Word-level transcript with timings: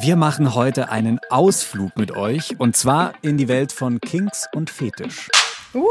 Wir 0.00 0.14
machen 0.14 0.54
heute 0.54 0.90
einen 0.90 1.18
Ausflug 1.28 1.96
mit 1.96 2.16
euch 2.16 2.60
und 2.60 2.76
zwar 2.76 3.14
in 3.20 3.36
die 3.36 3.48
Welt 3.48 3.72
von 3.72 4.00
Kinks 4.00 4.46
und 4.54 4.70
Fetisch. 4.70 5.28
Uh. 5.74 5.84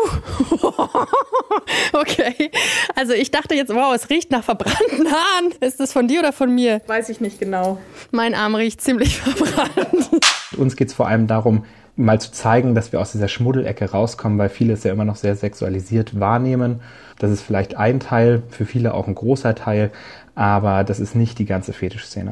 okay. 1.94 2.50
Also 2.96 3.12
ich 3.12 3.32
dachte 3.32 3.54
jetzt, 3.54 3.74
wow, 3.74 3.94
es 3.94 4.10
riecht 4.10 4.32
nach 4.32 4.44
verbrannten 4.44 5.12
Haaren. 5.12 5.52
Ist 5.60 5.82
das 5.82 5.92
von 5.92 6.08
dir 6.08 6.22
oder 6.22 6.32
von 6.32 6.56
mir? 6.56 6.82
Weiß 6.88 7.10
ich 7.10 7.20
nicht 7.20 7.40
genau. 7.40 7.80
Mein 8.12 8.34
Arm 8.34 8.56
riecht 8.56 8.80
ziemlich 8.80 9.18
verbrannt. 9.18 10.10
Uns 10.56 10.78
geht 10.78 10.88
es 10.88 10.94
vor 10.94 11.08
allem 11.08 11.28
darum, 11.28 11.66
mal 11.98 12.22
zu 12.22 12.32
zeigen, 12.32 12.76
dass 12.76 12.94
wir 12.94 13.02
aus 13.02 13.12
dieser 13.12 13.28
Schmuddelecke 13.28 13.92
rauskommen, 13.92 14.38
weil 14.38 14.50
viele 14.50 14.74
es 14.74 14.84
ja 14.84 14.94
immer 14.94 15.06
noch 15.06 15.18
sehr 15.18 15.36
sexualisiert 15.36 16.20
wahrnehmen. 16.20 16.80
Das 17.20 17.32
ist 17.32 17.42
vielleicht 17.42 17.76
ein 17.76 18.00
Teil, 18.00 18.44
für 18.50 18.66
viele 18.66 18.94
auch 18.94 19.08
ein 19.08 19.16
großer 19.16 19.56
Teil, 19.56 19.92
aber 20.38 20.84
das 20.84 21.00
ist 21.00 21.16
nicht 21.16 21.40
die 21.40 21.46
ganze 21.46 21.74
Fetischszene. 21.74 22.32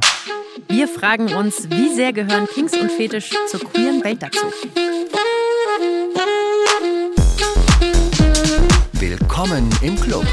Wir 0.69 0.87
fragen 0.87 1.33
uns, 1.33 1.69
wie 1.71 1.93
sehr 1.93 2.13
gehören 2.13 2.47
Kings 2.47 2.77
und 2.77 2.91
Fetisch 2.91 3.31
zur 3.47 3.59
queeren 3.61 4.03
Welt 4.03 4.21
dazu? 4.21 4.45
Willkommen 8.93 9.69
im 9.81 9.99
Club. 9.99 10.25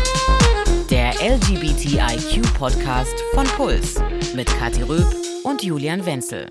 Der 0.90 1.14
LGBTIQ-Podcast 1.22 3.14
von 3.34 3.46
Puls 3.56 3.94
mit 4.34 4.46
Kathi 4.58 4.82
Röb 4.82 5.06
und 5.42 5.62
Julian 5.62 6.04
Wenzel. 6.04 6.48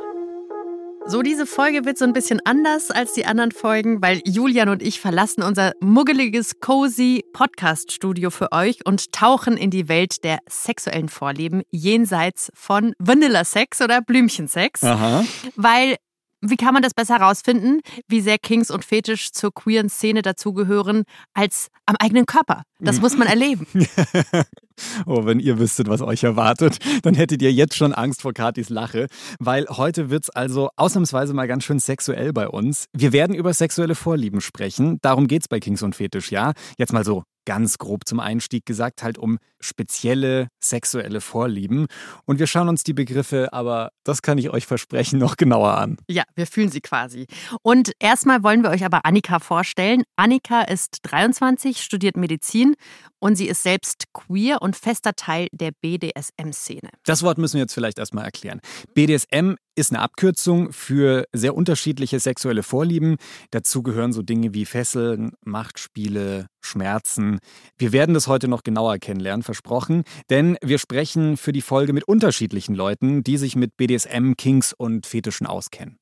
So, 1.08 1.24
diese 1.24 1.46
Folge 1.46 1.84
wird 1.84 1.98
so 1.98 2.06
ein 2.06 2.14
bisschen 2.14 2.40
anders 2.46 2.92
als 2.92 3.14
die 3.14 3.26
anderen 3.26 3.52
Folgen, 3.52 4.02
weil 4.02 4.22
Julian 4.24 4.70
und 4.70 4.84
ich 4.84 5.02
verlassen 5.02 5.44
unser 5.44 5.74
muggeliges, 5.82 6.60
cozy 6.60 7.26
Podcast-Studio 7.34 8.30
für 8.30 8.52
euch 8.52 8.86
und 8.86 9.12
tauchen 9.12 9.58
in 9.58 9.72
die 9.72 9.90
Welt 9.90 10.24
der 10.24 10.40
sexuellen 10.48 11.10
Vorlieben 11.10 11.64
jenseits 11.72 12.52
von 12.54 12.94
Vanilla-Sex 13.00 13.82
oder 13.82 14.02
Blümchensex. 14.02 14.84
Aha. 14.84 15.26
Weil 15.56 15.98
wie 16.42 16.58
kann 16.58 16.74
man 16.74 16.84
das 16.84 16.94
besser 16.94 17.20
herausfinden, 17.20 17.82
wie 18.08 18.22
sehr 18.22 18.38
Kings 18.38 18.72
und 18.72 18.84
Fetisch 18.84 19.32
zur 19.32 19.54
queeren 19.54 19.90
Szene 19.90 20.22
dazugehören, 20.22 21.04
als 21.34 21.68
am 21.86 21.96
eigenen 22.00 22.26
Körper? 22.26 22.64
Das 22.80 23.00
muss 23.00 23.16
man 23.16 23.28
erleben. 23.28 23.68
oh, 25.06 25.26
wenn 25.26 25.40
ihr 25.40 25.60
wüsstet, 25.60 25.88
was 25.88 26.02
euch 26.02 26.24
erwartet, 26.24 26.78
dann 27.04 27.14
hättet 27.14 27.42
ihr 27.44 27.54
jetzt 27.54 27.76
schon 27.76 27.94
Angst 27.94 28.24
vor 28.24 28.34
Katis 28.34 28.70
Lache, 28.70 29.08
weil 29.40 29.68
heute 29.70 30.10
wird 30.10 30.24
es 30.24 30.30
also 30.32 30.70
ausnahmsweise 30.78 31.34
mal 31.34 31.48
ganz 31.48 31.64
schön 31.64 31.80
sexuell 31.80 32.34
bei 32.34 32.48
uns. 32.48 32.86
Wir 32.92 33.14
werden 33.14 33.36
über 33.36 33.54
sexuelle 33.54 33.96
Vorlieben 33.96 34.42
sprechen. 34.42 34.98
Darum 35.02 35.28
geht 35.28 35.44
es 35.44 35.48
bei 35.48 35.60
Kings 35.60 35.84
und 35.84 35.96
Fetisch, 35.96 36.32
ja? 36.32 36.54
Jetzt 36.78 36.92
mal 36.92 37.06
so 37.06 37.24
ganz 37.46 37.78
grob 37.78 38.08
zum 38.08 38.20
Einstieg 38.20 38.66
gesagt, 38.66 39.04
halt 39.04 39.18
um 39.18 39.38
spezielle 39.62 40.48
sexuelle 40.60 41.22
Vorlieben. 41.22 41.88
Und 42.26 42.40
wir 42.40 42.48
schauen 42.48 42.70
uns 42.70 42.84
die 42.84 42.94
Begriffe, 42.94 43.54
aber 43.54 43.92
das 44.04 44.22
kann 44.22 44.38
ich 44.38 44.50
euch 44.50 44.66
versprechen, 44.66 45.20
noch 45.20 45.38
genauer 45.38 45.78
an. 45.78 45.98
Ja, 46.10 46.24
wir 46.36 46.48
fühlen 46.48 46.70
sie 46.70 46.82
quasi. 46.82 47.28
Und 47.62 47.92
erstmal 48.00 48.44
wollen 48.44 48.64
wir 48.64 48.70
euch 48.70 48.84
aber 48.84 49.06
Annika 49.06 49.40
vorstellen. 49.40 50.04
Annika 50.16 50.62
ist 50.62 51.00
23, 51.04 51.82
studiert 51.82 52.18
Medizin 52.18 52.76
und 53.20 53.36
sie 53.36 53.48
ist 53.48 53.64
selbst 53.64 54.06
queer 54.14 54.62
und 54.62 54.76
fester 54.76 55.14
Teil 55.16 55.48
der 55.52 55.72
BDSM-Szene. 55.82 56.90
Das 57.06 57.24
Wort 57.24 57.38
müssen 57.38 57.56
wir 57.56 57.62
jetzt 57.62 57.74
vielleicht 57.74 58.00
erstmal 58.00 58.26
erklären. 58.26 58.60
BDSM 58.94 59.56
ist 59.76 59.92
eine 59.92 60.02
Abkürzung 60.02 60.74
für 60.74 61.26
sehr 61.32 61.56
unterschiedliche 61.56 62.20
sexuelle 62.20 62.64
Vorlieben. 62.64 63.18
Dazu 63.52 63.84
gehören 63.84 64.12
so 64.12 64.22
Dinge 64.22 64.54
wie 64.54 64.66
Fesseln, 64.66 65.32
Machtspiele, 65.46 66.48
Schmerzen. 66.62 67.40
Wir 67.78 67.92
werden 67.92 68.14
das 68.14 68.28
heute 68.28 68.48
noch 68.48 68.64
genauer 68.64 68.98
kennenlernen, 68.98 69.44
versprochen, 69.52 70.04
denn 70.30 70.58
wir 70.64 70.78
sprechen 70.78 71.36
für 71.36 71.52
die 71.52 71.62
Folge 71.62 71.92
mit 71.92 72.06
unterschiedlichen 72.06 72.74
Leuten, 72.74 73.22
die 73.22 73.38
sich 73.38 73.56
mit 73.58 73.76
BDSM, 73.76 74.34
Kings 74.38 74.74
und 74.74 75.06
Fetischen 75.06 75.46
auskennen. 75.46 75.98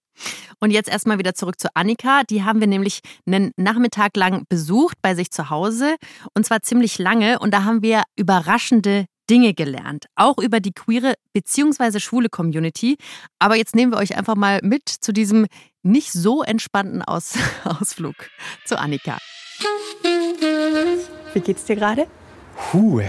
Und 0.59 0.71
jetzt 0.71 0.89
erstmal 0.89 1.17
wieder 1.17 1.33
zurück 1.33 1.59
zu 1.59 1.69
Annika. 1.73 2.23
Die 2.29 2.43
haben 2.43 2.59
wir 2.59 2.67
nämlich 2.67 2.99
einen 3.25 3.51
Nachmittag 3.55 4.15
lang 4.17 4.43
besucht 4.49 4.97
bei 5.01 5.15
sich 5.15 5.31
zu 5.31 5.49
Hause 5.49 5.95
und 6.35 6.45
zwar 6.45 6.61
ziemlich 6.61 6.99
lange 6.99 7.39
und 7.39 7.53
da 7.53 7.63
haben 7.63 7.81
wir 7.81 8.03
überraschende 8.17 9.05
Dinge 9.29 9.53
gelernt, 9.53 10.07
auch 10.15 10.37
über 10.39 10.59
die 10.59 10.73
queere 10.73 11.13
bzw. 11.33 11.99
schwule 11.99 12.29
Community. 12.29 12.97
Aber 13.39 13.55
jetzt 13.55 13.75
nehmen 13.75 13.91
wir 13.91 13.99
euch 13.99 14.17
einfach 14.17 14.35
mal 14.35 14.59
mit 14.63 14.89
zu 14.89 15.13
diesem 15.13 15.45
nicht 15.83 16.11
so 16.11 16.43
entspannten 16.43 17.01
Aus 17.01 17.33
Ausflug 17.63 18.15
zu 18.65 18.77
Annika. 18.77 19.17
Wie 21.33 21.39
geht's 21.39 21.65
dir 21.65 21.75
gerade? 21.75 22.07
Puh, 22.71 23.01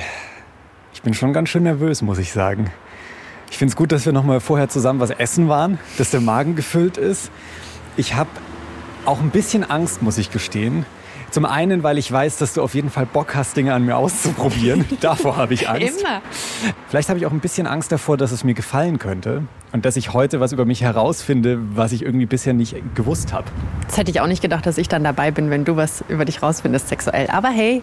ich 1.01 1.05
bin 1.05 1.15
schon 1.15 1.33
ganz 1.33 1.49
schön 1.49 1.63
nervös, 1.63 2.03
muss 2.03 2.19
ich 2.19 2.31
sagen. 2.31 2.71
Ich 3.51 3.57
finde 3.57 3.73
es 3.73 3.77
gut, 3.77 3.91
dass 3.91 4.05
wir 4.05 4.13
noch 4.13 4.23
mal 4.23 4.39
vorher 4.39 4.69
zusammen 4.69 5.01
was 5.01 5.09
essen 5.09 5.49
waren, 5.49 5.79
dass 5.97 6.11
der 6.11 6.21
Magen 6.21 6.57
gefüllt 6.57 6.99
ist. 6.99 7.31
Ich 7.97 8.17
habe 8.17 8.29
auch 9.07 9.21
ein 9.21 9.31
bisschen 9.31 9.65
Angst, 9.65 10.03
muss 10.03 10.19
ich 10.19 10.31
gestehen. 10.31 10.85
Zum 11.31 11.45
einen, 11.45 11.85
weil 11.85 11.97
ich 11.97 12.11
weiß, 12.11 12.39
dass 12.39 12.55
du 12.55 12.63
auf 12.63 12.75
jeden 12.75 12.91
Fall 12.91 13.07
Bock 13.07 13.37
hast, 13.37 13.57
Dinge 13.57 13.73
an 13.73 13.85
mir 13.85 13.97
auszuprobieren. 13.97 14.85
Davor 15.01 15.37
habe 15.37 15.55
ich 15.55 15.69
Angst. 15.69 16.01
Immer. 16.01 16.23
Vielleicht 16.89 17.09
habe 17.09 17.21
ich 17.21 17.27
auch 17.27 17.31
ein 17.31 17.39
bisschen 17.39 17.69
Angst 17.69 17.93
davor, 17.93 18.17
dass 18.17 18.33
es 18.33 18.43
mir 18.43 18.55
gefallen 18.55 18.99
könnte 18.99 19.45
und 19.73 19.85
dass 19.85 19.97
ich 19.97 20.13
heute 20.13 20.41
was 20.41 20.51
über 20.53 20.65
mich 20.65 20.83
herausfinde, 20.83 21.59
was 21.77 21.93
ich 21.93 22.03
irgendwie 22.03 22.27
bisher 22.27 22.53
nicht 22.53 22.75
gewusst 22.97 23.33
habe. 23.33 23.45
Das 23.87 23.97
hätte 23.97 24.11
ich 24.11 24.21
auch 24.21 24.27
nicht 24.27 24.43
gedacht, 24.43 24.67
dass 24.67 24.77
ich 24.77 24.89
dann 24.89 25.05
dabei 25.05 25.31
bin, 25.31 25.51
wenn 25.51 25.65
du 25.65 25.77
was 25.77 26.03
über 26.09 26.25
dich 26.25 26.43
rausfindest 26.43 26.89
sexuell. 26.89 27.29
Aber 27.31 27.49
hey, 27.49 27.83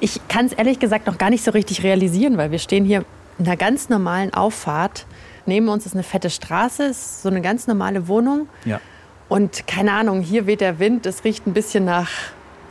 ich 0.00 0.20
kann 0.28 0.46
es 0.46 0.52
ehrlich 0.52 0.78
gesagt 0.78 1.06
noch 1.06 1.16
gar 1.16 1.30
nicht 1.30 1.44
so 1.44 1.50
richtig 1.52 1.82
realisieren, 1.82 2.36
weil 2.36 2.50
wir 2.50 2.58
stehen 2.58 2.84
hier 2.84 3.04
in 3.38 3.46
einer 3.46 3.56
ganz 3.56 3.88
normalen 3.88 4.34
Auffahrt. 4.34 5.06
Neben 5.46 5.68
uns 5.68 5.86
ist 5.86 5.94
eine 5.94 6.02
fette 6.02 6.28
Straße, 6.28 6.84
ist 6.84 7.22
so 7.22 7.30
eine 7.30 7.40
ganz 7.40 7.66
normale 7.66 8.06
Wohnung. 8.06 8.48
Ja. 8.66 8.80
Und 9.28 9.66
keine 9.66 9.92
Ahnung, 9.92 10.20
hier 10.20 10.46
weht 10.46 10.60
der 10.60 10.78
Wind, 10.78 11.06
es 11.06 11.24
riecht 11.24 11.46
ein 11.46 11.54
bisschen 11.54 11.86
nach 11.86 12.10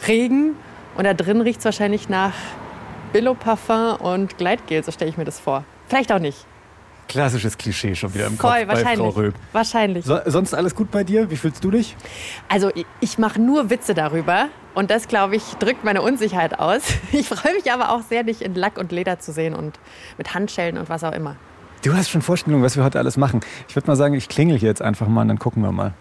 Regen 0.08 0.56
und 0.96 1.06
da 1.06 1.14
drin 1.14 1.42
riecht 1.42 1.60
es 1.60 1.66
wahrscheinlich 1.66 2.10
nach 2.10 2.34
Billo-Parfum 3.14 3.96
und 3.98 4.38
Gleitgel, 4.38 4.84
so 4.84 4.92
stelle 4.92 5.12
ich 5.12 5.18
mir 5.18 5.26
das 5.26 5.40
vor. 5.40 5.64
Vielleicht 5.88 6.12
auch 6.12 6.20
nicht. 6.20 6.46
Klassisches 7.08 7.58
Klischee 7.58 7.94
schon 7.94 8.14
wieder 8.14 8.28
im 8.28 8.38
Voll, 8.38 8.52
Kopf 8.52 8.60
bei 8.60 8.66
Frau 8.66 8.84
wahrscheinlich. 8.84 9.16
Röb. 9.18 9.36
Wahrscheinlich. 9.52 10.06
So, 10.06 10.20
sonst 10.28 10.54
alles 10.54 10.76
gut 10.76 10.92
bei 10.92 11.04
dir? 11.04 11.30
Wie 11.30 11.36
fühlst 11.36 11.62
du 11.62 11.70
dich? 11.72 11.98
Also 12.48 12.72
ich, 12.74 12.86
ich 13.02 13.18
mache 13.18 13.42
nur 13.42 13.70
Witze 13.70 13.94
darüber 13.94 14.48
und 14.76 14.90
das, 14.90 15.10
glaube 15.10 15.36
ich, 15.36 15.44
drückt 15.56 15.84
meine 15.84 16.02
Unsicherheit 16.02 16.60
aus. 16.60 16.82
Ich 17.12 17.28
freue 17.28 17.54
mich 17.54 17.70
aber 17.72 17.92
auch 17.92 18.02
sehr, 18.02 18.24
dich 18.24 18.42
in 18.42 18.56
Lack 18.56 18.78
und 18.78 18.94
Leder 18.94 19.20
zu 19.20 19.34
sehen 19.34 19.54
und 19.54 19.78
mit 20.18 20.34
Handschellen 20.34 20.78
und 20.78 20.88
was 20.88 21.04
auch 21.04 21.12
immer. 21.12 21.36
Du 21.84 21.94
hast 21.94 22.10
schon 22.10 22.22
Vorstellungen, 22.22 22.64
was 22.64 22.78
wir 22.78 22.84
heute 22.86 23.00
alles 23.00 23.18
machen. 23.18 23.42
Ich 23.68 23.76
würde 23.76 23.88
mal 23.88 23.96
sagen, 23.96 24.14
ich 24.14 24.30
klingel 24.30 24.58
hier 24.58 24.70
jetzt 24.70 24.82
einfach 24.82 25.08
mal 25.08 25.24
und 25.24 25.28
dann 25.28 25.40
gucken 25.40 25.64
wir 25.64 25.72
mal. 25.74 25.94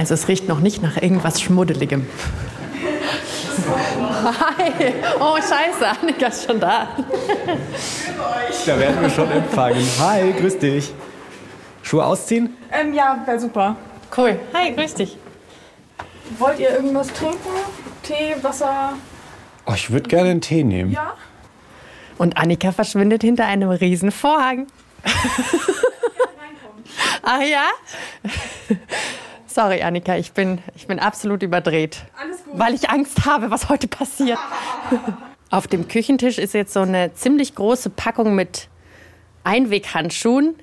Also 0.00 0.14
es 0.14 0.28
riecht 0.28 0.48
noch 0.48 0.60
nicht 0.60 0.82
nach 0.82 0.96
irgendwas 0.96 1.42
Schmuddeligem. 1.42 2.06
Hi! 4.24 4.94
Oh 5.20 5.36
Scheiße, 5.36 5.86
Annika 5.86 6.28
ist 6.28 6.46
schon 6.46 6.58
da. 6.58 6.88
Da 8.64 8.78
werden 8.78 9.02
wir 9.02 9.10
schon 9.10 9.30
empfangen. 9.30 9.86
Hi, 9.98 10.32
grüß 10.32 10.58
dich. 10.58 10.94
Schuhe 11.82 12.02
ausziehen? 12.02 12.56
Ähm, 12.72 12.94
ja, 12.94 13.22
wäre 13.26 13.38
super. 13.38 13.76
Cool. 14.16 14.40
Hi, 14.54 14.72
grüß 14.74 14.94
dich. 14.94 15.18
Wollt 16.38 16.58
ihr 16.60 16.70
irgendwas 16.70 17.08
trinken? 17.08 17.50
Tee, 18.02 18.36
Wasser? 18.40 18.94
Oh, 19.66 19.74
ich 19.74 19.90
würde 19.90 20.08
gerne 20.08 20.30
einen 20.30 20.40
Tee 20.40 20.64
nehmen. 20.64 20.92
Ja? 20.92 21.12
Und 22.16 22.38
Annika 22.38 22.72
verschwindet 22.72 23.20
hinter 23.22 23.44
einem 23.44 23.68
riesen 23.68 24.12
Vorhang. 24.12 24.66
Ach 27.22 27.42
ja? 27.42 27.66
Sorry, 29.52 29.82
Annika, 29.82 30.16
ich 30.16 30.30
bin, 30.32 30.58
ich 30.76 30.86
bin 30.86 31.00
absolut 31.00 31.42
überdreht. 31.42 32.04
Alles 32.16 32.44
gut. 32.44 32.56
Weil 32.56 32.74
ich 32.74 32.88
Angst 32.88 33.26
habe, 33.26 33.50
was 33.50 33.68
heute 33.68 33.88
passiert. 33.88 34.38
Auf 35.50 35.66
dem 35.66 35.88
Küchentisch 35.88 36.38
ist 36.38 36.54
jetzt 36.54 36.72
so 36.72 36.80
eine 36.80 37.12
ziemlich 37.14 37.56
große 37.56 37.90
Packung 37.90 38.36
mit 38.36 38.68
Einweghandschuhen. 39.42 40.54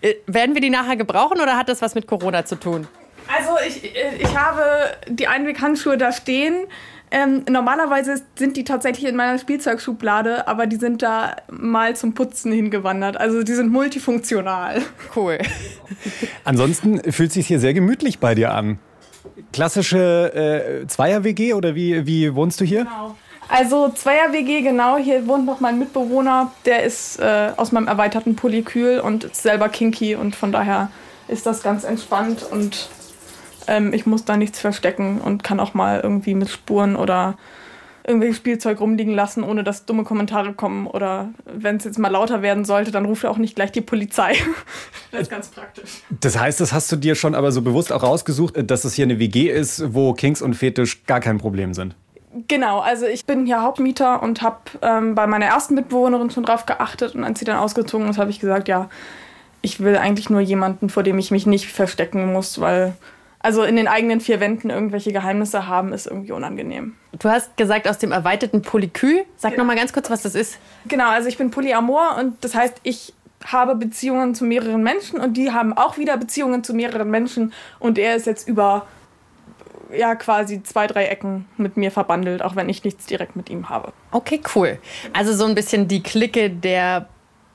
Äh, 0.00 0.14
Werden 0.26 0.54
wir 0.54 0.62
die 0.62 0.70
nachher 0.70 0.96
gebrauchen 0.96 1.42
oder 1.42 1.58
hat 1.58 1.68
das 1.68 1.82
was 1.82 1.94
mit 1.94 2.06
Corona 2.06 2.46
zu 2.46 2.56
tun? 2.56 2.88
Also 3.28 3.50
ich, 3.68 3.94
äh, 3.94 4.16
ich 4.18 4.34
habe 4.34 4.96
die 5.08 5.26
Einweghandschuhe 5.28 5.98
da 5.98 6.10
stehen. 6.10 6.66
Ähm, 7.14 7.44
normalerweise 7.46 8.22
sind 8.36 8.56
die 8.56 8.64
tatsächlich 8.64 9.06
in 9.06 9.16
meiner 9.16 9.38
Spielzeugschublade, 9.38 10.48
aber 10.48 10.66
die 10.66 10.76
sind 10.76 11.02
da 11.02 11.36
mal 11.50 11.94
zum 11.94 12.14
Putzen 12.14 12.50
hingewandert. 12.52 13.18
Also 13.18 13.42
die 13.42 13.52
sind 13.52 13.70
multifunktional. 13.70 14.80
Cool. 15.14 15.36
Ansonsten 16.44 17.12
fühlt 17.12 17.28
es 17.28 17.34
sich 17.34 17.46
hier 17.46 17.60
sehr 17.60 17.74
gemütlich 17.74 18.18
bei 18.18 18.34
dir 18.34 18.54
an. 18.54 18.78
Klassische 19.52 20.82
äh, 20.82 20.86
Zweier-WG 20.86 21.52
oder 21.52 21.74
wie, 21.74 22.06
wie 22.06 22.34
wohnst 22.34 22.62
du 22.62 22.64
hier? 22.64 22.86
Also 23.46 23.90
Zweier-WG, 23.90 24.62
genau. 24.62 24.96
Hier 24.96 25.26
wohnt 25.26 25.44
noch 25.44 25.60
mein 25.60 25.78
Mitbewohner. 25.78 26.50
Der 26.64 26.82
ist 26.82 27.20
äh, 27.20 27.50
aus 27.58 27.72
meinem 27.72 27.88
erweiterten 27.88 28.36
Polykül 28.36 29.00
und 29.00 29.24
ist 29.24 29.42
selber 29.42 29.68
kinky 29.68 30.14
und 30.16 30.34
von 30.34 30.50
daher 30.50 30.90
ist 31.28 31.44
das 31.44 31.62
ganz 31.62 31.84
entspannt 31.84 32.42
und 32.50 32.88
Ähm, 33.66 33.92
ich 33.92 34.06
muss 34.06 34.24
da 34.24 34.36
nichts 34.36 34.60
verstecken 34.60 35.20
und 35.20 35.42
kann 35.42 35.60
auch 35.60 35.74
mal 35.74 36.00
irgendwie 36.00 36.34
mit 36.34 36.48
Spuren 36.48 36.96
oder 36.96 37.36
irgendwelches 38.04 38.36
Spielzeug 38.36 38.80
rumliegen 38.80 39.14
lassen, 39.14 39.44
ohne 39.44 39.62
dass 39.62 39.86
dumme 39.86 40.04
Kommentare 40.04 40.52
kommen. 40.52 40.86
Oder 40.86 41.30
wenn 41.44 41.76
es 41.76 41.84
jetzt 41.84 41.98
mal 41.98 42.08
lauter 42.08 42.42
werden 42.42 42.64
sollte, 42.64 42.90
dann 42.90 43.04
ruft 43.04 43.24
er 43.24 43.30
auch 43.30 43.38
nicht 43.38 43.54
gleich 43.54 43.72
die 43.72 43.80
Polizei. 43.80 44.34
das 45.12 45.22
ist 45.22 45.30
ganz 45.30 45.48
praktisch. 45.48 46.02
Das 46.20 46.38
heißt, 46.38 46.60
das 46.60 46.72
hast 46.72 46.90
du 46.90 46.96
dir 46.96 47.14
schon 47.14 47.34
aber 47.34 47.52
so 47.52 47.62
bewusst 47.62 47.92
auch 47.92 48.02
rausgesucht, 48.02 48.54
dass 48.70 48.84
es 48.84 48.94
hier 48.94 49.04
eine 49.04 49.18
WG 49.18 49.48
ist, 49.48 49.94
wo 49.94 50.12
Kings 50.14 50.42
und 50.42 50.54
Fetisch 50.54 51.04
gar 51.06 51.20
kein 51.20 51.38
Problem 51.38 51.74
sind. 51.74 51.94
Genau, 52.48 52.80
also 52.80 53.04
ich 53.06 53.26
bin 53.26 53.44
hier 53.44 53.62
Hauptmieter 53.62 54.22
und 54.22 54.40
habe 54.40 54.58
ähm, 54.80 55.14
bei 55.14 55.26
meiner 55.26 55.44
ersten 55.44 55.74
Mitbewohnerin 55.74 56.30
schon 56.30 56.44
drauf 56.44 56.64
geachtet 56.64 57.14
und 57.14 57.24
als 57.24 57.38
sie 57.38 57.44
dann 57.44 57.58
ausgezogen 57.58 58.08
ist, 58.08 58.16
habe 58.16 58.30
ich 58.30 58.40
gesagt, 58.40 58.68
ja, 58.68 58.88
ich 59.60 59.80
will 59.80 59.96
eigentlich 59.98 60.30
nur 60.30 60.40
jemanden, 60.40 60.88
vor 60.88 61.02
dem 61.02 61.18
ich 61.18 61.30
mich 61.30 61.46
nicht 61.46 61.66
verstecken 61.66 62.32
muss, 62.32 62.58
weil 62.58 62.94
also 63.42 63.64
in 63.64 63.76
den 63.76 63.88
eigenen 63.88 64.20
vier 64.20 64.40
Wänden 64.40 64.70
irgendwelche 64.70 65.12
Geheimnisse 65.12 65.66
haben, 65.66 65.92
ist 65.92 66.06
irgendwie 66.06 66.32
unangenehm. 66.32 66.94
Du 67.18 67.28
hast 67.28 67.56
gesagt 67.56 67.88
aus 67.88 67.98
dem 67.98 68.12
erweiterten 68.12 68.62
Polykül. 68.62 69.24
Sag 69.36 69.52
genau. 69.52 69.64
noch 69.64 69.68
mal 69.68 69.76
ganz 69.76 69.92
kurz, 69.92 70.10
was 70.10 70.22
das 70.22 70.34
ist. 70.34 70.58
Genau, 70.86 71.08
also 71.08 71.28
ich 71.28 71.36
bin 71.36 71.50
Polyamor 71.50 72.16
und 72.18 72.42
das 72.42 72.54
heißt, 72.54 72.80
ich 72.82 73.12
habe 73.44 73.74
Beziehungen 73.74 74.34
zu 74.34 74.44
mehreren 74.44 74.82
Menschen 74.82 75.20
und 75.20 75.36
die 75.36 75.50
haben 75.50 75.76
auch 75.76 75.98
wieder 75.98 76.16
Beziehungen 76.16 76.62
zu 76.62 76.74
mehreren 76.74 77.10
Menschen 77.10 77.52
und 77.80 77.98
er 77.98 78.14
ist 78.14 78.26
jetzt 78.26 78.48
über 78.48 78.86
ja 79.92 80.14
quasi 80.14 80.62
zwei, 80.62 80.86
drei 80.86 81.06
Ecken 81.06 81.46
mit 81.56 81.76
mir 81.76 81.90
verbandelt, 81.90 82.42
auch 82.42 82.56
wenn 82.56 82.68
ich 82.68 82.82
nichts 82.84 83.06
direkt 83.06 83.36
mit 83.36 83.50
ihm 83.50 83.68
habe. 83.68 83.92
Okay, 84.10 84.40
cool. 84.54 84.78
Also 85.12 85.34
so 85.34 85.44
ein 85.44 85.54
bisschen 85.54 85.88
die 85.88 86.02
Clique 86.02 86.48
der 86.48 87.08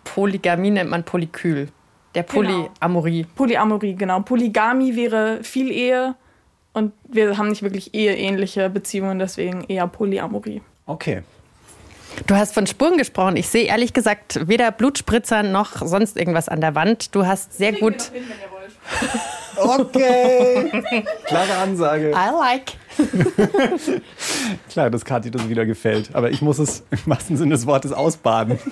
Polygamie 0.04 0.72
nennt 0.72 0.90
man 0.90 1.04
Polykül. 1.04 1.70
Der 2.18 2.24
genau. 2.24 2.70
Polyamorie. 2.80 3.22
Genau. 3.22 3.34
Polyamorie, 3.36 3.94
genau. 3.94 4.20
Polygamie 4.22 4.96
wäre 4.96 5.44
viel 5.44 5.70
Ehe 5.70 6.16
und 6.74 6.92
wir 7.08 7.38
haben 7.38 7.50
nicht 7.50 7.62
wirklich 7.62 7.94
eheähnliche 7.94 8.72
Beziehungen, 8.72 9.20
deswegen 9.20 9.66
eher 9.66 9.86
Polyamorie. 9.86 10.64
Okay. 10.88 11.22
Du 12.26 12.34
hast 12.34 12.56
von 12.56 12.66
Spuren 12.66 12.98
gesprochen. 12.98 13.38
Ich 13.38 13.50
sehe 13.50 13.66
ehrlich 13.66 13.94
gesagt 13.94 14.48
weder 14.48 14.72
Blutspritzer 14.72 15.44
noch 15.44 15.86
sonst 15.86 16.18
irgendwas 16.18 16.50
an 16.50 16.60
der 16.60 16.74
Wand. 16.74 17.14
Du 17.14 17.28
hast 17.28 17.54
sehr 17.56 17.74
gut. 17.74 18.02
Hin, 18.12 18.24
okay. 19.58 21.06
Klare 21.26 21.54
Ansage. 21.58 22.10
I 22.10 22.32
like. 22.40 22.74
Klar, 24.72 24.90
dass 24.90 25.06
Kathi 25.06 25.30
das 25.30 25.48
wieder 25.50 25.68
gefällt. 25.68 26.10
Aber 26.14 26.32
ich 26.32 26.42
muss 26.42 26.58
es 26.58 26.84
im 26.90 26.98
wahrsten 27.06 27.38
Sinne 27.38 27.52
des 27.52 27.68
Wortes 27.68 27.92
ausbaden. 27.92 28.58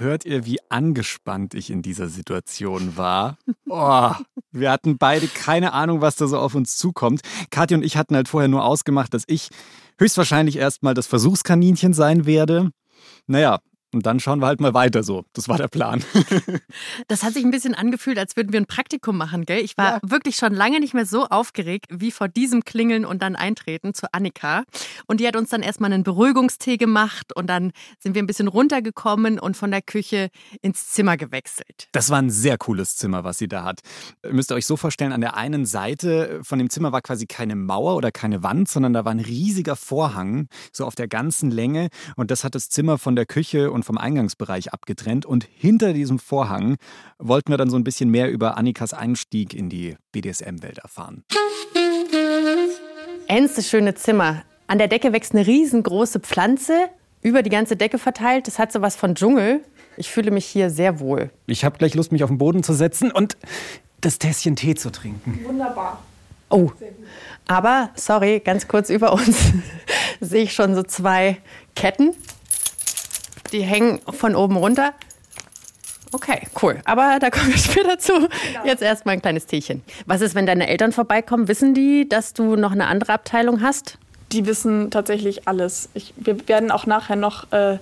Hört 0.00 0.24
ihr, 0.24 0.46
wie 0.46 0.58
angespannt 0.68 1.54
ich 1.54 1.70
in 1.70 1.82
dieser 1.82 2.08
Situation 2.08 2.96
war? 2.96 3.36
Oh, 3.68 4.12
wir 4.52 4.70
hatten 4.70 4.96
beide 4.96 5.26
keine 5.26 5.72
Ahnung, 5.72 6.00
was 6.00 6.14
da 6.14 6.28
so 6.28 6.38
auf 6.38 6.54
uns 6.54 6.76
zukommt. 6.76 7.20
Kathi 7.50 7.74
und 7.74 7.84
ich 7.84 7.96
hatten 7.96 8.14
halt 8.14 8.28
vorher 8.28 8.46
nur 8.46 8.64
ausgemacht, 8.64 9.12
dass 9.12 9.24
ich 9.26 9.48
höchstwahrscheinlich 9.98 10.56
erstmal 10.56 10.94
das 10.94 11.08
Versuchskaninchen 11.08 11.94
sein 11.94 12.26
werde. 12.26 12.70
Naja, 13.26 13.58
und 13.92 14.04
dann 14.04 14.20
schauen 14.20 14.40
wir 14.40 14.46
halt 14.46 14.60
mal 14.60 14.74
weiter 14.74 15.02
so. 15.02 15.24
Das 15.32 15.48
war 15.48 15.56
der 15.56 15.68
Plan. 15.68 16.04
das 17.08 17.22
hat 17.22 17.32
sich 17.32 17.44
ein 17.44 17.50
bisschen 17.50 17.74
angefühlt, 17.74 18.18
als 18.18 18.36
würden 18.36 18.52
wir 18.52 18.60
ein 18.60 18.66
Praktikum 18.66 19.16
machen, 19.16 19.46
gell? 19.46 19.60
Ich 19.64 19.78
war 19.78 19.94
ja. 19.94 20.00
wirklich 20.02 20.36
schon 20.36 20.52
lange 20.52 20.78
nicht 20.80 20.92
mehr 20.92 21.06
so 21.06 21.26
aufgeregt 21.26 21.86
wie 21.90 22.10
vor 22.10 22.28
diesem 22.28 22.64
Klingeln 22.64 23.04
und 23.06 23.22
dann 23.22 23.34
Eintreten 23.34 23.94
zu 23.94 24.12
Annika. 24.12 24.64
Und 25.06 25.20
die 25.20 25.26
hat 25.26 25.36
uns 25.36 25.48
dann 25.48 25.62
erstmal 25.62 25.92
einen 25.92 26.02
Beruhigungstee 26.02 26.76
gemacht 26.76 27.34
und 27.34 27.48
dann 27.48 27.72
sind 27.98 28.14
wir 28.14 28.22
ein 28.22 28.26
bisschen 28.26 28.48
runtergekommen 28.48 29.38
und 29.38 29.56
von 29.56 29.70
der 29.70 29.80
Küche 29.80 30.28
ins 30.60 30.90
Zimmer 30.90 31.16
gewechselt. 31.16 31.88
Das 31.92 32.10
war 32.10 32.18
ein 32.18 32.30
sehr 32.30 32.58
cooles 32.58 32.96
Zimmer, 32.96 33.24
was 33.24 33.38
sie 33.38 33.48
da 33.48 33.64
hat. 33.64 33.80
Müsst 34.30 34.52
ihr 34.52 34.54
euch 34.54 34.66
so 34.66 34.76
vorstellen, 34.76 35.12
an 35.12 35.22
der 35.22 35.36
einen 35.36 35.64
Seite 35.64 36.40
von 36.42 36.58
dem 36.58 36.68
Zimmer 36.68 36.92
war 36.92 37.00
quasi 37.00 37.26
keine 37.26 37.56
Mauer 37.56 37.96
oder 37.96 38.12
keine 38.12 38.42
Wand, 38.42 38.68
sondern 38.68 38.92
da 38.92 39.04
war 39.04 39.12
ein 39.12 39.20
riesiger 39.20 39.76
Vorhang, 39.76 40.48
so 40.72 40.84
auf 40.84 40.94
der 40.94 41.08
ganzen 41.08 41.50
Länge. 41.50 41.88
Und 42.16 42.30
das 42.30 42.44
hat 42.44 42.54
das 42.54 42.68
Zimmer 42.68 42.98
von 42.98 43.16
der 43.16 43.24
Küche 43.24 43.70
und 43.70 43.77
vom 43.82 43.98
Eingangsbereich 43.98 44.72
abgetrennt. 44.72 45.26
Und 45.26 45.48
hinter 45.56 45.92
diesem 45.92 46.18
Vorhang 46.18 46.76
wollten 47.18 47.52
wir 47.52 47.56
dann 47.56 47.70
so 47.70 47.76
ein 47.76 47.84
bisschen 47.84 48.10
mehr 48.10 48.30
über 48.30 48.56
Annikas 48.56 48.94
Einstieg 48.94 49.54
in 49.54 49.68
die 49.68 49.96
BDSM-Welt 50.12 50.78
erfahren. 50.78 51.24
Ernste 53.26 53.62
schöne 53.62 53.94
Zimmer. 53.94 54.42
An 54.66 54.78
der 54.78 54.88
Decke 54.88 55.12
wächst 55.12 55.34
eine 55.34 55.46
riesengroße 55.46 56.20
Pflanze, 56.20 56.88
über 57.22 57.42
die 57.42 57.50
ganze 57.50 57.76
Decke 57.76 57.98
verteilt. 57.98 58.46
Das 58.46 58.58
hat 58.58 58.72
so 58.72 58.82
was 58.82 58.96
von 58.96 59.14
Dschungel. 59.14 59.62
Ich 59.96 60.10
fühle 60.10 60.30
mich 60.30 60.46
hier 60.46 60.70
sehr 60.70 61.00
wohl. 61.00 61.30
Ich 61.46 61.64
habe 61.64 61.78
gleich 61.78 61.94
Lust, 61.94 62.12
mich 62.12 62.22
auf 62.22 62.30
den 62.30 62.38
Boden 62.38 62.62
zu 62.62 62.72
setzen 62.72 63.10
und 63.10 63.36
das 64.00 64.18
Tässchen 64.18 64.56
Tee 64.56 64.74
zu 64.74 64.90
trinken. 64.92 65.40
Wunderbar. 65.44 66.02
Oh, 66.50 66.70
aber 67.46 67.90
sorry, 67.94 68.40
ganz 68.40 68.68
kurz 68.68 68.88
über 68.90 69.12
uns 69.12 69.52
sehe 70.20 70.44
ich 70.44 70.52
schon 70.52 70.74
so 70.74 70.82
zwei 70.82 71.38
Ketten. 71.74 72.14
Die 73.52 73.62
hängen 73.62 74.00
von 74.10 74.34
oben 74.34 74.56
runter. 74.56 74.94
Okay, 76.12 76.40
cool. 76.62 76.80
Aber 76.84 77.18
da 77.20 77.30
kommen 77.30 77.48
wir 77.48 77.58
später 77.58 77.98
zu. 77.98 78.12
Genau. 78.12 78.64
Jetzt 78.64 78.82
erstmal 78.82 79.14
ein 79.14 79.22
kleines 79.22 79.46
Teechen. 79.46 79.82
Was 80.06 80.20
ist, 80.20 80.34
wenn 80.34 80.46
deine 80.46 80.68
Eltern 80.68 80.92
vorbeikommen? 80.92 81.48
Wissen 81.48 81.74
die, 81.74 82.08
dass 82.08 82.32
du 82.32 82.56
noch 82.56 82.72
eine 82.72 82.86
andere 82.86 83.12
Abteilung 83.12 83.62
hast? 83.62 83.98
Die 84.32 84.46
wissen 84.46 84.90
tatsächlich 84.90 85.48
alles. 85.48 85.88
Ich, 85.94 86.14
wir 86.16 86.48
werden 86.48 86.70
auch 86.70 86.86
nachher 86.86 87.16
noch. 87.16 87.50
Äh, 87.52 87.78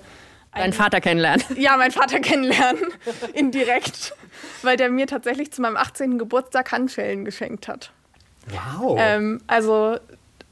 Deinen 0.55 0.73
Vater 0.73 1.01
kennenlernen. 1.01 1.45
Ja, 1.57 1.77
meinen 1.77 1.91
Vater 1.91 2.19
kennenlernen. 2.21 2.81
Indirekt. 3.35 4.15
Weil 4.63 4.77
der 4.77 4.91
mir 4.91 5.07
tatsächlich 5.07 5.53
zu 5.53 5.61
meinem 5.61 5.77
18. 5.77 6.19
Geburtstag 6.19 6.73
Handschellen 6.73 7.25
geschenkt 7.25 7.69
hat. 7.69 7.91
Wow. 8.49 8.97
Ähm, 8.99 9.41
also, 9.47 9.99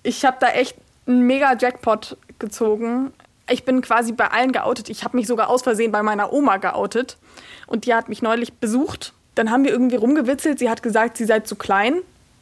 ich 0.03 0.25
habe 0.25 0.37
da 0.41 0.49
echt 0.49 0.77
einen 1.07 1.23
mega 1.23 1.57
Jackpot 1.59 2.17
gezogen 2.39 3.13
ich 3.49 3.65
bin 3.65 3.83
quasi 3.83 4.13
bei 4.13 4.29
allen 4.29 4.53
geoutet. 4.53 4.89
Ich 4.89 5.05
habe 5.05 5.17
mich 5.17 5.27
sogar 5.27 5.49
aus 5.49 5.63
Versehen 5.63 5.93
bei 5.93 6.03
meiner 6.03 6.33
Oma 6.33 6.57
geoutet. 6.57 7.19
Und 7.67 7.87
die 7.87 7.95
hat 7.95 8.09
mich 8.09 8.23
neulich 8.23 8.55
besucht. 8.55 9.13
Dann 9.35 9.51
haben 9.51 9.65
wir 9.65 9.73
irgendwie 9.73 9.97
rumgewitzelt. 9.97 10.59
Sie 10.59 10.71
hat 10.71 10.83
gesagt, 10.83 11.17
sie 11.17 11.25
sei 11.25 11.41
zu 11.41 11.57
klein 11.57 12.01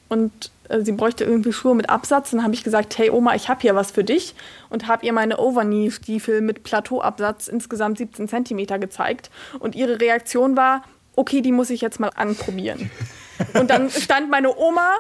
und 0.09 0.51
äh, 0.69 0.83
sie 0.83 0.93
bräuchte 0.93 1.25
irgendwie 1.25 1.53
Schuhe 1.53 1.75
mit 1.75 1.89
Absatz. 1.89 2.31
Dann 2.31 2.43
habe 2.43 2.55
ich 2.55 2.63
gesagt, 2.63 2.99
hey 2.99 3.11
Oma, 3.11 3.35
ich 3.35 3.49
habe 3.49 3.61
hier 3.61 3.75
was 3.75 3.91
für 3.91 4.05
dich. 4.05 4.35
Und 4.69 4.87
habe 4.87 5.05
ihr 5.07 5.13
meine 5.13 5.39
Overknee-Stiefel 5.39 6.41
mit 6.41 6.63
Plateauabsatz 6.63 7.49
insgesamt 7.49 7.99
17 7.99 8.29
Zentimeter 8.29 8.79
gezeigt. 8.79 9.31
Und 9.59 9.75
ihre 9.75 10.01
Reaktion 10.01 10.57
war, 10.57 10.85
okay, 11.17 11.41
die 11.41 11.53
muss 11.53 11.71
ich 11.71 11.81
jetzt 11.81 11.99
mal 11.99 12.11
anprobieren. 12.15 12.91
und 13.59 13.71
dann 13.71 13.91
stand 13.91 14.31
meine 14.31 14.57
Oma, 14.57 14.93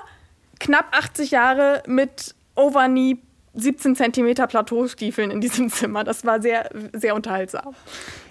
knapp 0.58 0.86
80 0.92 1.30
Jahre, 1.30 1.82
mit 1.86 2.34
Overknee 2.54 3.18
17 3.54 3.96
Zentimeter 3.96 4.46
Plateaustiefeln 4.46 5.30
in 5.30 5.40
diesem 5.40 5.70
Zimmer. 5.70 6.04
Das 6.04 6.24
war 6.24 6.40
sehr, 6.40 6.70
sehr 6.92 7.14
unterhaltsam. 7.14 7.74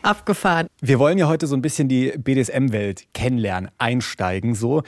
Abgefahren. 0.01 0.67
Wir 0.81 0.99
wollen 0.99 1.17
ja 1.17 1.27
heute 1.27 1.47
so 1.47 1.55
ein 1.55 1.61
bisschen 1.61 1.87
die 1.87 2.13
BDSM-Welt 2.17 3.07
kennenlernen, 3.13 3.69
einsteigen. 3.77 4.55
So, 4.55 4.83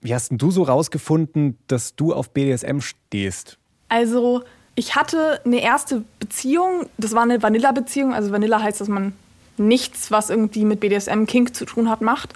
wie 0.00 0.14
hast 0.14 0.30
du 0.32 0.50
so 0.50 0.64
rausgefunden, 0.64 1.58
dass 1.68 1.96
du 1.96 2.12
auf 2.12 2.30
BDSM 2.30 2.80
stehst? 2.80 3.58
Also, 3.88 4.42
ich 4.74 4.96
hatte 4.96 5.40
eine 5.44 5.62
erste 5.62 6.04
Beziehung. 6.18 6.86
Das 6.98 7.12
war 7.12 7.22
eine 7.22 7.42
Vanilla-Beziehung. 7.42 8.12
Also, 8.12 8.32
Vanilla 8.32 8.62
heißt, 8.62 8.80
dass 8.80 8.88
man 8.88 9.14
nichts, 9.56 10.10
was 10.10 10.30
irgendwie 10.30 10.64
mit 10.64 10.80
BDSM 10.80 11.24
Kink 11.24 11.54
zu 11.54 11.64
tun 11.64 11.88
hat, 11.88 12.00
macht. 12.00 12.34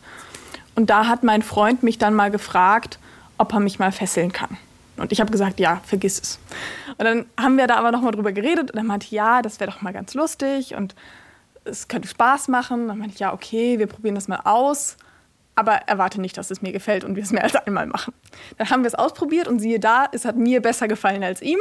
Und 0.75 0.91
da 0.91 1.07
hat 1.07 1.25
mein 1.25 1.43
Freund 1.43 1.83
mich 1.83 1.99
dann 1.99 2.15
mal 2.15 2.31
gefragt, 2.31 2.99
ob 3.39 3.53
er 3.53 3.61
mich 3.61 3.79
mal 3.79 3.93
fesseln 3.93 4.33
kann. 4.33 4.57
Und 4.97 5.13
ich 5.13 5.21
habe 5.21 5.31
gesagt, 5.31 5.61
ja, 5.61 5.81
vergiss 5.85 6.21
es. 6.21 6.39
Und 6.99 7.05
dann 7.05 7.27
haben 7.39 7.57
wir 7.59 7.67
da 7.67 7.77
aber 7.77 7.93
nochmal 7.93 8.13
drüber 8.13 8.33
geredet 8.33 8.71
und 8.71 8.79
er 8.79 8.85
meinte, 8.85 9.15
ja, 9.15 9.43
das 9.43 9.61
wäre 9.61 9.71
doch 9.71 9.83
mal 9.83 9.93
ganz 9.93 10.15
lustig 10.15 10.75
und 10.75 10.95
es 11.65 11.89
könnte 11.89 12.09
Spaß 12.09 12.49
machen. 12.49 12.89
Dann 12.89 12.99
meinte 12.99 13.15
ich, 13.15 13.21
ja, 13.21 13.33
okay, 13.33 13.79
wir 13.79 13.87
probieren 13.87 14.15
das 14.15 14.29
mal 14.29 14.41
aus. 14.45 14.97
Aber 15.59 15.73
erwarte 15.87 16.21
nicht, 16.21 16.37
dass 16.37 16.51
es 16.51 16.61
mir 16.61 16.71
gefällt 16.71 17.03
und 17.03 17.17
wir 17.17 17.23
es 17.23 17.33
mehr 17.33 17.43
als 17.43 17.57
einmal 17.57 17.87
machen. 17.87 18.13
Dann 18.59 18.69
haben 18.69 18.83
wir 18.83 18.89
es 18.89 18.95
ausprobiert 18.95 19.49
und 19.49 19.59
siehe 19.59 19.81
da, 19.81 20.07
es 20.13 20.27
hat 20.27 20.37
mir 20.37 20.61
besser 20.61 20.87
gefallen 20.87 21.25
als 21.25 21.41
ihm. 21.41 21.59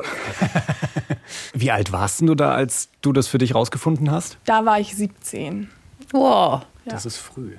Wie 1.53 1.71
alt 1.71 1.93
warst 1.93 2.19
du 2.21 2.35
da, 2.35 2.51
als 2.51 2.89
du 3.01 3.13
das 3.13 3.27
für 3.27 3.37
dich 3.37 3.55
rausgefunden 3.55 4.11
hast? 4.11 4.37
Da 4.45 4.65
war 4.65 4.81
ich 4.81 4.95
17. 4.95 5.69
Wow. 6.11 6.63
Das 6.85 7.05
ist 7.05 7.17
früh. 7.17 7.55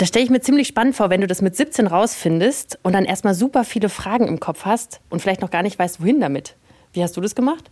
Das 0.00 0.08
stelle 0.08 0.24
ich 0.24 0.30
mir 0.30 0.40
ziemlich 0.40 0.66
spannend 0.66 0.96
vor, 0.96 1.10
wenn 1.10 1.20
du 1.20 1.26
das 1.26 1.42
mit 1.42 1.54
17 1.54 1.86
rausfindest 1.86 2.78
und 2.82 2.94
dann 2.94 3.04
erstmal 3.04 3.34
super 3.34 3.64
viele 3.64 3.90
Fragen 3.90 4.28
im 4.28 4.40
Kopf 4.40 4.64
hast 4.64 4.98
und 5.10 5.20
vielleicht 5.20 5.42
noch 5.42 5.50
gar 5.50 5.62
nicht 5.62 5.78
weißt, 5.78 6.00
wohin 6.00 6.22
damit. 6.22 6.54
Wie 6.94 7.02
hast 7.02 7.18
du 7.18 7.20
das 7.20 7.34
gemacht? 7.34 7.70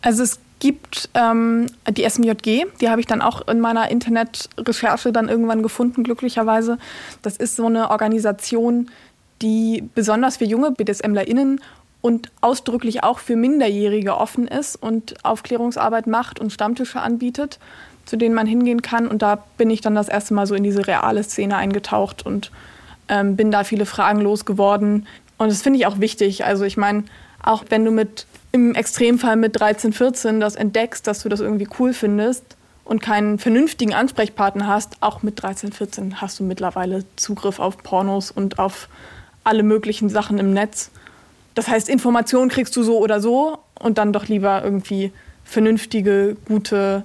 Also 0.00 0.24
es 0.24 0.40
gibt 0.58 1.08
ähm, 1.14 1.66
die 1.88 2.02
SMJG, 2.02 2.64
die 2.80 2.88
habe 2.88 3.00
ich 3.00 3.06
dann 3.06 3.22
auch 3.22 3.46
in 3.46 3.60
meiner 3.60 3.92
Internetrecherche 3.92 5.12
dann 5.12 5.28
irgendwann 5.28 5.62
gefunden, 5.62 6.02
glücklicherweise. 6.02 6.78
Das 7.22 7.36
ist 7.36 7.54
so 7.54 7.66
eine 7.66 7.92
Organisation, 7.92 8.90
die 9.40 9.88
besonders 9.94 10.38
für 10.38 10.44
junge 10.46 10.72
BDSMlerInnen 10.72 11.60
und 12.00 12.32
ausdrücklich 12.40 13.04
auch 13.04 13.20
für 13.20 13.36
Minderjährige 13.36 14.16
offen 14.16 14.48
ist 14.48 14.74
und 14.74 15.24
Aufklärungsarbeit 15.24 16.08
macht 16.08 16.40
und 16.40 16.52
Stammtische 16.52 17.00
anbietet 17.00 17.60
zu 18.04 18.16
denen 18.16 18.34
man 18.34 18.46
hingehen 18.46 18.82
kann. 18.82 19.08
Und 19.08 19.22
da 19.22 19.44
bin 19.56 19.70
ich 19.70 19.80
dann 19.80 19.94
das 19.94 20.08
erste 20.08 20.34
Mal 20.34 20.46
so 20.46 20.54
in 20.54 20.62
diese 20.62 20.86
reale 20.86 21.22
Szene 21.22 21.56
eingetaucht 21.56 22.24
und 22.24 22.50
ähm, 23.08 23.36
bin 23.36 23.50
da 23.50 23.64
viele 23.64 23.86
Fragen 23.86 24.20
losgeworden. 24.20 25.06
Und 25.38 25.50
das 25.50 25.62
finde 25.62 25.78
ich 25.78 25.86
auch 25.86 26.00
wichtig. 26.00 26.44
Also 26.44 26.64
ich 26.64 26.76
meine, 26.76 27.04
auch 27.42 27.64
wenn 27.68 27.84
du 27.84 27.90
mit 27.90 28.26
im 28.52 28.74
Extremfall 28.74 29.36
mit 29.36 29.58
13, 29.58 29.92
14 29.92 30.40
das 30.40 30.56
entdeckst, 30.56 31.06
dass 31.06 31.22
du 31.22 31.28
das 31.28 31.40
irgendwie 31.40 31.68
cool 31.78 31.94
findest 31.94 32.44
und 32.84 33.00
keinen 33.00 33.38
vernünftigen 33.38 33.94
Ansprechpartner 33.94 34.66
hast, 34.66 34.96
auch 35.00 35.22
mit 35.22 35.42
13, 35.42 35.72
14 35.72 36.20
hast 36.20 36.38
du 36.38 36.44
mittlerweile 36.44 37.04
Zugriff 37.16 37.58
auf 37.58 37.78
Pornos 37.78 38.30
und 38.30 38.58
auf 38.58 38.88
alle 39.44 39.62
möglichen 39.62 40.08
Sachen 40.08 40.38
im 40.38 40.52
Netz. 40.52 40.90
Das 41.54 41.68
heißt, 41.68 41.88
Informationen 41.88 42.50
kriegst 42.50 42.76
du 42.76 42.82
so 42.82 42.98
oder 42.98 43.20
so 43.20 43.58
und 43.78 43.98
dann 43.98 44.12
doch 44.12 44.26
lieber 44.26 44.62
irgendwie 44.62 45.12
vernünftige, 45.44 46.36
gute, 46.46 47.02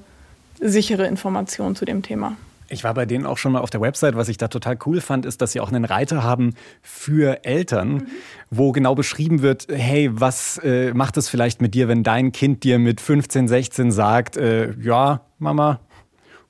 sichere 0.60 1.08
Informationen 1.08 1.76
zu 1.76 1.86
dem 1.86 2.02
Thema. 2.02 2.38
Ich 2.70 2.84
war 2.84 2.94
bei 2.94 3.06
denen 3.06 3.26
auch 3.26 3.38
schon 3.38 3.54
mal 3.54 3.60
auf 3.60 3.70
der 3.70 3.82
Website. 3.82 4.16
Was 4.16 4.28
ich 4.28 4.38
da 4.38 4.48
total 4.48 4.78
cool 4.86 5.00
fand, 5.00 5.26
ist, 5.26 5.42
dass 5.42 5.54
sie 5.54 5.62
auch 5.62 5.70
einen 5.70 5.86
Reiter 5.86 6.24
haben 6.24 6.54
für 6.82 7.46
Eltern, 7.46 7.94
mhm. 7.94 8.08
wo 8.50 8.72
genau 8.72 8.96
beschrieben 8.96 9.42
wird, 9.42 9.68
hey, 9.70 10.10
was 10.12 10.58
äh, 10.64 10.94
macht 10.94 11.18
es 11.18 11.30
vielleicht 11.30 11.62
mit 11.62 11.74
dir, 11.74 11.88
wenn 11.88 12.04
dein 12.04 12.32
Kind 12.32 12.64
dir 12.64 12.80
mit 12.80 13.00
15, 13.00 13.48
16 13.48 13.92
sagt, 13.92 14.38
äh, 14.38 14.74
ja, 14.82 15.22
Mama, 15.40 15.80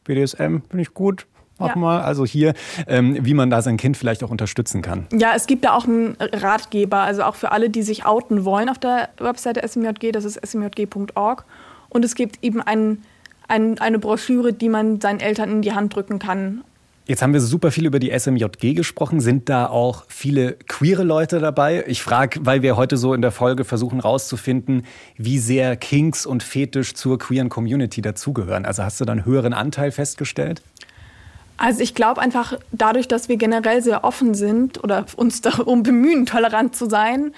BDSM, 0.05 0.59
bin 0.69 0.79
ich 0.79 0.93
gut, 0.93 1.27
mach 1.59 1.69
ja. 1.69 1.75
mal. 1.75 2.01
Also 2.01 2.25
hier, 2.25 2.53
ähm, 2.87 3.17
wie 3.21 3.33
man 3.33 3.49
da 3.49 3.61
sein 3.61 3.77
Kind 3.77 3.95
vielleicht 3.95 4.23
auch 4.23 4.31
unterstützen 4.31 4.81
kann. 4.81 5.05
Ja, 5.13 5.33
es 5.35 5.45
gibt 5.45 5.65
da 5.65 5.73
auch 5.73 5.85
einen 5.85 6.17
Ratgeber, 6.19 7.01
also 7.01 7.23
auch 7.23 7.35
für 7.35 7.51
alle, 7.51 7.69
die 7.69 7.83
sich 7.83 8.05
outen 8.05 8.43
wollen 8.43 8.69
auf 8.69 8.79
der 8.79 9.09
Website 9.19 9.57
der 9.57 9.67
SMJG, 9.67 10.11
das 10.11 10.25
ist 10.25 10.39
smjg.org. 10.43 11.45
Und 11.89 12.03
es 12.03 12.15
gibt 12.15 12.43
eben 12.43 12.61
einen 12.61 13.03
ein, 13.47 13.79
eine 13.79 13.99
Broschüre, 13.99 14.53
die 14.53 14.69
man 14.69 15.01
seinen 15.01 15.19
Eltern 15.19 15.51
in 15.51 15.61
die 15.61 15.73
Hand 15.73 15.95
drücken 15.95 16.19
kann. 16.19 16.63
Jetzt 17.07 17.21
haben 17.21 17.31
wir 17.31 17.39
super 17.39 17.71
viel 17.71 17.85
über 17.85 17.99
die 17.99 18.11
SMJG 18.17 18.73
gesprochen. 18.73 19.21
Sind 19.21 19.47
da 19.47 19.67
auch 19.67 20.03
viele 20.09 20.53
queere 20.67 21.03
Leute 21.03 21.39
dabei? 21.39 21.85
Ich 21.87 22.03
frage, 22.03 22.41
weil 22.43 22.63
wir 22.63 22.75
heute 22.75 22.97
so 22.97 23.13
in 23.13 23.21
der 23.21 23.31
Folge 23.31 23.63
versuchen 23.63 24.01
herauszufinden, 24.01 24.83
wie 25.15 25.39
sehr 25.39 25.77
Kinks 25.77 26.25
und 26.25 26.43
Fetisch 26.43 26.95
zur 26.95 27.17
queeren 27.17 27.47
Community 27.47 28.01
dazugehören. 28.01 28.65
Also 28.65 28.83
hast 28.83 28.99
du 28.99 29.05
da 29.05 29.13
einen 29.13 29.23
höheren 29.23 29.53
Anteil 29.53 29.91
festgestellt? 29.91 30.61
Also 31.55 31.81
ich 31.81 31.95
glaube 31.95 32.19
einfach, 32.19 32.59
dadurch, 32.73 33.07
dass 33.07 33.29
wir 33.29 33.37
generell 33.37 33.81
sehr 33.81 34.03
offen 34.03 34.35
sind 34.35 34.83
oder 34.83 35.05
uns 35.15 35.39
darum 35.41 35.83
bemühen, 35.83 36.25
tolerant 36.25 36.75
zu 36.75 36.89
sein, 36.89 37.33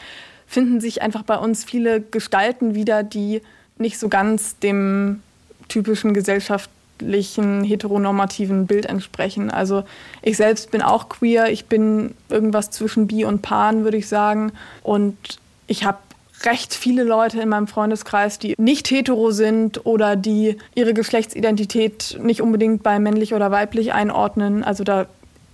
finden 0.48 0.82
sich 0.82 1.04
einfach 1.04 1.22
bei 1.22 1.38
uns 1.38 1.64
viele 1.64 2.02
Gestalten 2.02 2.74
wieder, 2.74 3.04
die 3.04 3.44
nicht 3.78 4.00
so 4.00 4.10
ganz 4.10 4.58
dem 4.58 5.22
typischen 5.70 6.14
gesellschaftlichen 6.14 7.64
heteronormativen 7.64 8.68
Bild 8.68 8.86
entsprechen. 8.86 9.50
Also 9.50 9.84
ich 10.22 10.36
selbst 10.36 10.72
bin 10.72 10.82
auch 10.82 11.08
queer, 11.08 11.50
ich 11.50 11.66
bin 11.66 12.16
irgendwas 12.30 12.72
zwischen 12.72 13.08
bi 13.08 13.24
und 13.24 13.42
pan, 13.42 13.86
würde 13.86 13.98
ich 13.98 14.10
sagen. 14.10 14.52
Und 14.84 15.16
ich 15.68 15.86
habe 15.86 16.00
recht 16.46 16.74
viele 16.74 17.04
Leute 17.04 17.42
in 17.42 17.50
meinem 17.50 17.68
Freundeskreis, 17.68 18.40
die 18.40 18.56
nicht 18.58 18.90
hetero 18.90 19.32
sind 19.32 19.86
oder 19.86 20.16
die 20.16 20.58
ihre 20.76 20.94
Geschlechtsidentität 20.94 22.18
nicht 22.22 22.42
unbedingt 22.42 22.84
bei 22.84 23.00
männlich 23.00 23.34
oder 23.34 23.52
weiblich 23.52 23.94
einordnen. 23.94 24.64
Also 24.64 24.84
da 24.84 25.06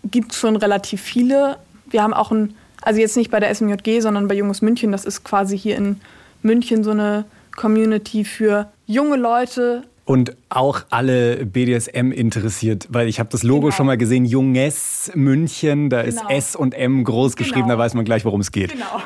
gibt 0.03 0.31
es 0.31 0.39
schon 0.39 0.55
relativ 0.55 1.01
viele. 1.01 1.57
Wir 1.89 2.03
haben 2.03 2.13
auch 2.13 2.31
ein, 2.31 2.55
also 2.81 2.99
jetzt 2.99 3.17
nicht 3.17 3.31
bei 3.31 3.39
der 3.39 3.53
SMJG, 3.53 3.99
sondern 4.01 4.27
bei 4.27 4.35
Junges 4.35 4.61
München, 4.61 4.91
das 4.91 5.05
ist 5.05 5.23
quasi 5.23 5.57
hier 5.57 5.75
in 5.75 5.99
München 6.41 6.83
so 6.83 6.91
eine 6.91 7.25
Community 7.55 8.23
für 8.23 8.67
junge 8.85 9.15
Leute, 9.15 9.83
und 10.05 10.37
auch 10.49 10.83
alle 10.91 11.45
BDSM 11.45 12.11
interessiert, 12.11 12.87
weil 12.89 13.07
ich 13.07 13.19
habe 13.19 13.29
das 13.31 13.43
Logo 13.43 13.67
genau. 13.67 13.75
schon 13.75 13.85
mal 13.87 13.97
gesehen, 13.97 14.25
Junges 14.25 15.11
München, 15.15 15.89
da 15.89 16.03
genau. 16.03 16.29
ist 16.29 16.29
S 16.29 16.55
und 16.55 16.73
M 16.73 17.03
groß 17.03 17.35
geschrieben, 17.35 17.63
genau. 17.63 17.75
da 17.75 17.79
weiß 17.79 17.95
man 17.95 18.05
gleich, 18.05 18.23
worum 18.23 18.41
es 18.41 18.51
geht. 18.51 18.71
Genau. 18.71 19.01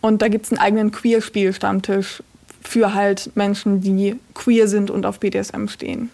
Und 0.00 0.22
da 0.22 0.28
gibt 0.28 0.46
es 0.46 0.52
einen 0.52 0.60
eigenen 0.60 0.90
Queer-Spielstammtisch 0.90 2.22
für 2.60 2.94
halt 2.94 3.30
Menschen, 3.36 3.80
die 3.80 4.16
queer 4.34 4.68
sind 4.68 4.90
und 4.90 5.06
auf 5.06 5.20
BDSM 5.20 5.68
stehen. 5.68 6.10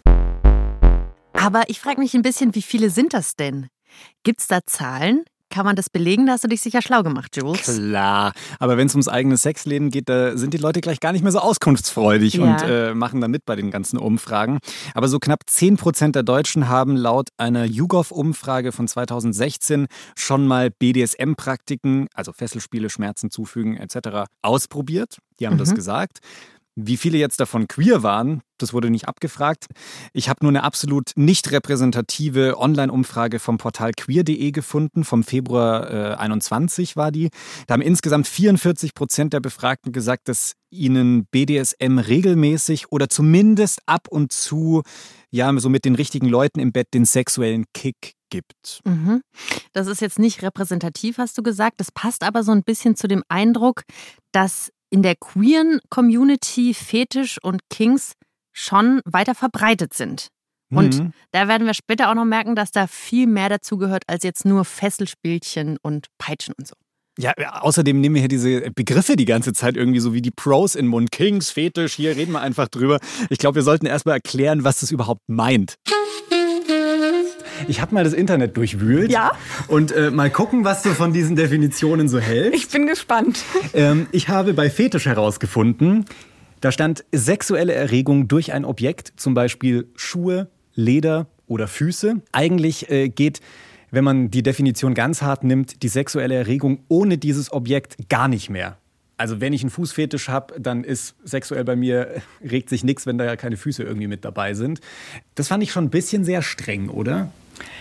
Aber 1.33 1.63
ich 1.69 1.81
frage 1.81 2.01
mich 2.01 2.15
ein 2.15 2.23
bisschen, 2.23 2.55
wie 2.55 2.63
viele 2.63 2.91
sind 2.91 3.15
das 3.15 3.37
denn? 3.37 3.69
Gibt 4.23 4.41
es 4.41 4.47
da 4.47 4.61
Zahlen? 4.65 5.25
Kann 5.53 5.67
man 5.67 5.77
das 5.77 5.91
belegen? 5.91 6.25
Da 6.25 6.33
hast 6.33 6.45
du 6.45 6.49
dich 6.49 6.63
sicher 6.63 6.81
schlau 6.81 7.03
gemacht, 7.03 7.37
Jules. 7.37 7.65
Klar, 7.65 8.33
aber 8.59 8.79
wenn 8.79 8.87
es 8.87 8.95
ums 8.95 9.07
eigene 9.07 9.37
Sexleben 9.37 9.91
geht, 9.91 10.09
da 10.09 10.35
sind 10.35 10.55
die 10.55 10.59
Leute 10.59 10.81
gleich 10.81 10.99
gar 10.99 11.13
nicht 11.13 11.23
mehr 11.23 11.31
so 11.31 11.41
auskunftsfreudig 11.41 12.35
ja. 12.35 12.43
und 12.43 12.63
äh, 12.63 12.95
machen 12.95 13.21
da 13.21 13.29
mit 13.29 13.45
bei 13.45 13.55
den 13.55 13.71
ganzen 13.71 13.99
Umfragen. 13.99 14.61
Aber 14.95 15.09
so 15.09 15.19
knapp 15.19 15.43
10 15.47 15.77
Prozent 15.77 16.17
der 16.17 16.23
Deutschen 16.23 16.71
haben 16.71 16.97
laut 16.97 17.29
einer 17.37 17.67
YouGov-Umfrage 17.67 18.73
von 18.73 18.89
2016 18.89 19.89
schon 20.17 20.47
mal 20.47 20.71
BDSM-Praktiken, 20.71 22.09
also 22.15 22.33
Fesselspiele, 22.33 22.89
Schmerzen 22.89 23.31
zufügen 23.31 23.77
etc., 23.77 24.31
ausprobiert. 24.41 25.19
Die 25.39 25.47
haben 25.47 25.57
mhm. 25.57 25.59
das 25.59 25.75
gesagt. 25.75 26.21
Wie 26.75 26.97
viele 26.97 27.19
jetzt 27.19 27.39
davon 27.39 27.69
queer 27.69 28.03
waren, 28.03 28.41
das 28.57 28.73
wurde 28.73 28.89
nicht 28.89 29.07
abgefragt. 29.07 29.67
Ich 30.15 30.29
habe 30.29 30.39
nur 30.43 30.51
eine 30.51 30.63
absolut 30.63 31.11
nicht 31.17 31.51
repräsentative 31.51 32.59
Online-Umfrage 32.59 33.41
vom 33.41 33.59
Portal 33.59 33.93
queer.de 33.93 34.53
gefunden. 34.53 35.05
Vom 35.05 35.23
Februar 35.23 35.91
äh, 35.91 36.15
21 36.15 36.97
war 36.97 37.13
die. 37.13 37.29
Da 37.67 37.75
haben 37.75 37.83
insgesamt 37.83 38.27
44 38.27 38.95
Prozent 38.95 39.35
der 39.35 39.41
Befragten 39.41 39.93
gesagt, 39.93 40.29
dass 40.29 40.55
ihnen 40.71 41.27
BDSM 41.27 41.99
regelmäßig 41.99 42.91
oder 42.91 43.09
zumindest 43.11 43.81
ab 43.85 44.09
und 44.09 44.33
zu, 44.33 44.83
ja, 45.31 45.53
so 45.59 45.69
mit 45.69 45.85
den 45.85 45.95
richtigen 45.95 46.29
Leuten 46.29 46.61
im 46.61 46.73
Bett 46.73 46.89
den 46.95 47.05
sexuellen 47.05 47.67
Kick 47.75 48.15
gibt. 48.31 48.81
Mhm. 48.85 49.23
Das 49.75 49.89
ist 49.89 50.01
jetzt 50.01 50.19
nicht 50.19 50.43
repräsentativ, 50.43 51.19
hast 51.19 51.37
du 51.37 51.43
gesagt. 51.43 51.81
Das 51.81 51.93
passt 51.93 52.25
aber 52.25 52.43
so 52.43 52.53
ein 52.53 52.63
bisschen 52.63 52.97
zu 52.97 53.07
dem 53.07 53.23
Eindruck, 53.29 53.83
dass 54.33 54.73
in 54.93 55.03
der 55.03 55.17
queeren 55.17 55.81
Community 55.89 56.75
Fetisch 56.75 57.39
und 57.43 57.63
Kings 57.71 58.13
schon 58.53 59.01
weiter 59.05 59.35
verbreitet 59.35 59.95
sind. 59.95 60.29
Und 60.71 60.99
mhm. 60.99 61.13
da 61.33 61.49
werden 61.49 61.67
wir 61.67 61.75
später 61.75 62.11
auch 62.11 62.15
noch 62.15 62.25
merken, 62.25 62.55
dass 62.55 62.71
da 62.71 62.87
viel 62.87 63.27
mehr 63.27 63.49
dazu 63.49 63.77
gehört 63.77 64.05
als 64.07 64.23
jetzt 64.23 64.45
nur 64.45 64.65
Fesselspielchen 64.65 65.79
und 65.83 66.07
Peitschen 66.19 66.55
und 66.59 66.67
so. 66.67 66.75
Ja, 67.19 67.35
außerdem 67.61 68.01
nehmen 68.01 68.15
wir 68.15 68.23
hier 68.23 68.29
diese 68.29 68.71
Begriffe 68.71 69.17
die 69.17 69.27
ganze 69.27 69.53
Zeit 69.53 69.77
irgendwie 69.77 70.01
so 70.01 70.15
wie 70.15 70.23
die 70.23 70.31
Pros 70.31 70.75
in 70.75 70.87
Mund. 70.87 71.11
Kings, 71.11 71.51
Fetisch, 71.51 71.93
hier 71.95 72.17
reden 72.17 72.33
wir 72.33 72.41
einfach 72.41 72.69
drüber. 72.69 73.01
Ich 73.29 73.37
glaube, 73.37 73.57
wir 73.57 73.63
sollten 73.63 73.85
erstmal 73.85 74.15
erklären, 74.15 74.65
was 74.65 74.81
das 74.81 74.91
überhaupt 74.91 75.21
meint. 75.27 75.75
Ich 77.69 77.81
habe 77.81 77.95
mal 77.95 78.05
das 78.05 78.13
Internet 78.13 78.57
durchwühlt. 78.57 79.11
Ja. 79.11 79.33
Und 79.69 79.93
äh, 79.93 80.11
mal 80.11 80.31
gucken, 80.31 80.65
was 80.65 80.83
du 80.83 80.91
von 80.91 81.13
diesen 81.13 81.37
Definitionen 81.37 82.09
so 82.09 82.19
hältst. 82.19 82.55
Ich 82.55 82.69
bin 82.69 82.87
gespannt. 82.87 83.45
Ähm, 83.75 84.07
ich 84.13 84.29
habe 84.29 84.53
bei 84.55 84.71
Fetisch 84.71 85.07
herausgefunden, 85.07 86.05
da 86.61 86.73
stand 86.73 87.05
sexuelle 87.13 87.73
Erregung 87.73 88.29
durch 88.29 88.53
ein 88.53 88.65
Objekt, 88.65 89.13
zum 89.17 89.35
Beispiel 89.35 89.89
Schuhe, 89.97 90.49
Leder 90.75 91.27
oder 91.47 91.69
Füße. 91.69 92.23
Eigentlich 92.33 92.91
äh, 92.91 93.09
geht 93.09 93.41
wenn 93.93 94.05
man 94.05 94.31
die 94.31 94.43
Definition 94.43 94.95
ganz 94.95 95.23
hart 95.23 95.45
nimmt, 95.45 95.83
die 95.83 95.89
sexuelle 95.89 96.35
Erregung 96.35 96.81
ohne 96.89 97.19
dieses 97.19 97.53
Objekt 97.53 98.09
gar 98.09 98.27
nicht 98.27 98.49
mehr. 98.51 98.79
Also 99.17 99.41
wenn 99.41 99.53
ich 99.53 99.63
einen 99.63 99.71
Fußfetisch 99.71 100.29
habe, 100.29 100.59
dann 100.61 100.85
ist 100.85 101.15
sexuell 101.25 101.65
bei 101.65 101.77
mir, 101.77 102.23
regt 102.43 102.69
sich 102.69 102.85
nichts, 102.85 103.07
wenn 103.07 103.19
da 103.19 103.25
ja 103.25 103.37
keine 103.37 103.57
Füße 103.57 103.83
irgendwie 103.83 104.09
mit 104.09 104.25
dabei 104.25 104.55
sind. 104.55 104.81
Das 105.35 105.49
fand 105.49 105.63
ich 105.63 105.73
schon 105.73 105.85
ein 105.85 105.91
bisschen 105.91 106.25
sehr 106.25 106.43
streng, 106.43 106.89
oder? 106.89 107.31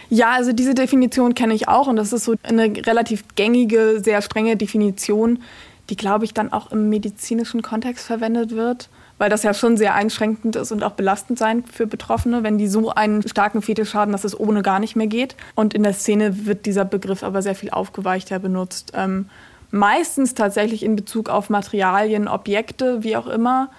Ja, 0.09 0.31
also 0.31 0.51
diese 0.51 0.73
Definition 0.73 1.35
kenne 1.35 1.53
ich 1.53 1.69
auch 1.69 1.87
und 1.87 1.95
das 1.95 2.11
ist 2.11 2.25
so 2.25 2.35
eine 2.43 2.65
relativ 2.85 3.23
gängige, 3.35 4.01
sehr 4.03 4.21
strenge 4.21 4.57
Definition, 4.57 5.39
die, 5.89 5.95
glaube 5.95 6.25
ich, 6.25 6.33
dann 6.33 6.51
auch 6.51 6.71
im 6.71 6.89
medizinischen 6.89 7.61
Kontext 7.61 8.05
verwendet 8.05 8.51
wird, 8.51 8.89
weil 9.17 9.29
das 9.29 9.43
ja 9.43 9.53
schon 9.53 9.77
sehr 9.77 9.95
einschränkend 9.95 10.55
ist 10.55 10.71
und 10.71 10.83
auch 10.83 10.93
belastend 10.93 11.39
sein 11.39 11.63
für 11.63 11.87
Betroffene, 11.87 12.43
wenn 12.43 12.57
die 12.57 12.67
so 12.67 12.89
einen 12.91 13.25
starken 13.27 13.61
Fetisch 13.61 13.93
haben, 13.93 14.11
dass 14.11 14.23
es 14.23 14.37
ohne 14.37 14.63
gar 14.63 14.79
nicht 14.79 14.95
mehr 14.95 15.07
geht. 15.07 15.35
Und 15.55 15.73
in 15.73 15.83
der 15.83 15.93
Szene 15.93 16.45
wird 16.45 16.65
dieser 16.65 16.85
Begriff 16.85 17.23
aber 17.23 17.41
sehr 17.41 17.55
viel 17.55 17.69
aufgeweichter 17.69 18.39
benutzt. 18.39 18.93
Ähm, 18.95 19.29
meistens 19.71 20.33
tatsächlich 20.33 20.83
in 20.83 20.95
Bezug 20.95 21.29
auf 21.29 21.49
Materialien, 21.49 22.27
Objekte, 22.27 23.03
wie 23.03 23.15
auch 23.17 23.27
immer. 23.27 23.69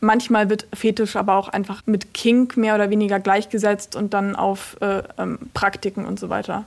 Manchmal 0.00 0.50
wird 0.50 0.66
Fetisch 0.74 1.16
aber 1.16 1.36
auch 1.36 1.48
einfach 1.48 1.82
mit 1.86 2.12
Kink 2.12 2.56
mehr 2.56 2.74
oder 2.74 2.90
weniger 2.90 3.20
gleichgesetzt 3.20 3.96
und 3.96 4.14
dann 4.14 4.36
auf 4.36 4.76
äh, 4.80 5.02
ähm, 5.18 5.38
Praktiken 5.54 6.04
und 6.04 6.18
so 6.18 6.28
weiter. 6.28 6.64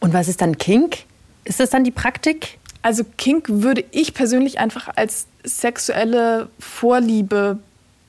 Und 0.00 0.12
was 0.12 0.28
ist 0.28 0.40
dann 0.40 0.58
Kink? 0.58 0.98
Ist 1.44 1.60
das 1.60 1.70
dann 1.70 1.84
die 1.84 1.90
Praktik? 1.90 2.58
Also 2.82 3.04
Kink 3.16 3.46
würde 3.48 3.84
ich 3.90 4.14
persönlich 4.14 4.58
einfach 4.58 4.88
als 4.94 5.26
sexuelle 5.42 6.48
Vorliebe 6.58 7.58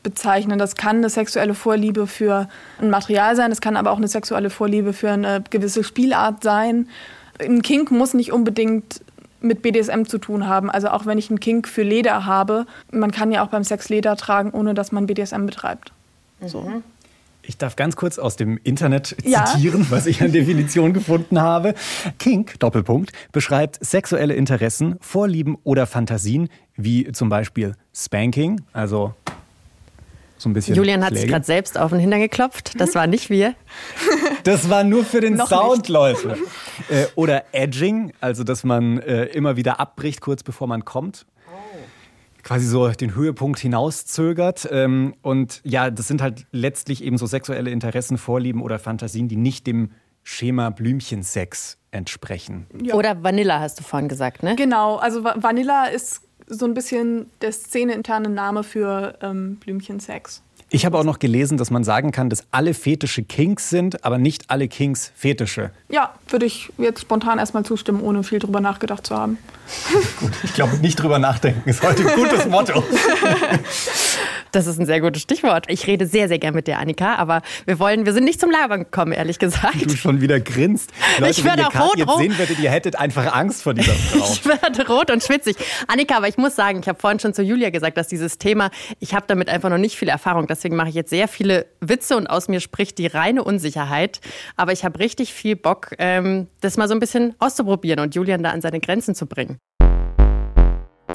bezeichnen. 0.04 0.60
Das 0.60 0.76
kann 0.76 0.98
eine 0.98 1.10
sexuelle 1.10 1.56
Vorliebe 1.56 2.08
für 2.08 2.48
ein 2.80 2.90
Material 2.90 3.36
sein, 3.36 3.52
es 3.52 3.62
kann 3.62 3.76
aber 3.76 3.92
auch 3.92 3.98
eine 3.98 4.08
sexuelle 4.08 4.50
Vorliebe 4.50 4.94
für 4.94 5.10
eine 5.12 5.44
gewisse 5.50 5.84
Spielart 5.84 6.44
sein. 6.44 6.88
Ein 7.40 7.62
Kink 7.62 7.90
muss 7.90 8.14
nicht 8.14 8.32
unbedingt 8.32 9.02
mit 9.46 9.62
BDSM 9.62 10.04
zu 10.06 10.18
tun 10.18 10.48
haben. 10.48 10.70
Also 10.70 10.90
auch 10.90 11.06
wenn 11.06 11.18
ich 11.18 11.30
einen 11.30 11.40
Kink 11.40 11.68
für 11.68 11.84
Leder 11.84 12.26
habe, 12.26 12.66
man 12.92 13.12
kann 13.12 13.32
ja 13.32 13.44
auch 13.44 13.50
beim 13.50 13.64
Sex 13.64 13.90
Leder 13.90 14.16
tragen, 14.18 14.52
ohne 14.52 14.74
dass 14.74 14.92
man 14.92 15.06
BDSM 15.08 15.46
betreibt. 15.46 15.92
So. 16.46 16.62
Mhm. 16.62 16.84
Ich 17.48 17.58
darf 17.58 17.76
ganz 17.76 17.96
kurz 17.96 18.18
aus 18.18 18.38
dem 18.38 18.60
Internet 18.64 19.16
Ja. 19.24 19.46
zitieren, 19.46 19.86
was 19.92 20.08
ich 20.08 20.22
an 20.24 20.32
Definition 20.32 20.94
gefunden 20.94 21.40
habe. 21.40 21.76
Kink, 22.18 22.60
Doppelpunkt, 22.60 23.12
beschreibt 23.32 23.78
sexuelle 23.86 24.34
Interessen, 24.34 24.96
Vorlieben 25.00 25.56
oder 25.64 25.86
Fantasien, 25.86 26.50
wie 26.76 27.12
zum 27.12 27.30
Beispiel 27.30 27.76
Spanking, 27.94 28.62
also 28.74 29.14
so 30.46 30.50
ein 30.50 30.54
bisschen. 30.54 30.76
Julian 30.76 31.04
hat 31.04 31.16
sich 31.16 31.28
gerade 31.28 31.44
selbst 31.44 31.78
auf 31.78 31.90
den 31.90 32.00
Hintern 32.00 32.20
geklopft. 32.22 32.80
Das 32.80 32.94
war 32.96 33.08
nicht 33.08 33.30
wir. 33.32 33.56
Das 34.44 34.70
war 34.70 34.84
nur 34.84 35.04
für 35.04 35.22
den 35.22 35.38
Sound. 35.40 35.90
Leute. 35.90 36.38
äh, 36.90 37.06
oder 37.16 37.46
Edging, 37.52 38.14
also 38.22 38.44
dass 38.44 38.64
man 38.64 39.00
äh, 39.00 39.26
immer 39.26 39.56
wieder 39.58 39.80
abbricht, 39.80 40.22
kurz 40.22 40.44
bevor 40.44 40.68
man 40.68 40.86
kommt. 40.86 41.26
Quasi 42.44 42.68
so 42.68 42.88
den 42.90 43.16
Höhepunkt 43.16 43.58
hinauszögert. 43.60 44.68
Ähm, 44.72 45.16
und 45.24 45.62
ja, 45.64 45.90
das 45.90 46.08
sind 46.08 46.22
halt 46.22 46.46
letztlich 46.52 47.04
eben 47.04 47.18
so 47.18 47.26
sexuelle 47.26 47.72
Interessen, 47.72 48.20
Vorlieben 48.20 48.62
oder 48.62 48.78
Fantasien, 48.78 49.28
die 49.28 49.36
nicht 49.36 49.66
dem 49.66 49.90
Schema 50.22 50.70
Blümchensex 50.70 51.78
entsprechen. 51.90 52.68
Oder 52.94 53.24
Vanilla 53.24 53.60
hast 53.62 53.80
du 53.80 53.84
vorhin 53.84 54.10
gesagt, 54.10 54.44
ne? 54.44 54.56
Genau, 54.56 54.98
also 54.98 55.24
Va- 55.24 55.36
Vanilla 55.38 55.86
ist 55.86 56.22
so 56.48 56.66
ein 56.66 56.74
bisschen 56.74 57.30
der 57.42 57.52
szeneinterne 57.52 58.30
Name 58.30 58.64
für 58.64 59.18
ähm, 59.22 59.58
Blümchensex. 59.58 60.42
Ich 60.70 60.86
habe 60.86 60.98
auch 60.98 61.04
noch 61.04 61.20
gelesen, 61.20 61.58
dass 61.58 61.70
man 61.70 61.84
sagen 61.84 62.12
kann, 62.12 62.30
dass 62.30 62.44
alle 62.52 62.74
Fetische 62.74 63.24
Kinks 63.24 63.70
sind, 63.70 64.04
aber 64.04 64.18
nicht 64.18 64.50
alle 64.50 64.68
Kinks 64.68 65.12
Fetische. 65.16 65.70
Ja, 65.90 66.16
würde 66.28 66.48
ich 66.48 66.74
jetzt 66.78 67.02
spontan 67.02 67.38
erstmal 67.38 67.64
zustimmen, 67.64 68.02
ohne 68.02 68.24
viel 68.24 68.40
drüber 68.40 68.62
nachgedacht 68.62 69.06
zu 69.06 69.16
haben. 69.16 69.38
Ich 70.44 70.54
glaube, 70.54 70.78
nicht 70.78 70.96
drüber 70.96 71.20
nachdenken 71.20 71.68
ist 71.68 71.82
heute 71.84 72.08
ein 72.08 72.16
gutes 72.16 72.46
Motto. 72.48 72.84
Das 74.52 74.68
ist 74.68 74.80
ein 74.80 74.86
sehr 74.86 75.02
gutes 75.02 75.22
Stichwort. 75.22 75.66
Ich 75.70 75.88
rede 75.88 76.06
sehr, 76.08 76.28
sehr 76.28 76.40
gern 76.40 76.54
mit 76.54 76.68
dir, 76.68 76.80
Annika, 76.80 77.16
aber 77.16 77.42
wir 77.66 77.80
wollen, 77.80 78.06
wir 78.06 78.14
sind 78.14 78.24
nicht 78.24 78.40
zum 78.40 78.52
Labern 78.52 78.80
gekommen, 78.86 79.12
ehrlich 79.12 79.40
gesagt. 79.40 79.76
Du 79.86 79.96
schon 79.96 80.22
wieder 80.22 80.40
grinst. 80.40 80.92
Leute, 81.20 81.32
Ich 81.32 81.38
wenn 81.40 81.52
werde 81.52 81.62
ihr 81.64 81.68
auch 81.68 81.72
Kathi 81.72 81.86
rot, 81.88 81.98
jetzt 81.98 82.10
rot. 82.10 82.18
sehen 82.20 82.38
würdet, 82.38 82.60
ihr 82.60 82.70
hättet 82.72 82.96
einfach 82.98 83.34
Angst 83.36 83.64
vor 83.64 83.74
dieser 83.74 83.94
Frau. 83.94 84.26
Ich 84.32 84.46
werde 84.46 84.88
rot 84.88 85.12
und 85.12 85.24
schwitzig. 85.24 85.56
Annika, 85.88 86.18
aber 86.18 86.28
ich 86.28 86.38
muss 86.38 86.56
sagen, 86.56 86.80
ich 86.82 86.88
habe 86.88 87.00
vorhin 87.00 87.20
schon 87.20 87.34
zu 87.34 87.42
Julia 87.44 87.70
gesagt, 87.70 87.98
dass 87.98 88.08
dieses 88.08 88.38
Thema, 88.38 88.70
ich 89.00 89.14
habe 89.14 89.26
damit 89.28 89.50
einfach 89.50 89.70
noch 89.70 89.78
nicht 89.78 89.98
viel 89.98 90.10
Erfahrung. 90.10 90.48
Deswegen 90.48 90.76
mache 90.76 90.90
ich 90.90 90.96
jetzt 90.96 91.10
sehr 91.10 91.28
viele 91.28 91.66
Witze 91.82 92.18
und 92.18 92.28
aus 92.28 92.48
mir 92.48 92.60
spricht 92.60 92.98
die 92.98 93.08
reine 93.08 93.44
Unsicherheit. 93.44 94.22
Aber 94.56 94.72
ich 94.72 94.84
habe 94.86 95.00
richtig 95.00 95.34
viel 95.34 95.56
Bock, 95.56 95.92
ähm, 96.00 96.48
das 96.62 96.78
mal 96.78 96.88
so 96.88 96.94
ein 96.94 97.00
bisschen 97.00 97.36
auszuprobieren 97.40 98.00
und 98.00 98.16
Julian 98.16 98.44
da 98.44 98.52
an 98.52 98.62
seine 98.62 98.80
Grenzen 98.80 99.16
zu 99.16 99.26
bringen. 99.26 99.58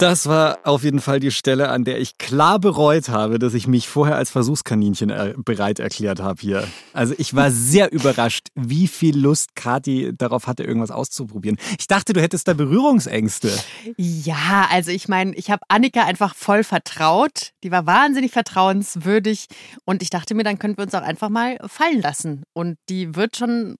Das 0.01 0.25
war 0.25 0.57
auf 0.63 0.83
jeden 0.83 0.99
Fall 0.99 1.19
die 1.19 1.29
Stelle, 1.29 1.69
an 1.69 1.83
der 1.83 1.99
ich 1.99 2.17
klar 2.17 2.57
bereut 2.57 3.09
habe, 3.09 3.37
dass 3.37 3.53
ich 3.53 3.67
mich 3.67 3.87
vorher 3.87 4.15
als 4.15 4.31
Versuchskaninchen 4.31 5.11
äh, 5.11 5.35
bereit 5.37 5.77
erklärt 5.77 6.19
habe 6.19 6.41
hier. 6.41 6.67
Also 6.91 7.13
ich 7.19 7.35
war 7.35 7.51
sehr 7.51 7.91
überrascht, 7.91 8.47
wie 8.55 8.87
viel 8.87 9.15
Lust 9.15 9.53
Kathi 9.53 10.11
darauf 10.17 10.47
hatte, 10.47 10.63
irgendwas 10.63 10.89
auszuprobieren. 10.89 11.59
Ich 11.77 11.85
dachte, 11.85 12.13
du 12.13 12.21
hättest 12.21 12.47
da 12.47 12.55
Berührungsängste. 12.55 13.51
Ja, 13.95 14.67
also 14.71 14.89
ich 14.89 15.07
meine, 15.07 15.35
ich 15.35 15.51
habe 15.51 15.61
Annika 15.67 16.03
einfach 16.03 16.33
voll 16.33 16.63
vertraut. 16.63 17.51
Die 17.63 17.69
war 17.69 17.85
wahnsinnig 17.85 18.31
vertrauenswürdig 18.31 19.45
und 19.85 20.01
ich 20.01 20.09
dachte 20.09 20.33
mir, 20.33 20.43
dann 20.43 20.57
könnten 20.57 20.79
wir 20.79 20.85
uns 20.85 20.95
auch 20.95 21.03
einfach 21.03 21.29
mal 21.29 21.59
fallen 21.67 22.01
lassen. 22.01 22.41
Und 22.53 22.79
die 22.89 23.15
wird 23.15 23.37
schon 23.37 23.75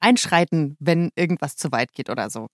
einschreiten, 0.00 0.76
wenn 0.80 1.08
irgendwas 1.16 1.56
zu 1.56 1.72
weit 1.72 1.94
geht 1.94 2.10
oder 2.10 2.28
so. 2.28 2.48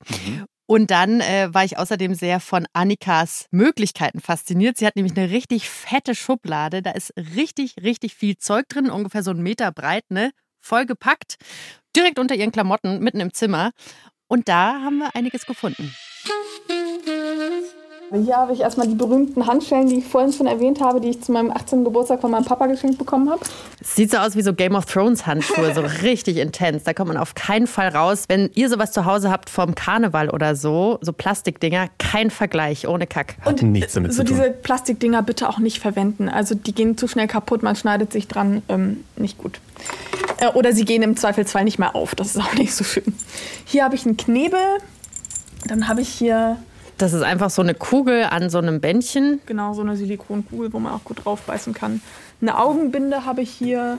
Und 0.70 0.90
dann 0.90 1.22
äh, 1.22 1.48
war 1.50 1.64
ich 1.64 1.78
außerdem 1.78 2.14
sehr 2.14 2.40
von 2.40 2.66
Annikas 2.74 3.46
Möglichkeiten 3.50 4.20
fasziniert. 4.20 4.76
Sie 4.76 4.86
hat 4.86 4.96
nämlich 4.96 5.16
eine 5.16 5.30
richtig 5.30 5.70
fette 5.70 6.14
Schublade. 6.14 6.82
Da 6.82 6.90
ist 6.90 7.14
richtig, 7.16 7.76
richtig 7.82 8.14
viel 8.14 8.36
Zeug 8.36 8.68
drin, 8.68 8.90
ungefähr 8.90 9.22
so 9.22 9.30
einen 9.30 9.42
Meter 9.42 9.72
breit, 9.72 10.04
ne? 10.10 10.30
Voll 10.60 10.84
gepackt, 10.84 11.36
direkt 11.96 12.18
unter 12.18 12.34
ihren 12.34 12.52
Klamotten, 12.52 13.00
mitten 13.00 13.20
im 13.20 13.32
Zimmer. 13.32 13.70
Und 14.26 14.50
da 14.50 14.82
haben 14.82 14.98
wir 14.98 15.16
einiges 15.16 15.46
gefunden. 15.46 15.94
Hier 18.10 18.36
habe 18.36 18.54
ich 18.54 18.60
erstmal 18.60 18.88
die 18.88 18.94
berühmten 18.94 19.46
Handschellen, 19.46 19.86
die 19.88 19.96
ich 19.96 20.06
vorhin 20.06 20.32
schon 20.32 20.46
erwähnt 20.46 20.80
habe, 20.80 21.00
die 21.00 21.10
ich 21.10 21.22
zu 21.22 21.30
meinem 21.30 21.50
18. 21.50 21.84
Geburtstag 21.84 22.22
von 22.22 22.30
meinem 22.30 22.44
Papa 22.44 22.66
geschenkt 22.66 22.96
bekommen 22.96 23.28
habe. 23.28 23.40
Sieht 23.82 24.10
so 24.10 24.16
aus 24.16 24.34
wie 24.34 24.40
so 24.40 24.54
Game 24.54 24.74
of 24.74 24.86
Thrones 24.86 25.26
Handschuhe, 25.26 25.74
so 25.74 25.80
richtig 26.02 26.38
intens. 26.38 26.84
Da 26.84 26.94
kommt 26.94 27.08
man 27.08 27.18
auf 27.18 27.34
keinen 27.34 27.66
Fall 27.66 27.88
raus. 27.88 28.24
Wenn 28.26 28.50
ihr 28.54 28.70
sowas 28.70 28.92
zu 28.92 29.04
Hause 29.04 29.30
habt 29.30 29.50
vom 29.50 29.74
Karneval 29.74 30.30
oder 30.30 30.56
so, 30.56 30.98
so 31.02 31.12
Plastikdinger, 31.12 31.88
kein 31.98 32.30
Vergleich, 32.30 32.88
ohne 32.88 33.06
Kack. 33.06 33.36
Hat 33.42 33.60
nichts 33.60 33.92
damit 33.92 34.14
so 34.14 34.22
zu 34.22 34.28
tun. 34.28 34.38
diese 34.38 34.50
Plastikdinger 34.52 35.22
bitte 35.22 35.48
auch 35.48 35.58
nicht 35.58 35.78
verwenden. 35.78 36.30
Also 36.30 36.54
die 36.54 36.74
gehen 36.74 36.96
zu 36.96 37.08
schnell 37.08 37.26
kaputt, 37.26 37.62
man 37.62 37.76
schneidet 37.76 38.12
sich 38.12 38.26
dran, 38.26 38.62
ähm, 38.70 39.04
nicht 39.16 39.36
gut. 39.36 39.60
Äh, 40.38 40.48
oder 40.48 40.72
sie 40.72 40.86
gehen 40.86 41.02
im 41.02 41.16
Zweifelsfall 41.16 41.64
nicht 41.64 41.78
mehr 41.78 41.94
auf, 41.94 42.14
das 42.14 42.28
ist 42.28 42.40
auch 42.40 42.54
nicht 42.54 42.74
so 42.74 42.84
schön. 42.84 43.14
Hier 43.66 43.84
habe 43.84 43.96
ich 43.96 44.06
einen 44.06 44.16
Knebel, 44.16 44.60
dann 45.66 45.88
habe 45.88 46.00
ich 46.00 46.08
hier 46.08 46.56
Das 46.98 47.12
ist 47.12 47.22
einfach 47.22 47.50
so 47.50 47.62
eine 47.62 47.74
Kugel 47.74 48.24
an 48.24 48.50
so 48.50 48.58
einem 48.58 48.80
Bändchen. 48.80 49.40
genau 49.46 49.72
so 49.72 49.82
eine 49.82 49.96
Silikonkugel, 49.96 50.72
wo 50.72 50.80
man 50.80 50.92
auch 50.92 51.04
gut 51.04 51.24
drauf 51.24 51.42
beißen 51.42 51.72
kann. 51.72 52.02
Eine 52.42 52.58
Augenbinde 52.58 53.24
habe 53.24 53.40
ich 53.40 53.50
hier, 53.50 53.98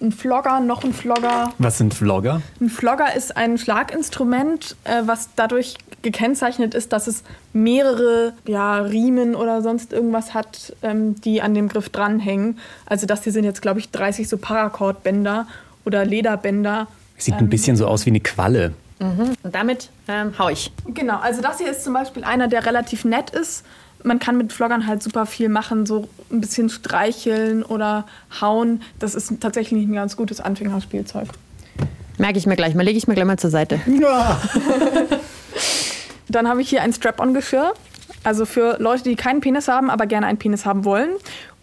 einen 0.00 0.12
Flogger, 0.12 0.60
noch 0.60 0.84
einen 0.84 0.92
Flogger. 0.92 1.52
Was 1.58 1.78
sind 1.78 1.94
Vlogger? 1.94 2.42
Ein 2.60 2.68
Flogger 2.68 3.14
ist 3.14 3.36
ein 3.36 3.58
Schlaginstrument, 3.58 4.76
äh, 4.84 5.02
was 5.06 5.30
dadurch 5.36 5.76
gekennzeichnet 6.02 6.74
ist, 6.74 6.92
dass 6.92 7.06
es 7.06 7.22
mehrere 7.52 8.34
ja, 8.46 8.78
Riemen 8.78 9.34
oder 9.34 9.62
sonst 9.62 9.92
irgendwas 9.92 10.34
hat, 10.34 10.74
ähm, 10.82 11.20
die 11.20 11.42
an 11.42 11.54
dem 11.54 11.68
Griff 11.68 11.88
dranhängen. 11.88 12.58
Also 12.84 13.06
das 13.06 13.24
hier 13.24 13.32
sind 13.32 13.44
jetzt, 13.44 13.62
glaube 13.62 13.80
ich, 13.80 13.90
30 13.90 14.28
so 14.28 14.38
Paracord-Bänder 14.38 15.46
oder 15.84 16.04
Lederbänder. 16.04 16.88
Sieht 17.18 17.34
ein 17.34 17.48
bisschen 17.48 17.76
so 17.76 17.86
aus 17.86 18.04
wie 18.04 18.10
eine 18.10 18.20
Qualle. 18.20 18.74
Und 18.98 19.54
damit 19.54 19.90
ähm, 20.08 20.32
hau 20.38 20.48
ich. 20.48 20.72
Genau, 20.86 21.18
also 21.18 21.42
das 21.42 21.58
hier 21.58 21.70
ist 21.70 21.84
zum 21.84 21.92
Beispiel 21.92 22.24
einer, 22.24 22.48
der 22.48 22.64
relativ 22.64 23.04
nett 23.04 23.30
ist. 23.30 23.64
Man 24.02 24.18
kann 24.18 24.38
mit 24.38 24.52
Floggern 24.52 24.86
halt 24.86 25.02
super 25.02 25.26
viel 25.26 25.48
machen, 25.48 25.84
so 25.86 26.08
ein 26.30 26.40
bisschen 26.40 26.68
streicheln 26.68 27.62
oder 27.62 28.06
hauen. 28.40 28.82
Das 28.98 29.14
ist 29.14 29.40
tatsächlich 29.40 29.84
ein 29.84 29.92
ganz 29.92 30.16
gutes 30.16 30.40
Anfängerspielzeug. 30.40 31.28
Merke 32.18 32.38
ich 32.38 32.46
mir 32.46 32.56
gleich 32.56 32.74
mal, 32.74 32.82
lege 32.82 32.96
ich 32.96 33.06
mir 33.06 33.14
gleich 33.14 33.26
mal 33.26 33.38
zur 33.38 33.50
Seite. 33.50 33.80
Dann 36.28 36.48
habe 36.48 36.62
ich 36.62 36.68
hier 36.68 36.82
ein 36.82 36.92
Strap-on-Geschirr. 36.92 37.74
Also 38.24 38.46
für 38.46 38.78
Leute, 38.80 39.04
die 39.04 39.16
keinen 39.16 39.40
Penis 39.40 39.68
haben, 39.68 39.90
aber 39.90 40.06
gerne 40.06 40.26
einen 40.26 40.38
Penis 40.38 40.64
haben 40.64 40.84
wollen. 40.84 41.10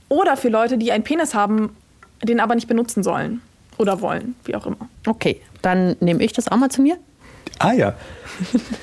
Oder 0.09 0.37
für 0.37 0.49
Leute, 0.49 0.77
die 0.77 0.91
einen 0.91 1.03
Penis 1.03 1.33
haben, 1.33 1.75
den 2.21 2.39
aber 2.39 2.55
nicht 2.55 2.67
benutzen 2.67 3.03
sollen. 3.03 3.41
Oder 3.77 4.01
wollen, 4.01 4.35
wie 4.45 4.55
auch 4.55 4.67
immer. 4.67 4.77
Okay, 5.07 5.41
dann 5.61 5.95
nehme 5.99 6.23
ich 6.23 6.33
das 6.33 6.47
auch 6.47 6.57
mal 6.57 6.69
zu 6.69 6.81
mir. 6.81 6.97
Ah 7.59 7.73
ja. 7.73 7.93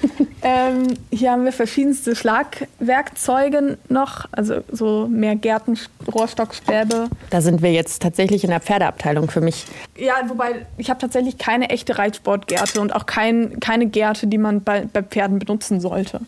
Ähm, 0.43 0.97
hier 1.13 1.33
haben 1.33 1.45
wir 1.45 1.53
verschiedenste 1.53 2.17
Schlagwerkzeuge 2.17 3.77
noch. 3.91 4.27
Also 4.33 4.63
so 4.73 5.07
mehr 5.07 5.37
Gärten, 5.37 5.79
Rohrstockstäbe. 6.11 7.09
Da 7.29 7.41
sind 7.43 7.61
wir 7.61 7.73
jetzt 7.73 8.01
tatsächlich 8.01 8.45
in 8.45 8.49
der 8.51 8.61
Pferdeabteilung 8.61 9.29
für 9.31 9.43
mich. 9.43 9.67
Ja, 9.99 10.15
wobei 10.29 10.67
ich 10.79 10.89
habe 10.89 10.99
tatsächlich 10.99 11.37
keine 11.37 11.69
echte 11.69 11.99
Reitsportgärte 11.99 12.81
und 12.81 12.95
auch 12.95 13.05
kein, 13.05 13.61
keine 13.61 13.87
Gärte, 13.87 14.27
die 14.29 14.39
man 14.39 14.63
bei, 14.63 14.87
bei 14.91 15.03
Pferden 15.03 15.39
benutzen 15.39 15.79
sollte. 15.81 16.21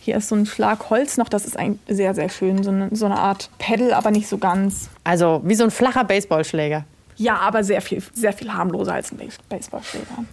Hier 0.00 0.16
ist 0.16 0.28
so 0.30 0.34
ein 0.36 0.46
Schlag 0.46 0.88
Holz 0.88 1.18
noch, 1.18 1.28
das 1.28 1.44
ist 1.44 1.58
ein, 1.58 1.78
sehr, 1.88 2.14
sehr 2.14 2.30
schön. 2.30 2.62
So 2.62 2.70
eine, 2.70 2.88
so 2.92 3.04
eine 3.04 3.18
Art 3.18 3.50
Pedal, 3.58 3.92
aber 3.92 4.10
nicht 4.10 4.28
so 4.28 4.38
ganz. 4.38 4.88
Also 5.04 5.42
wie 5.44 5.54
so 5.54 5.64
ein 5.64 5.70
flacher 5.70 6.04
Baseballschläger. 6.04 6.84
Ja, 7.16 7.36
aber 7.36 7.64
sehr 7.64 7.82
viel, 7.82 8.02
sehr 8.14 8.32
viel 8.32 8.50
harmloser 8.52 8.94
als 8.94 9.12
ein 9.12 9.18
Base- 9.18 9.38
Baseballschläger. 9.48 10.24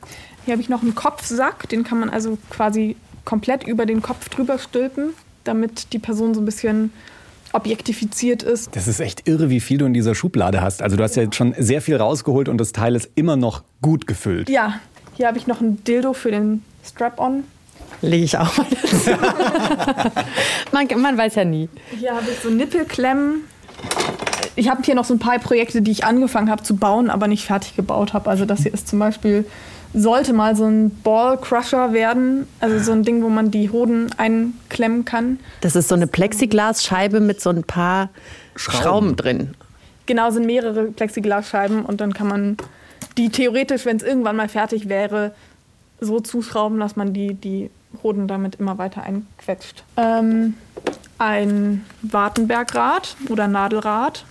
Hier 0.45 0.51
habe 0.51 0.61
ich 0.61 0.69
noch 0.69 0.83
einen 0.83 0.93
Kopfsack, 0.93 1.67
den 1.69 1.83
kann 1.83 1.99
man 1.99 2.09
also 2.09 2.37
quasi 2.51 2.95
komplett 3.25 3.65
über 3.65 3.87
den 3.87 4.03
Kopf 4.03 4.29
drüber 4.29 4.59
stülpen, 4.59 5.09
damit 5.43 5.91
die 5.91 5.99
Person 5.99 6.35
so 6.35 6.41
ein 6.41 6.45
bisschen 6.45 6.91
objektifiziert 7.51 8.43
ist. 8.43 8.75
Das 8.75 8.87
ist 8.87 8.99
echt 8.99 9.27
irre, 9.27 9.49
wie 9.49 9.59
viel 9.59 9.79
du 9.79 9.85
in 9.85 9.93
dieser 9.93 10.13
Schublade 10.13 10.61
hast. 10.61 10.83
Also 10.83 10.97
du 10.97 11.03
hast 11.03 11.15
ja 11.15 11.23
jetzt 11.23 11.35
schon 11.35 11.55
sehr 11.57 11.81
viel 11.81 11.95
rausgeholt 11.95 12.47
und 12.47 12.59
das 12.59 12.73
Teil 12.73 12.95
ist 12.95 13.09
immer 13.15 13.37
noch 13.37 13.63
gut 13.81 14.05
gefüllt. 14.05 14.49
Ja, 14.49 14.79
hier 15.15 15.27
habe 15.27 15.37
ich 15.39 15.47
noch 15.47 15.61
ein 15.61 15.83
Dildo 15.83 16.13
für 16.13 16.29
den 16.29 16.63
Strap-on. 16.85 17.43
Lege 18.01 18.25
ich 18.25 18.37
auch 18.37 18.55
mal 18.57 18.67
dazu. 18.69 19.11
man, 20.71 21.01
man 21.01 21.17
weiß 21.17 21.35
ja 21.35 21.45
nie. 21.45 21.69
Hier 21.97 22.13
habe 22.13 22.25
ich 22.29 22.39
so 22.39 22.49
Nippelklemmen. 22.49 23.45
Ich 24.55 24.69
habe 24.69 24.83
hier 24.83 24.95
noch 24.95 25.05
so 25.05 25.13
ein 25.15 25.19
paar 25.19 25.39
Projekte, 25.39 25.81
die 25.81 25.91
ich 25.91 26.03
angefangen 26.03 26.51
habe 26.51 26.61
zu 26.61 26.75
bauen, 26.75 27.09
aber 27.09 27.27
nicht 27.27 27.45
fertig 27.45 27.75
gebaut 27.75 28.13
habe. 28.13 28.29
Also 28.29 28.45
das 28.45 28.61
hier 28.61 28.73
ist 28.73 28.87
zum 28.87 28.99
Beispiel, 28.99 29.45
sollte 29.95 30.33
mal 30.33 30.55
so 30.55 30.65
ein 30.65 30.91
Ball 31.03 31.37
Crusher 31.37 31.93
werden. 31.93 32.47
Also 32.59 32.79
so 32.79 32.91
ein 32.91 33.03
Ding, 33.03 33.23
wo 33.23 33.29
man 33.29 33.49
die 33.49 33.69
Hoden 33.69 34.11
einklemmen 34.17 35.05
kann. 35.05 35.39
Das 35.61 35.75
ist 35.75 35.87
so 35.87 35.95
eine 35.95 36.07
Plexiglasscheibe 36.07 37.19
mit 37.19 37.41
so 37.41 37.49
ein 37.49 37.63
paar 37.63 38.09
Schrauben, 38.55 38.81
Schrauben. 38.83 39.15
drin. 39.15 39.53
Genau, 40.05 40.29
sind 40.29 40.45
mehrere 40.45 40.85
Plexiglasscheiben 40.85 41.85
und 41.85 42.01
dann 42.01 42.13
kann 42.13 42.27
man 42.27 42.57
die 43.17 43.29
theoretisch, 43.29 43.85
wenn 43.85 43.97
es 43.97 44.03
irgendwann 44.03 44.35
mal 44.35 44.49
fertig 44.49 44.89
wäre, 44.89 45.33
so 46.01 46.19
zuschrauben, 46.19 46.79
dass 46.79 46.95
man 46.95 47.13
die, 47.13 47.33
die 47.33 47.69
Hoden 48.03 48.27
damit 48.27 48.55
immer 48.55 48.77
weiter 48.77 49.03
einquetscht. 49.03 49.83
Ähm, 49.97 50.55
ein 51.17 51.85
Wartenbergrad 52.01 53.15
oder 53.29 53.47
Nadelrad. 53.47 54.25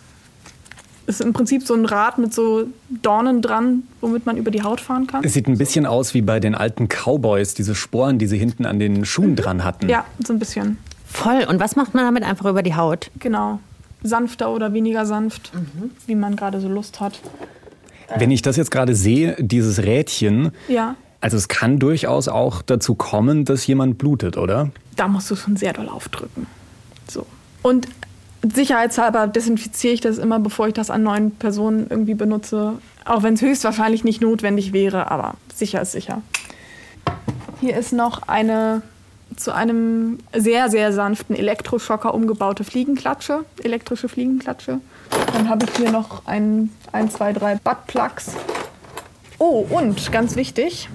Ist 1.07 1.21
im 1.21 1.33
Prinzip 1.33 1.67
so 1.67 1.75
ein 1.75 1.85
Rad 1.85 2.19
mit 2.19 2.33
so 2.33 2.67
Dornen 3.03 3.43
dran, 3.43 3.83
womit 4.01 4.25
man 4.27 4.37
über 4.37 4.51
die 4.51 4.63
Haut 4.63 4.81
fahren 4.81 5.07
kann. 5.07 5.23
Es 5.25 5.35
sieht 5.35 5.47
ein 5.49 5.59
bisschen 5.59 5.85
aus 5.87 6.15
wie 6.15 6.23
bei 6.23 6.41
den 6.41 6.55
alten 6.55 6.89
Cowboys, 6.89 7.55
diese 7.55 7.75
Sporen, 7.75 8.19
die 8.19 8.27
sie 8.27 8.39
hinten 8.39 8.65
an 8.65 8.79
den 8.79 9.05
Schuhen 9.05 9.37
dran 9.37 9.65
hatten. 9.65 9.89
Ja, 9.89 10.05
so 10.25 10.33
ein 10.33 10.39
bisschen. 10.39 10.79
Voll. 11.07 11.45
Und 11.49 11.61
was 11.61 11.77
macht 11.77 11.95
man 11.95 12.05
damit 12.05 12.23
einfach 12.25 12.47
über 12.47 12.63
die 12.63 12.75
Haut? 12.75 13.11
Genau. 13.19 13.59
Sanfter 14.03 14.51
oder 14.51 14.73
weniger 14.73 15.07
sanft, 15.07 15.53
wie 16.07 16.15
man 16.15 16.37
gerade 16.37 16.61
so 16.61 16.69
Lust 16.69 17.01
hat. 17.01 17.21
Wenn 18.17 18.31
ich 18.31 18.43
das 18.43 18.57
jetzt 18.57 18.71
gerade 18.71 18.95
sehe, 18.95 19.37
dieses 19.39 19.83
Rädchen, 19.83 20.53
Ja, 20.69 20.97
also 21.21 21.39
es 21.39 21.49
kann 21.49 21.79
durchaus 21.79 22.29
auch 22.29 22.61
dazu 22.61 22.95
kommen, 22.95 23.47
dass 23.47 23.67
jemand 23.67 23.97
blutet, 23.97 24.37
oder? 24.37 24.71
da 24.97 25.09
musst 25.09 25.31
du 25.31 25.37
schon 25.37 25.57
sehr 25.57 25.73
doll 25.73 25.89
aufdrücken. 25.89 26.47
So. 27.09 27.27
Und 27.63 27.89
sicherheitshalber 28.53 29.27
desinfiziere 29.27 29.95
ich 29.95 30.01
das 30.01 30.19
immer, 30.19 30.39
bevor 30.39 30.69
ich 30.69 30.75
das 30.75 30.91
an 30.91 31.03
neuen 31.03 31.31
Personen 31.33 31.87
irgendwie 31.89 32.15
benutze. 32.15 32.75
Auch 33.05 33.23
wenn 33.23 33.35
es 33.35 33.43
höchstwahrscheinlich 33.43 34.05
nicht 34.05 34.21
notwendig 34.21 34.73
wäre, 34.73 35.11
aber 35.11 35.35
sicher 35.55 35.81
ist 35.81 35.93
sicher. 35.93 36.23
Hier 37.61 37.77
ist 37.77 37.93
noch 37.93 38.29
eine 38.29 38.83
zu 39.37 39.53
einem 39.53 40.19
sehr, 40.35 40.71
sehr 40.71 40.93
sanften 40.93 41.35
Elektroschocker 41.35 42.15
umgebaute 42.15 42.65
Fliegenklatsche, 42.65 43.45
elektrische 43.63 44.09
Fliegenklatsche. 44.09 44.81
Dann 45.33 45.49
habe 45.49 45.67
ich 45.67 45.77
hier 45.77 45.91
noch 45.91 46.27
ein, 46.27 46.71
ein 46.93 47.11
zwei, 47.11 47.33
drei 47.33 47.57
Buttplugs. 47.57 48.33
Oh, 49.39 49.67
und 49.71 50.13
ganz 50.13 50.37
wichtig, 50.37 50.89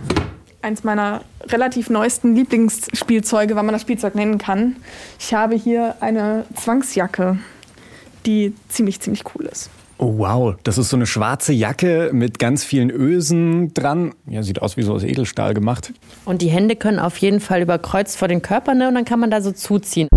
eins 0.61 0.83
meiner 0.83 1.21
relativ 1.47 1.89
neuesten 1.89 2.35
Lieblingsspielzeuge, 2.35 3.55
wenn 3.55 3.65
man 3.65 3.73
das 3.73 3.81
Spielzeug 3.81 4.15
nennen 4.15 4.37
kann. 4.37 4.75
Ich 5.19 5.33
habe 5.33 5.55
hier 5.55 5.95
eine 6.01 6.45
Zwangsjacke, 6.55 7.37
die 8.25 8.53
ziemlich, 8.67 8.99
ziemlich 8.99 9.23
cool 9.35 9.45
ist. 9.45 9.69
Oh 10.01 10.17
wow, 10.17 10.55
das 10.63 10.77
ist 10.77 10.89
so 10.89 10.95
eine 10.95 11.05
schwarze 11.05 11.51
Jacke 11.51 12.11
mit 12.13 12.39
ganz 12.39 12.63
vielen 12.63 12.89
Ösen 12.89 13.73
dran. 13.73 14.13
Ja, 14.27 14.43
sieht 14.43 14.61
aus 14.61 14.77
wie 14.77 14.83
so 14.83 14.93
aus 14.93 15.03
Edelstahl 15.03 15.53
gemacht. 15.53 15.91
Und 16.23 16.41
die 16.41 16.47
Hände 16.47 16.77
können 16.77 16.99
auf 16.99 17.17
jeden 17.17 17.41
Fall 17.41 17.61
überkreuzt 17.61 18.17
vor 18.17 18.29
den 18.29 18.41
Körper, 18.41 18.75
ne? 18.75 18.87
Und 18.87 18.95
dann 18.95 19.03
kann 19.03 19.19
man 19.19 19.29
da 19.29 19.41
so 19.41 19.51
zuziehen. 19.51 20.07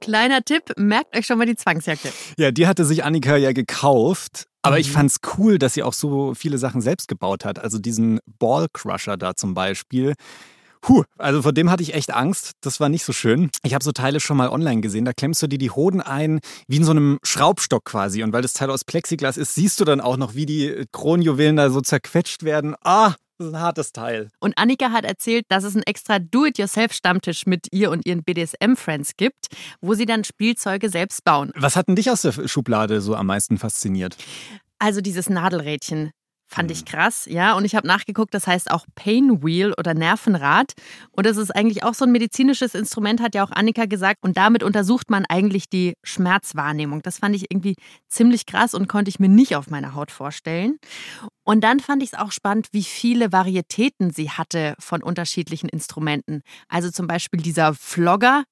Kleiner 0.00 0.42
Tipp, 0.42 0.72
merkt 0.76 1.16
euch 1.16 1.26
schon 1.26 1.38
mal 1.38 1.46
die 1.46 1.56
Zwangsjacke. 1.56 2.12
Ja, 2.38 2.50
die 2.50 2.66
hatte 2.66 2.84
sich 2.84 3.04
Annika 3.04 3.36
ja 3.36 3.52
gekauft. 3.52 4.44
Aber 4.62 4.76
Mhm. 4.76 4.80
ich 4.80 4.90
fand's 4.90 5.18
cool, 5.38 5.58
dass 5.58 5.74
sie 5.74 5.82
auch 5.82 5.92
so 5.92 6.34
viele 6.34 6.58
Sachen 6.58 6.80
selbst 6.80 7.06
gebaut 7.08 7.44
hat. 7.44 7.58
Also 7.58 7.78
diesen 7.78 8.18
Ballcrusher 8.38 9.16
da 9.16 9.34
zum 9.36 9.54
Beispiel. 9.54 10.14
Puh, 10.82 11.02
also 11.18 11.42
vor 11.42 11.52
dem 11.52 11.70
hatte 11.70 11.82
ich 11.82 11.94
echt 11.94 12.12
Angst. 12.12 12.52
Das 12.60 12.78
war 12.78 12.88
nicht 12.88 13.04
so 13.04 13.12
schön. 13.12 13.50
Ich 13.64 13.74
habe 13.74 13.82
so 13.82 13.92
Teile 13.92 14.20
schon 14.20 14.36
mal 14.36 14.48
online 14.48 14.80
gesehen. 14.82 15.04
Da 15.04 15.12
klemmst 15.12 15.42
du 15.42 15.46
dir 15.48 15.58
die 15.58 15.70
Hoden 15.70 16.00
ein, 16.00 16.40
wie 16.68 16.76
in 16.76 16.84
so 16.84 16.90
einem 16.92 17.18
Schraubstock 17.24 17.84
quasi. 17.84 18.22
Und 18.22 18.32
weil 18.32 18.42
das 18.42 18.52
Teil 18.52 18.70
aus 18.70 18.84
Plexiglas 18.84 19.36
ist, 19.36 19.54
siehst 19.54 19.80
du 19.80 19.84
dann 19.84 20.00
auch 20.00 20.16
noch, 20.16 20.34
wie 20.34 20.46
die 20.46 20.84
Kronjuwelen 20.92 21.56
da 21.56 21.70
so 21.70 21.80
zerquetscht 21.80 22.42
werden. 22.44 22.74
Ah, 22.84 23.14
das 23.38 23.48
ist 23.48 23.54
ein 23.54 23.60
hartes 23.60 23.92
Teil. 23.92 24.30
Und 24.40 24.56
Annika 24.56 24.90
hat 24.90 25.04
erzählt, 25.04 25.44
dass 25.48 25.64
es 25.64 25.74
einen 25.74 25.82
extra 25.82 26.18
Do-it-yourself-Stammtisch 26.18 27.46
mit 27.46 27.68
ihr 27.70 27.90
und 27.90 28.06
ihren 28.06 28.22
BDSM-Friends 28.24 29.16
gibt, 29.16 29.48
wo 29.80 29.94
sie 29.94 30.06
dann 30.06 30.24
Spielzeuge 30.24 30.88
selbst 30.88 31.24
bauen. 31.24 31.52
Was 31.54 31.76
hat 31.76 31.88
denn 31.88 31.96
dich 31.96 32.10
aus 32.10 32.22
der 32.22 32.32
Schublade 32.48 33.00
so 33.00 33.14
am 33.14 33.26
meisten 33.26 33.58
fasziniert? 33.58 34.16
Also 34.78 35.00
dieses 35.00 35.28
Nadelrädchen 35.28 36.12
fand 36.46 36.70
ich 36.70 36.84
krass, 36.84 37.26
ja. 37.26 37.54
Und 37.54 37.64
ich 37.64 37.74
habe 37.74 37.86
nachgeguckt, 37.86 38.32
das 38.32 38.46
heißt 38.46 38.70
auch 38.70 38.86
Pain 38.94 39.42
Wheel 39.42 39.74
oder 39.76 39.94
Nervenrad. 39.94 40.72
Und 41.10 41.26
das 41.26 41.36
ist 41.36 41.50
eigentlich 41.50 41.82
auch 41.82 41.94
so 41.94 42.04
ein 42.04 42.12
medizinisches 42.12 42.74
Instrument, 42.74 43.20
hat 43.20 43.34
ja 43.34 43.44
auch 43.44 43.50
Annika 43.50 43.86
gesagt. 43.86 44.18
Und 44.22 44.36
damit 44.36 44.62
untersucht 44.62 45.10
man 45.10 45.26
eigentlich 45.26 45.68
die 45.68 45.94
Schmerzwahrnehmung. 46.04 47.02
Das 47.02 47.18
fand 47.18 47.34
ich 47.34 47.50
irgendwie 47.50 47.74
ziemlich 48.08 48.46
krass 48.46 48.74
und 48.74 48.88
konnte 48.88 49.08
ich 49.08 49.18
mir 49.18 49.28
nicht 49.28 49.56
auf 49.56 49.68
meiner 49.68 49.94
Haut 49.94 50.10
vorstellen. 50.10 50.78
Und 51.48 51.62
dann 51.62 51.78
fand 51.78 52.02
ich 52.02 52.12
es 52.12 52.18
auch 52.18 52.32
spannend, 52.32 52.66
wie 52.72 52.82
viele 52.82 53.30
Varietäten 53.30 54.10
sie 54.10 54.30
hatte 54.30 54.74
von 54.80 55.00
unterschiedlichen 55.00 55.68
Instrumenten. 55.68 56.42
Also 56.68 56.90
zum 56.90 57.06
Beispiel 57.06 57.40
dieser 57.40 57.72
Flogger. 57.72 58.42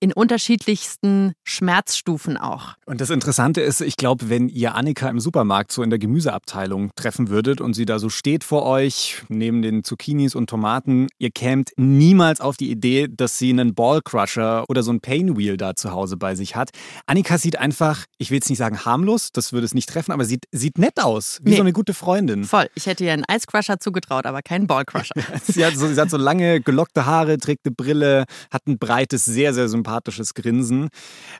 In 0.00 0.12
unterschiedlichsten 0.12 1.32
Schmerzstufen 1.44 2.36
auch. 2.36 2.74
Und 2.86 3.00
das 3.00 3.10
Interessante 3.10 3.60
ist, 3.62 3.80
ich 3.80 3.96
glaube, 3.96 4.28
wenn 4.28 4.48
ihr 4.48 4.74
Annika 4.74 5.08
im 5.08 5.18
Supermarkt 5.18 5.72
so 5.72 5.82
in 5.82 5.90
der 5.90 5.98
Gemüseabteilung 5.98 6.90
treffen 6.94 7.28
würdet 7.28 7.60
und 7.60 7.74
sie 7.74 7.86
da 7.86 7.98
so 7.98 8.08
steht 8.10 8.44
vor 8.44 8.64
euch, 8.64 9.22
neben 9.28 9.62
den 9.62 9.82
Zucchinis 9.82 10.34
und 10.34 10.48
Tomaten, 10.50 11.08
ihr 11.18 11.30
kämt 11.30 11.70
niemals 11.76 12.40
auf 12.40 12.56
die 12.56 12.70
Idee, 12.70 13.08
dass 13.10 13.38
sie 13.38 13.50
einen 13.50 13.74
Ballcrusher 13.74 14.64
oder 14.68 14.82
so 14.82 14.92
ein 14.92 15.00
Painwheel 15.00 15.56
da 15.56 15.74
zu 15.74 15.90
Hause 15.90 16.16
bei 16.16 16.34
sich 16.34 16.54
hat. 16.54 16.70
Annika 17.06 17.38
sieht 17.38 17.58
einfach, 17.58 18.04
ich 18.18 18.30
will 18.30 18.36
jetzt 18.36 18.50
nicht 18.50 18.58
sagen 18.58 18.84
harmlos, 18.84 19.30
das 19.32 19.52
würde 19.52 19.64
es 19.64 19.74
nicht 19.74 19.88
treffen, 19.88 20.12
aber 20.12 20.24
sieht, 20.24 20.44
sieht 20.52 20.78
nett 20.78 21.02
aus, 21.02 21.40
wie 21.42 21.50
Nee. 21.50 21.56
so 21.56 21.62
eine 21.62 21.72
gute 21.72 21.94
Freundin. 21.94 22.44
Voll. 22.44 22.68
Ich 22.74 22.86
hätte 22.86 23.04
ihr 23.04 23.12
einen 23.12 23.24
Ice 23.30 23.46
Crusher 23.46 23.80
zugetraut, 23.80 24.26
aber 24.26 24.42
keinen 24.42 24.66
Ball 24.66 24.84
Crusher. 24.84 25.14
Sie 25.46 25.64
hat, 25.64 25.74
so, 25.76 25.86
sie 25.88 26.00
hat 26.00 26.10
so 26.10 26.16
lange 26.16 26.60
gelockte 26.60 27.06
Haare, 27.06 27.38
trägt 27.38 27.64
eine 27.66 27.74
Brille, 27.74 28.24
hat 28.50 28.66
ein 28.66 28.78
breites, 28.84 29.24
sehr, 29.24 29.54
sehr 29.54 29.68
sympathisches 29.68 30.34
Grinsen. 30.34 30.88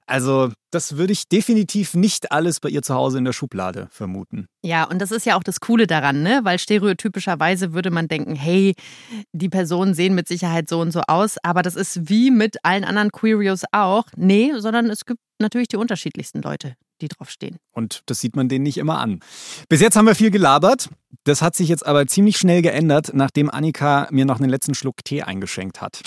Also, 0.06 0.50
das 0.70 0.96
würde 0.96 1.12
ich 1.12 1.28
definitiv 1.28 1.94
nicht 1.94 2.32
alles 2.32 2.60
bei 2.60 2.68
ihr 2.68 2.82
zu 2.82 2.94
Hause 2.94 3.18
in 3.18 3.24
der 3.24 3.32
Schublade 3.32 3.88
vermuten. 3.90 4.46
Ja, 4.62 4.84
und 4.84 5.00
das 5.00 5.10
ist 5.10 5.26
ja 5.26 5.36
auch 5.36 5.42
das 5.42 5.60
Coole 5.60 5.86
daran, 5.86 6.22
ne? 6.22 6.40
Weil 6.42 6.58
stereotypischerweise 6.58 7.72
würde 7.72 7.90
man 7.90 8.08
denken, 8.08 8.34
hey, 8.34 8.74
die 9.32 9.48
Personen 9.48 9.94
sehen 9.94 10.14
mit 10.14 10.26
Sicherheit 10.26 10.68
so 10.68 10.80
und 10.80 10.90
so 10.90 11.02
aus, 11.06 11.36
aber 11.42 11.62
das 11.62 11.76
ist 11.76 12.08
wie 12.08 12.30
mit 12.30 12.56
allen 12.64 12.84
anderen 12.84 13.12
Queerios 13.12 13.62
auch. 13.72 14.06
Nee, 14.16 14.52
sondern 14.56 14.90
es 14.90 15.04
gibt 15.04 15.20
natürlich 15.38 15.68
die 15.68 15.76
unterschiedlichsten 15.76 16.42
Leute, 16.42 16.74
die 17.00 17.08
draufstehen. 17.08 17.58
Und 17.72 18.02
das 18.06 18.20
sieht 18.20 18.36
man 18.36 18.48
denen 18.48 18.64
nicht 18.64 18.78
immer 18.78 18.98
an. 18.98 19.20
Bis 19.68 19.80
jetzt 19.80 19.96
haben 19.96 20.06
wir 20.06 20.14
viel 20.14 20.30
gelabert. 20.30 20.88
Das 21.24 21.42
hat 21.42 21.54
sich 21.54 21.68
jetzt 21.68 21.86
aber 21.86 22.06
ziemlich 22.06 22.36
schnell 22.36 22.62
geändert, 22.62 23.12
nachdem 23.14 23.50
Annika 23.50 24.08
mir 24.10 24.24
noch 24.24 24.40
einen 24.40 24.50
letzten 24.50 24.74
Schluck 24.74 25.04
Tee 25.04 25.22
eingeschenkt 25.22 25.80
hat. 25.80 26.02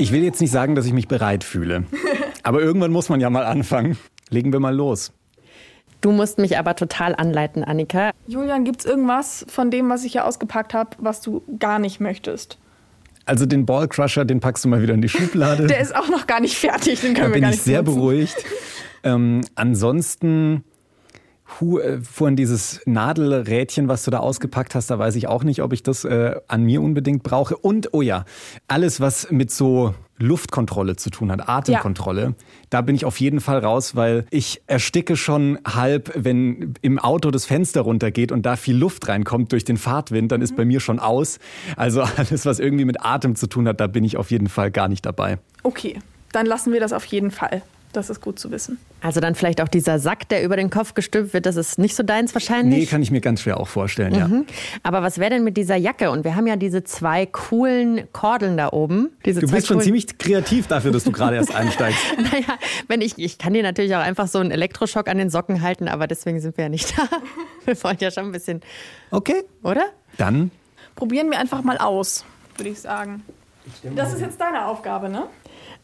Ich 0.00 0.12
will 0.12 0.24
jetzt 0.24 0.40
nicht 0.40 0.50
sagen, 0.50 0.74
dass 0.74 0.86
ich 0.86 0.94
mich 0.94 1.08
bereit 1.08 1.44
fühle. 1.44 1.84
Aber 2.42 2.62
irgendwann 2.62 2.90
muss 2.90 3.10
man 3.10 3.20
ja 3.20 3.28
mal 3.28 3.44
anfangen. 3.44 3.98
Legen 4.30 4.50
wir 4.52 4.60
mal 4.60 4.74
los. 4.74 5.12
Du 6.00 6.10
musst 6.10 6.38
mich 6.38 6.56
aber 6.56 6.74
total 6.76 7.14
anleiten, 7.14 7.62
Annika. 7.62 8.12
Julian, 8.26 8.64
gibt 8.64 8.80
es 8.80 8.86
irgendwas 8.86 9.44
von 9.50 9.70
dem, 9.70 9.90
was 9.90 10.02
ich 10.04 10.12
hier 10.12 10.24
ausgepackt 10.24 10.72
habe, 10.72 10.96
was 10.98 11.20
du 11.20 11.42
gar 11.58 11.78
nicht 11.78 12.00
möchtest? 12.00 12.56
Also 13.26 13.44
den 13.44 13.66
Ballcrusher, 13.66 14.24
den 14.24 14.40
packst 14.40 14.64
du 14.64 14.70
mal 14.70 14.80
wieder 14.80 14.94
in 14.94 15.02
die 15.02 15.10
Schublade. 15.10 15.66
Der 15.66 15.80
ist 15.80 15.94
auch 15.94 16.08
noch 16.08 16.26
gar 16.26 16.40
nicht 16.40 16.56
fertig, 16.56 17.02
den 17.02 17.12
Da 17.12 17.20
können 17.20 17.32
wir 17.32 17.34
bin 17.34 17.42
gar 17.42 17.50
ich 17.50 17.56
nicht 17.56 17.64
sehr 17.64 17.82
benutzen. 17.82 18.00
beruhigt. 18.00 18.44
Ähm, 19.02 19.42
ansonsten, 19.56 20.64
hu, 21.58 21.78
äh, 21.78 22.00
vorhin 22.02 22.36
dieses 22.36 22.80
Nadelrädchen, 22.86 23.88
was 23.88 24.04
du 24.04 24.10
da 24.10 24.18
ausgepackt 24.18 24.74
hast, 24.74 24.90
da 24.90 24.98
weiß 24.98 25.16
ich 25.16 25.26
auch 25.26 25.44
nicht, 25.44 25.62
ob 25.62 25.72
ich 25.72 25.82
das 25.82 26.04
äh, 26.04 26.36
an 26.48 26.64
mir 26.64 26.82
unbedingt 26.82 27.22
brauche. 27.22 27.56
Und, 27.56 27.92
oh 27.92 28.02
ja, 28.02 28.24
alles, 28.68 29.00
was 29.00 29.30
mit 29.30 29.50
so 29.50 29.94
Luftkontrolle 30.18 30.96
zu 30.96 31.10
tun 31.10 31.32
hat, 31.32 31.48
Atemkontrolle, 31.48 32.34
da 32.68 32.82
bin 32.82 32.94
ich 32.94 33.04
auf 33.04 33.18
jeden 33.20 33.40
Fall 33.40 33.58
raus, 33.58 33.96
weil 33.96 34.26
ich 34.30 34.62
ersticke 34.66 35.16
schon 35.16 35.58
halb, 35.64 36.12
wenn 36.14 36.74
im 36.82 36.98
Auto 36.98 37.30
das 37.30 37.46
Fenster 37.46 37.80
runtergeht 37.80 38.30
und 38.30 38.44
da 38.44 38.56
viel 38.56 38.76
Luft 38.76 39.08
reinkommt 39.08 39.52
durch 39.52 39.64
den 39.64 39.78
Fahrtwind, 39.78 40.30
dann 40.30 40.42
ist 40.42 40.56
bei 40.56 40.64
mir 40.64 40.80
schon 40.80 40.98
aus. 41.00 41.38
Also 41.76 42.02
alles, 42.16 42.46
was 42.46 42.58
irgendwie 42.58 42.84
mit 42.84 43.02
Atem 43.02 43.34
zu 43.34 43.46
tun 43.46 43.66
hat, 43.66 43.80
da 43.80 43.86
bin 43.86 44.04
ich 44.04 44.16
auf 44.16 44.30
jeden 44.30 44.48
Fall 44.48 44.70
gar 44.70 44.88
nicht 44.88 45.06
dabei. 45.06 45.38
Okay, 45.62 45.98
dann 46.32 46.46
lassen 46.46 46.72
wir 46.72 46.80
das 46.80 46.92
auf 46.92 47.04
jeden 47.06 47.30
Fall. 47.30 47.62
Das 47.92 48.08
ist 48.08 48.20
gut 48.20 48.38
zu 48.38 48.52
wissen. 48.52 48.78
Also 49.00 49.18
dann 49.18 49.34
vielleicht 49.34 49.60
auch 49.60 49.66
dieser 49.66 49.98
Sack, 49.98 50.28
der 50.28 50.44
über 50.44 50.56
den 50.56 50.70
Kopf 50.70 50.94
gestülpt 50.94 51.34
wird, 51.34 51.44
das 51.44 51.56
ist 51.56 51.76
nicht 51.78 51.96
so 51.96 52.04
deins 52.04 52.30
Nee, 52.30 52.34
wahrscheinlich. 52.34 52.88
kann 52.88 53.02
ich 53.02 53.10
mir 53.10 53.20
ganz 53.20 53.42
schwer 53.42 53.58
auch 53.58 53.66
vorstellen, 53.66 54.14
ja. 54.14 54.30
Aber 54.84 55.02
was 55.02 55.18
wäre 55.18 55.30
denn 55.30 55.42
mit 55.42 55.56
dieser 55.56 55.74
Jacke? 55.74 56.12
Und 56.12 56.22
wir 56.24 56.36
haben 56.36 56.46
ja 56.46 56.54
diese 56.54 56.84
zwei 56.84 57.26
coolen 57.26 58.02
Kordeln 58.12 58.56
da 58.56 58.68
oben. 58.72 59.10
Diese 59.24 59.40
Du 59.40 59.50
bist 59.50 59.66
schon 59.66 59.80
ziemlich 59.80 60.18
kreativ 60.18 60.68
dafür, 60.68 60.92
dass 60.92 61.02
du 61.02 61.10
gerade 61.10 61.34
erst 61.36 61.52
einsteigst. 61.54 61.98
Naja, 62.16 62.58
wenn 62.86 63.00
ich, 63.00 63.18
ich 63.18 63.38
kann 63.38 63.54
dir 63.54 63.62
natürlich 63.64 63.94
auch 63.96 64.00
einfach 64.00 64.28
so 64.28 64.38
einen 64.38 64.52
Elektroschock 64.52 65.08
an 65.08 65.18
den 65.18 65.30
Socken 65.30 65.62
halten, 65.62 65.88
aber 65.88 66.06
deswegen 66.06 66.38
sind 66.40 66.56
wir 66.56 66.64
ja 66.64 66.68
nicht 66.68 66.96
da. 66.98 67.08
Wir 67.64 67.82
wollen 67.82 67.96
ja 68.00 68.10
schon 68.12 68.26
ein 68.26 68.32
bisschen, 68.32 68.60
Okay. 69.10 69.42
oder? 69.64 69.86
Dann 70.16 70.50
Probieren 70.94 71.30
wir 71.30 71.38
einfach 71.38 71.62
mal 71.62 71.78
aus, 71.78 72.24
würde 72.56 72.70
ich 72.70 72.80
sagen. 72.80 73.22
Das 73.96 74.12
ist 74.12 74.20
jetzt 74.20 74.40
deine 74.40 74.66
Aufgabe, 74.66 75.08
ne? 75.08 75.24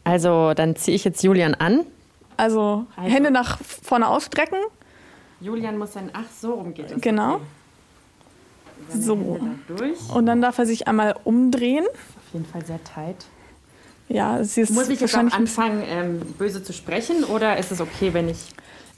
Also, 0.03 0.53
dann 0.53 0.75
ziehe 0.75 0.95
ich 0.95 1.03
jetzt 1.03 1.21
Julian 1.23 1.53
an. 1.55 1.85
Also, 2.37 2.85
Hände 2.95 3.31
nach 3.31 3.59
vorne 3.61 4.07
ausstrecken. 4.07 4.59
Julian 5.39 5.77
muss 5.77 5.91
dann, 5.91 6.09
ach, 6.13 6.25
so 6.39 6.53
rum 6.53 6.73
geht 6.73 6.91
es. 6.91 7.01
Genau. 7.01 7.41
So. 8.89 9.39
Durch. 9.67 9.97
Und 10.13 10.25
dann 10.25 10.41
darf 10.41 10.57
er 10.57 10.65
sich 10.65 10.87
einmal 10.87 11.15
umdrehen. 11.23 11.85
Auf 11.85 12.33
jeden 12.33 12.45
Fall 12.45 12.65
sehr 12.65 12.83
tight. 12.83 13.25
Ja, 14.09 14.39
es 14.39 14.57
ist 14.57 14.71
Muss 14.71 14.89
ich 14.89 15.01
jetzt 15.01 15.15
auch 15.15 15.31
anfangen, 15.31 15.83
ähm, 15.85 16.21
böse 16.37 16.63
zu 16.63 16.71
sprechen 16.71 17.23
oder 17.25 17.57
ist 17.57 17.71
es 17.71 17.81
okay, 17.81 18.13
wenn 18.13 18.29
ich. 18.29 18.37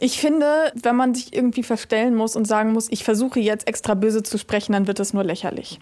Ich 0.01 0.21
finde, 0.21 0.71
wenn 0.75 0.95
man 0.95 1.13
sich 1.13 1.33
irgendwie 1.33 1.63
verstellen 1.63 2.15
muss 2.15 2.37
und 2.37 2.45
sagen 2.45 2.71
muss, 2.71 2.87
ich 2.89 3.03
versuche 3.03 3.39
jetzt 3.41 3.67
extra 3.67 3.95
böse 3.95 4.23
zu 4.23 4.37
sprechen, 4.37 4.71
dann 4.71 4.87
wird 4.87 4.99
das 4.99 5.13
nur 5.13 5.25
lächerlich. 5.25 5.79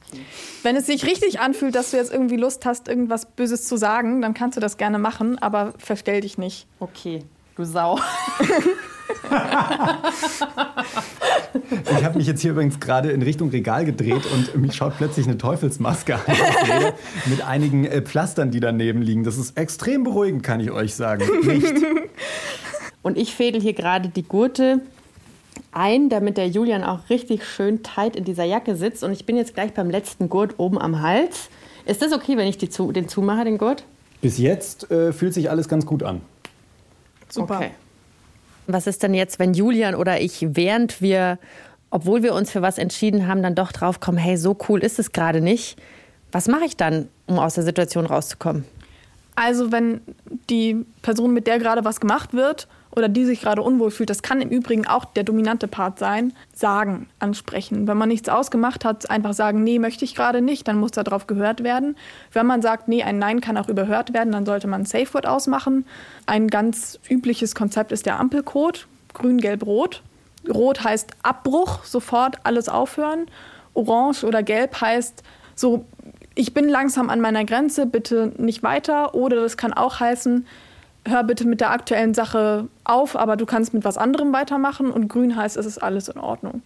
Wenn 0.63 0.75
es 0.75 0.87
sich 0.87 1.05
richtig 1.05 1.39
anfühlt, 1.39 1.75
dass 1.75 1.91
du 1.91 1.97
jetzt 1.97 2.11
irgendwie 2.11 2.37
Lust 2.37 2.65
hast, 2.65 2.87
irgendwas 2.87 3.27
Böses 3.27 3.67
zu 3.67 3.77
sagen, 3.77 4.21
dann 4.21 4.33
kannst 4.33 4.57
du 4.57 4.61
das 4.61 4.77
gerne 4.77 4.97
machen, 4.97 5.37
aber 5.37 5.73
verstell 5.77 6.21
dich 6.21 6.39
nicht. 6.39 6.65
Okay, 6.79 7.23
du 7.57 7.65
Sau. 7.65 7.99
Ich 11.97 12.03
habe 12.03 12.17
mich 12.17 12.27
jetzt 12.27 12.41
hier 12.41 12.51
übrigens 12.51 12.79
gerade 12.79 13.11
in 13.11 13.21
Richtung 13.21 13.49
Regal 13.49 13.85
gedreht 13.85 14.23
und 14.33 14.55
mich 14.61 14.75
schaut 14.75 14.97
plötzlich 14.97 15.27
eine 15.27 15.37
Teufelsmaske 15.37 16.15
an 16.15 16.93
mit 17.25 17.45
einigen 17.45 17.85
äh, 17.85 18.01
Pflastern, 18.01 18.51
die 18.51 18.59
daneben 18.59 19.01
liegen. 19.01 19.23
Das 19.23 19.37
ist 19.37 19.57
extrem 19.57 20.03
beruhigend, 20.03 20.43
kann 20.43 20.59
ich 20.59 20.71
euch 20.71 20.95
sagen. 20.95 21.25
Nicht? 21.45 21.73
Und 23.01 23.17
ich 23.17 23.33
fädel 23.33 23.61
hier 23.61 23.73
gerade 23.73 24.09
die 24.09 24.23
Gurte 24.23 24.81
ein, 25.71 26.09
damit 26.09 26.37
der 26.37 26.47
Julian 26.47 26.83
auch 26.83 27.09
richtig 27.09 27.45
schön 27.45 27.83
tight 27.83 28.15
in 28.15 28.25
dieser 28.25 28.43
Jacke 28.43 28.75
sitzt. 28.75 29.03
Und 29.03 29.13
ich 29.13 29.25
bin 29.25 29.37
jetzt 29.37 29.53
gleich 29.53 29.73
beim 29.73 29.89
letzten 29.89 30.29
Gurt 30.29 30.55
oben 30.57 30.77
am 30.79 31.01
Hals. 31.01 31.49
Ist 31.85 32.01
das 32.01 32.11
okay, 32.11 32.35
wenn 32.35 32.47
ich 32.47 32.57
die 32.57 32.69
zu, 32.69 32.91
den 32.91 33.07
zumache, 33.07 33.45
den 33.45 33.57
Gurt? 33.57 33.83
Bis 34.21 34.37
jetzt 34.37 34.91
äh, 34.91 35.13
fühlt 35.13 35.33
sich 35.33 35.49
alles 35.49 35.69
ganz 35.69 35.85
gut 35.85 36.03
an. 36.03 36.21
Super. 37.29 37.57
Okay. 37.57 37.71
Was 38.67 38.87
ist 38.87 39.03
denn 39.03 39.13
jetzt, 39.13 39.39
wenn 39.39 39.53
Julian 39.53 39.95
oder 39.95 40.19
ich, 40.19 40.45
während 40.49 41.01
wir, 41.01 41.39
obwohl 41.89 42.23
wir 42.23 42.33
uns 42.33 42.51
für 42.51 42.61
was 42.61 42.77
entschieden 42.77 43.27
haben, 43.27 43.41
dann 43.41 43.55
doch 43.55 43.71
draufkommen, 43.71 44.19
hey, 44.19 44.37
so 44.37 44.57
cool 44.67 44.83
ist 44.83 44.99
es 44.99 45.13
gerade 45.13 45.41
nicht. 45.41 45.79
Was 46.31 46.47
mache 46.47 46.65
ich 46.65 46.75
dann, 46.75 47.07
um 47.27 47.39
aus 47.39 47.55
der 47.55 47.63
Situation 47.63 48.05
rauszukommen? 48.05 48.65
Also 49.35 49.71
wenn 49.71 50.01
die 50.49 50.85
Person, 51.01 51.33
mit 51.33 51.47
der 51.47 51.59
gerade 51.59 51.85
was 51.85 51.99
gemacht 51.99 52.33
wird 52.33 52.67
oder 52.97 53.09
die 53.09 53.25
sich 53.25 53.41
gerade 53.41 53.61
unwohl 53.61 53.91
fühlt, 53.91 54.09
das 54.09 54.23
kann 54.23 54.41
im 54.41 54.49
Übrigen 54.49 54.87
auch 54.87 55.05
der 55.05 55.23
dominante 55.23 55.67
Part 55.67 55.99
sein, 55.99 56.33
sagen, 56.51 57.07
ansprechen. 57.19 57.87
Wenn 57.87 57.95
man 57.95 58.09
nichts 58.09 58.27
ausgemacht 58.27 58.83
hat, 58.83 59.09
einfach 59.11 59.33
sagen, 59.33 59.63
nee, 59.63 59.77
möchte 59.77 60.03
ich 60.03 60.15
gerade 60.15 60.41
nicht, 60.41 60.67
dann 60.67 60.79
muss 60.79 60.91
darauf 60.91 61.27
gehört 61.27 61.63
werden. 61.63 61.95
Wenn 62.33 62.47
man 62.47 62.63
sagt, 62.63 62.87
nee, 62.87 63.03
ein 63.03 63.19
Nein 63.19 63.39
kann 63.39 63.55
auch 63.57 63.69
überhört 63.69 64.13
werden, 64.13 64.31
dann 64.31 64.47
sollte 64.47 64.67
man 64.67 64.81
ein 64.81 64.85
Safe 64.85 65.13
Word 65.13 65.27
ausmachen. 65.27 65.85
Ein 66.25 66.47
ganz 66.47 66.99
übliches 67.07 67.53
Konzept 67.53 67.91
ist 67.91 68.07
der 68.07 68.19
Ampelcode, 68.19 68.87
grün, 69.13 69.37
gelb, 69.37 69.63
rot. 69.65 70.01
Rot 70.51 70.83
heißt 70.83 71.11
Abbruch, 71.21 71.83
sofort 71.83 72.37
alles 72.45 72.67
aufhören. 72.67 73.27
Orange 73.75 74.23
oder 74.23 74.41
gelb 74.41 74.81
heißt 74.81 75.21
so, 75.53 75.85
ich 76.33 76.53
bin 76.53 76.67
langsam 76.67 77.09
an 77.09 77.21
meiner 77.21 77.45
Grenze, 77.45 77.85
bitte 77.85 78.33
nicht 78.37 78.63
weiter. 78.63 79.13
Oder 79.13 79.37
das 79.37 79.55
kann 79.55 79.73
auch 79.73 79.99
heißen, 79.99 80.47
hör 81.07 81.23
bitte 81.23 81.45
mit 81.47 81.61
der 81.61 81.71
aktuellen 81.71 82.13
Sache 82.13 82.67
auf, 82.83 83.15
aber 83.15 83.37
du 83.37 83.45
kannst 83.45 83.73
mit 83.73 83.83
was 83.83 83.97
anderem 83.97 84.33
weitermachen. 84.33 84.91
Und 84.91 85.07
grün 85.07 85.35
heißt, 85.35 85.57
es 85.57 85.65
ist 85.65 85.77
alles 85.77 86.07
in 86.07 86.19
Ordnung. 86.19 86.61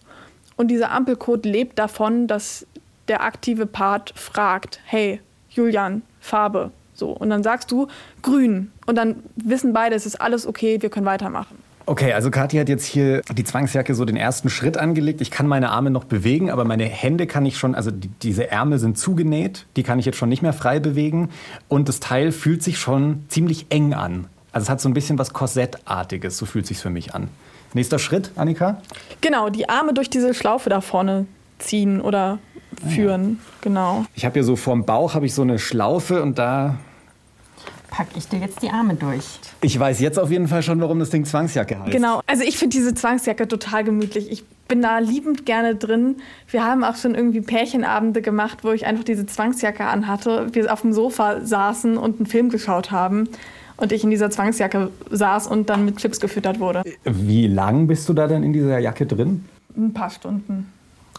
Und 0.56 0.68
dieser 0.68 0.90
Ampelcode 0.90 1.46
lebt 1.46 1.78
davon, 1.78 2.26
dass 2.26 2.66
der 3.08 3.22
aktive 3.22 3.66
Part 3.66 4.12
fragt, 4.16 4.80
hey, 4.84 5.20
Julian, 5.50 6.02
Farbe. 6.20 6.70
So. 6.94 7.10
Und 7.10 7.30
dann 7.30 7.42
sagst 7.42 7.70
du 7.70 7.88
grün. 8.22 8.70
Und 8.86 8.96
dann 8.96 9.16
wissen 9.36 9.72
beide, 9.72 9.96
es 9.96 10.06
ist 10.06 10.20
alles 10.20 10.46
okay, 10.46 10.80
wir 10.80 10.90
können 10.90 11.06
weitermachen. 11.06 11.56
Okay, 11.84 12.12
also 12.12 12.30
Kathi 12.30 12.58
hat 12.58 12.68
jetzt 12.68 12.84
hier 12.84 13.22
die 13.36 13.42
Zwangsjacke 13.42 13.94
so 13.96 14.04
den 14.04 14.16
ersten 14.16 14.48
Schritt 14.50 14.76
angelegt. 14.76 15.20
Ich 15.20 15.32
kann 15.32 15.48
meine 15.48 15.70
Arme 15.70 15.90
noch 15.90 16.04
bewegen, 16.04 16.48
aber 16.50 16.64
meine 16.64 16.84
Hände 16.84 17.26
kann 17.26 17.44
ich 17.44 17.58
schon, 17.58 17.74
also 17.74 17.90
die, 17.90 18.08
diese 18.22 18.50
Ärmel 18.50 18.78
sind 18.78 18.98
zugenäht, 18.98 19.66
die 19.76 19.82
kann 19.82 19.98
ich 19.98 20.06
jetzt 20.06 20.16
schon 20.16 20.28
nicht 20.28 20.42
mehr 20.42 20.52
frei 20.52 20.78
bewegen. 20.78 21.30
Und 21.68 21.88
das 21.88 21.98
Teil 21.98 22.30
fühlt 22.30 22.62
sich 22.62 22.78
schon 22.78 23.24
ziemlich 23.28 23.66
eng 23.70 23.94
an. 23.94 24.26
Also 24.52 24.64
es 24.64 24.70
hat 24.70 24.80
so 24.80 24.88
ein 24.88 24.94
bisschen 24.94 25.18
was 25.18 25.32
Korsettartiges, 25.32 26.36
so 26.36 26.46
fühlt 26.46 26.66
sich 26.66 26.78
für 26.78 26.90
mich 26.90 27.14
an. 27.14 27.28
Nächster 27.74 27.98
Schritt, 27.98 28.32
Annika? 28.36 28.82
Genau, 29.22 29.48
die 29.48 29.68
Arme 29.68 29.94
durch 29.94 30.10
diese 30.10 30.34
Schlaufe 30.34 30.68
da 30.68 30.82
vorne 30.82 31.26
ziehen 31.58 32.00
oder 32.00 32.38
führen. 32.88 33.40
Genau. 33.62 34.04
Ich 34.14 34.24
habe 34.24 34.34
hier 34.34 34.44
so 34.44 34.56
vorm 34.56 34.84
Bauch 34.84 35.14
habe 35.14 35.26
ich 35.26 35.34
so 35.34 35.42
eine 35.42 35.58
Schlaufe 35.58 36.22
und 36.22 36.38
da 36.38 36.76
Pack 37.90 38.08
ich 38.16 38.26
dir 38.26 38.38
jetzt 38.38 38.62
die 38.62 38.70
Arme 38.70 38.94
durch. 38.94 39.38
ich 39.60 39.78
weiß 39.78 40.00
jetzt 40.00 40.18
auf 40.18 40.30
jeden 40.30 40.48
Fall 40.48 40.62
schon, 40.62 40.80
warum 40.80 40.98
das 40.98 41.10
Ding 41.10 41.26
Zwangsjacke 41.26 41.78
heißt. 41.78 41.92
Genau, 41.92 42.22
also 42.26 42.42
ich 42.42 42.56
finde 42.56 42.74
diese 42.74 42.94
Zwangsjacke 42.94 43.46
total 43.46 43.84
gemütlich. 43.84 44.30
Ich 44.30 44.44
bin 44.66 44.80
da 44.80 44.98
liebend 44.98 45.44
gerne 45.44 45.74
drin. 45.74 46.16
Wir 46.48 46.64
haben 46.64 46.84
auch 46.84 46.96
schon 46.96 47.14
irgendwie 47.14 47.42
Pärchenabende 47.42 48.22
gemacht, 48.22 48.60
wo 48.62 48.72
ich 48.72 48.86
einfach 48.86 49.04
diese 49.04 49.26
Zwangsjacke 49.26 49.84
anhatte. 49.84 50.46
Wir 50.52 50.72
auf 50.72 50.80
dem 50.80 50.94
Sofa 50.94 51.44
saßen 51.44 51.98
und 51.98 52.16
einen 52.18 52.26
Film 52.26 52.48
geschaut 52.48 52.90
haben 52.90 53.28
und 53.82 53.92
ich 53.92 54.04
in 54.04 54.10
dieser 54.10 54.30
Zwangsjacke 54.30 54.90
saß 55.10 55.46
und 55.46 55.68
dann 55.68 55.84
mit 55.84 55.96
Chips 55.98 56.20
gefüttert 56.20 56.60
wurde. 56.60 56.82
Wie 57.04 57.46
lang 57.46 57.86
bist 57.86 58.08
du 58.08 58.12
da 58.12 58.26
denn 58.26 58.42
in 58.42 58.52
dieser 58.52 58.78
Jacke 58.78 59.06
drin? 59.06 59.44
Ein 59.76 59.92
paar 59.92 60.10
Stunden. 60.10 60.72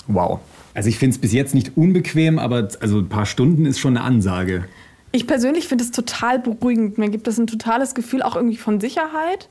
Wow. 0.08 0.40
Also 0.74 0.90
ich 0.90 0.98
finde 0.98 1.16
es 1.16 1.22
bis 1.22 1.34
jetzt 1.34 1.54
nicht 1.54 1.78
unbequem, 1.78 2.40
aber 2.40 2.68
also 2.80 3.00
ein 3.00 3.10
paar 3.10 3.26
Stunden 3.26 3.66
ist 3.66 3.80
schon 3.80 3.98
eine 3.98 4.06
Ansage. 4.06 4.66
Ich 5.12 5.28
persönlich 5.28 5.68
finde 5.68 5.84
es 5.84 5.92
total 5.92 6.40
beruhigend. 6.40 6.98
Mir 6.98 7.10
gibt 7.10 7.28
es 7.28 7.38
ein 7.38 7.46
totales 7.46 7.94
Gefühl 7.94 8.24
auch 8.24 8.36
irgendwie 8.36 8.58
von 8.58 8.82
Sicherheit. 8.82 9.48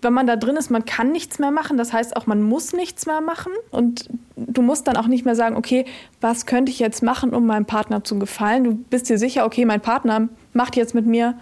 Wenn 0.00 0.12
man 0.12 0.26
da 0.26 0.36
drin 0.36 0.56
ist, 0.56 0.70
man 0.70 0.84
kann 0.84 1.10
nichts 1.10 1.40
mehr 1.40 1.50
machen. 1.50 1.76
Das 1.76 1.92
heißt 1.92 2.16
auch, 2.16 2.26
man 2.26 2.42
muss 2.42 2.72
nichts 2.72 3.04
mehr 3.06 3.20
machen. 3.20 3.50
Und 3.70 4.08
du 4.36 4.62
musst 4.62 4.86
dann 4.86 4.96
auch 4.96 5.08
nicht 5.08 5.24
mehr 5.24 5.34
sagen, 5.34 5.56
okay, 5.56 5.84
was 6.20 6.46
könnte 6.46 6.70
ich 6.70 6.78
jetzt 6.78 7.02
machen, 7.02 7.30
um 7.30 7.44
meinem 7.44 7.66
Partner 7.66 8.04
zu 8.04 8.18
gefallen? 8.20 8.64
Du 8.64 8.74
bist 8.90 9.08
dir 9.10 9.18
sicher, 9.18 9.44
okay, 9.44 9.64
mein 9.64 9.80
Partner 9.80 10.28
macht 10.52 10.76
jetzt 10.76 10.94
mit 10.94 11.06
mir, 11.06 11.34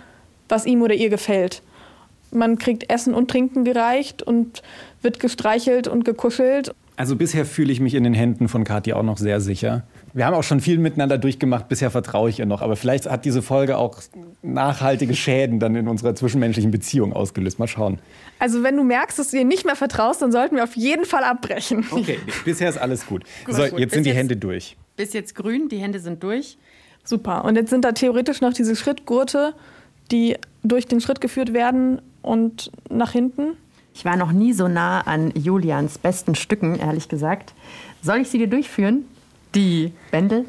was 0.53 0.67
ihm 0.67 0.83
oder 0.83 0.95
ihr 0.95 1.09
gefällt. 1.09 1.63
Man 2.31 2.57
kriegt 2.59 2.91
Essen 2.91 3.15
und 3.15 3.31
Trinken 3.31 3.65
gereicht 3.65 4.23
und 4.23 4.63
wird 5.03 5.19
gestreichelt 5.19 5.89
und 5.89 6.05
gekuschelt. 6.05 6.75
Also 6.97 7.17
bisher 7.17 7.45
fühle 7.47 7.73
ich 7.73 7.81
mich 7.81 7.95
in 7.95 8.05
den 8.05 8.15
Händen 8.15 8.49
von 8.49 8.65
Kathi 8.65 8.93
auch 8.93 9.03
noch 9.03 9.17
sehr 9.19 9.41
sicher. 9.41 9.83
Wir 10.13 10.27
haben 10.27 10.35
auch 10.35 10.43
schon 10.43 10.61
viel 10.61 10.77
miteinander 10.79 11.17
durchgemacht, 11.19 11.69
bisher 11.69 11.91
vertraue 11.91 12.29
ich 12.31 12.39
ihr 12.39 12.47
noch. 12.47 12.61
Aber 12.61 12.77
vielleicht 12.77 13.11
hat 13.11 13.25
diese 13.25 13.41
Folge 13.43 13.79
auch 13.79 13.99
nachhaltige 14.43 15.15
Schäden 15.15 15.59
dann 15.59 15.75
in 15.75 15.89
unserer 15.89 16.15
zwischenmenschlichen 16.15 16.71
Beziehung 16.71 17.13
ausgelöst. 17.15 17.59
Mal 17.59 17.67
schauen. 17.67 17.99
Also 18.39 18.63
wenn 18.63 18.77
du 18.77 18.85
merkst, 18.85 19.19
dass 19.19 19.31
du 19.31 19.39
ihr 19.39 19.45
nicht 19.45 19.65
mehr 19.65 19.77
vertraust, 19.77 20.21
dann 20.23 20.33
sollten 20.33 20.57
wir 20.57 20.65
auf 20.65 20.77
jeden 20.77 21.07
Fall 21.07 21.25
abbrechen. 21.25 21.85
Okay, 21.91 22.19
bisher 22.45 22.69
ist 22.69 22.79
alles 22.79 23.07
gut. 23.07 23.25
Gut, 23.47 23.55
so, 23.55 23.63
gut. 23.63 23.79
jetzt 23.79 23.89
Bis 23.91 23.95
sind 23.95 24.05
die 24.05 24.11
jetzt- 24.11 24.19
Hände 24.19 24.37
durch. 24.37 24.77
Bis 24.97 25.13
jetzt 25.15 25.35
grün, 25.35 25.69
die 25.71 25.79
Hände 25.79 25.99
sind 25.99 26.23
durch. 26.23 26.59
Super. 27.05 27.45
Und 27.45 27.57
jetzt 27.57 27.71
sind 27.71 27.85
da 27.85 27.93
theoretisch 27.93 28.41
noch 28.43 28.53
diese 28.53 28.77
Schrittgurte, 28.77 29.55
die 30.13 30.37
durch 30.63 30.87
den 30.87 31.01
Schritt 31.01 31.21
geführt 31.21 31.53
werden 31.53 32.01
und 32.23 32.71
nach 32.89 33.11
hinten. 33.11 33.57
Ich 33.95 34.05
war 34.05 34.17
noch 34.17 34.33
nie 34.33 34.53
so 34.53 34.69
nah 34.69 35.01
an 35.01 35.33
Julians 35.35 35.99
besten 35.99 36.35
Stücken, 36.35 36.77
ehrlich 36.77 37.09
gesagt. 37.09 37.53
Soll 38.03 38.19
ich 38.19 38.29
sie 38.29 38.39
dir 38.39 38.47
durchführen? 38.47 39.05
Die 39.55 39.93
Bändel? 40.11 40.47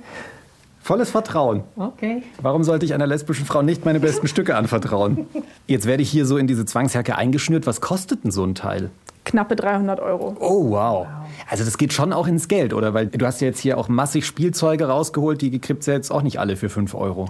Volles 0.82 1.12
Vertrauen. 1.12 1.64
Okay. 1.78 2.24
Warum 2.42 2.64
sollte 2.64 2.86
ich 2.86 2.94
einer 2.94 3.08
lesbischen 3.08 3.46
Frau 3.46 3.62
nicht 3.62 3.86
meine 3.86 4.00
besten 4.00 4.28
Stücke 4.28 4.56
anvertrauen? 4.56 5.28
Jetzt 5.66 5.86
werde 5.86 6.04
ich 6.04 6.10
hier 6.10 6.26
so 6.26 6.38
in 6.38 6.46
diese 6.46 6.66
Zwangsjacke 6.66 7.16
eingeschnürt. 7.16 7.66
Was 7.66 7.80
kostet 7.80 8.24
denn 8.24 8.32
so 8.32 8.44
ein 8.44 8.54
Teil? 8.54 8.92
Knappe 9.24 9.56
300 9.56 10.02
Euro. 10.02 10.36
Oh, 10.40 10.72
wow. 10.72 11.08
Also 11.50 11.64
das 11.64 11.78
geht 11.78 11.94
schon 11.94 12.12
auch 12.12 12.28
ins 12.28 12.50
Geld, 12.50 12.74
oder? 12.74 12.94
Weil 12.94 13.08
du 13.08 13.26
hast 13.26 13.40
ja 13.40 13.48
jetzt 13.48 13.60
hier 13.60 13.78
auch 13.78 13.88
massig 13.88 14.26
Spielzeuge 14.26 14.86
rausgeholt, 14.86 15.42
die 15.42 15.58
kriegt 15.60 15.86
ja 15.86 15.94
jetzt 15.94 16.12
auch 16.12 16.22
nicht 16.22 16.40
alle 16.40 16.58
für 16.58 16.70
5 16.70 16.94
Euro. 16.96 17.30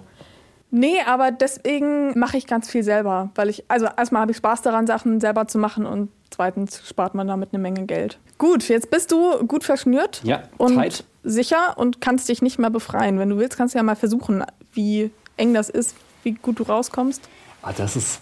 Nee, 0.75 0.95
aber 1.05 1.29
deswegen 1.31 2.17
mache 2.17 2.35
ich 2.37 2.47
ganz 2.47 2.67
viel 2.67 2.83
selber. 2.83 3.29
Weil 3.35 3.49
ich, 3.49 3.63
also 3.67 3.85
erstmal 3.85 4.23
habe 4.23 4.31
ich 4.31 4.37
Spaß 4.37 4.63
daran, 4.63 4.87
Sachen 4.87 5.19
selber 5.19 5.47
zu 5.47 5.59
machen 5.59 5.85
und 5.85 6.09
zweitens 6.31 6.81
spart 6.87 7.13
man 7.13 7.27
damit 7.27 7.49
eine 7.53 7.61
Menge 7.61 7.85
Geld. 7.85 8.17
Gut, 8.39 8.67
jetzt 8.69 8.89
bist 8.89 9.11
du 9.11 9.45
gut 9.45 9.63
verschnürt 9.63 10.21
Ja, 10.23 10.41
und 10.57 10.73
tight. 10.73 11.03
sicher 11.23 11.77
und 11.77 12.01
kannst 12.01 12.27
dich 12.27 12.41
nicht 12.41 12.57
mehr 12.57 12.71
befreien. 12.71 13.19
Wenn 13.19 13.29
du 13.29 13.37
willst, 13.37 13.55
kannst 13.55 13.75
du 13.75 13.77
ja 13.77 13.83
mal 13.83 13.95
versuchen, 13.95 14.43
wie 14.73 15.11
eng 15.37 15.53
das 15.53 15.69
ist, 15.69 15.95
wie 16.23 16.31
gut 16.31 16.57
du 16.59 16.63
rauskommst. 16.63 17.21
Ah, 17.61 17.71
das 17.77 17.95
ist, 17.95 18.19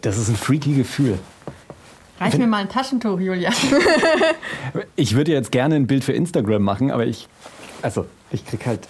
das 0.00 0.16
ist 0.16 0.30
ein 0.30 0.36
freaky 0.36 0.72
Gefühl. 0.72 1.18
Reich 2.18 2.38
mir 2.38 2.46
mal 2.46 2.62
ein 2.62 2.68
Taschentuch, 2.70 3.20
Julia. 3.20 3.50
Ich 4.96 5.14
würde 5.16 5.32
jetzt 5.32 5.52
gerne 5.52 5.74
ein 5.76 5.86
Bild 5.86 6.02
für 6.04 6.12
Instagram 6.12 6.62
machen, 6.62 6.90
aber 6.90 7.04
ich, 7.06 7.28
also 7.82 8.06
ich 8.30 8.46
krieg 8.46 8.64
halt, 8.66 8.88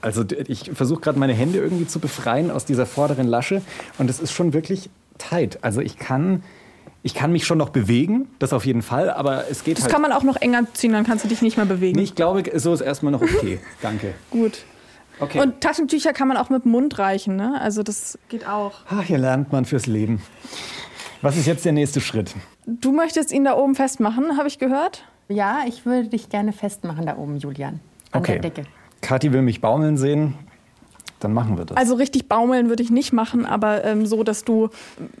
also 0.00 0.24
ich 0.46 0.70
versuche 0.74 1.00
gerade 1.00 1.18
meine 1.18 1.32
Hände 1.32 1.58
irgendwie 1.58 1.86
zu 1.86 1.98
befreien 1.98 2.50
aus 2.50 2.64
dieser 2.64 2.86
vorderen 2.86 3.26
Lasche 3.26 3.62
und 3.98 4.08
es 4.10 4.20
ist 4.20 4.32
schon 4.32 4.52
wirklich 4.52 4.90
tight. 5.18 5.58
Also 5.62 5.80
ich 5.80 5.98
kann, 5.98 6.42
ich 7.02 7.14
kann 7.14 7.32
mich 7.32 7.46
schon 7.46 7.58
noch 7.58 7.70
bewegen, 7.70 8.28
das 8.38 8.52
auf 8.52 8.66
jeden 8.66 8.82
Fall, 8.82 9.10
aber 9.10 9.44
es 9.50 9.64
geht 9.64 9.78
Das 9.78 9.84
halt. 9.84 9.92
kann 9.92 10.02
man 10.02 10.12
auch 10.12 10.22
noch 10.22 10.36
enger 10.36 10.62
ziehen, 10.74 10.92
dann 10.92 11.04
kannst 11.04 11.24
du 11.24 11.28
dich 11.28 11.42
nicht 11.42 11.56
mehr 11.56 11.66
bewegen. 11.66 11.96
Nee, 11.96 12.04
ich 12.04 12.14
glaube, 12.14 12.44
so 12.58 12.72
ist 12.72 12.80
erstmal 12.80 13.12
noch 13.12 13.22
okay. 13.22 13.58
Danke. 13.82 14.14
Gut. 14.30 14.64
Okay. 15.18 15.40
Und 15.40 15.62
Taschentücher 15.62 16.12
kann 16.12 16.28
man 16.28 16.36
auch 16.36 16.50
mit 16.50 16.64
dem 16.64 16.72
Mund 16.72 16.98
reichen, 16.98 17.36
ne? 17.36 17.58
Also 17.60 17.82
das 17.82 18.18
geht 18.28 18.46
auch. 18.46 18.72
Ach, 18.90 19.02
hier 19.02 19.16
lernt 19.16 19.50
man 19.50 19.64
fürs 19.64 19.86
Leben. 19.86 20.20
Was 21.22 21.38
ist 21.38 21.46
jetzt 21.46 21.64
der 21.64 21.72
nächste 21.72 22.02
Schritt? 22.02 22.34
Du 22.66 22.92
möchtest 22.92 23.32
ihn 23.32 23.44
da 23.44 23.56
oben 23.56 23.74
festmachen, 23.74 24.36
habe 24.36 24.48
ich 24.48 24.58
gehört? 24.58 25.04
Ja, 25.28 25.60
ich 25.66 25.86
würde 25.86 26.08
dich 26.08 26.28
gerne 26.28 26.52
festmachen 26.52 27.06
da 27.06 27.16
oben, 27.16 27.38
Julian. 27.38 27.80
An 28.12 28.20
Okay. 28.20 28.32
der 28.38 28.50
Decke. 28.50 28.68
Kathi 29.00 29.32
will 29.32 29.42
mich 29.42 29.60
baumeln 29.60 29.96
sehen. 29.96 30.34
Dann 31.20 31.32
machen 31.32 31.56
wir 31.56 31.64
das. 31.64 31.76
Also 31.76 31.94
richtig 31.94 32.28
baumeln 32.28 32.68
würde 32.68 32.82
ich 32.82 32.90
nicht 32.90 33.12
machen, 33.12 33.46
aber 33.46 33.84
ähm, 33.84 34.04
so, 34.06 34.22
dass 34.22 34.44
du 34.44 34.68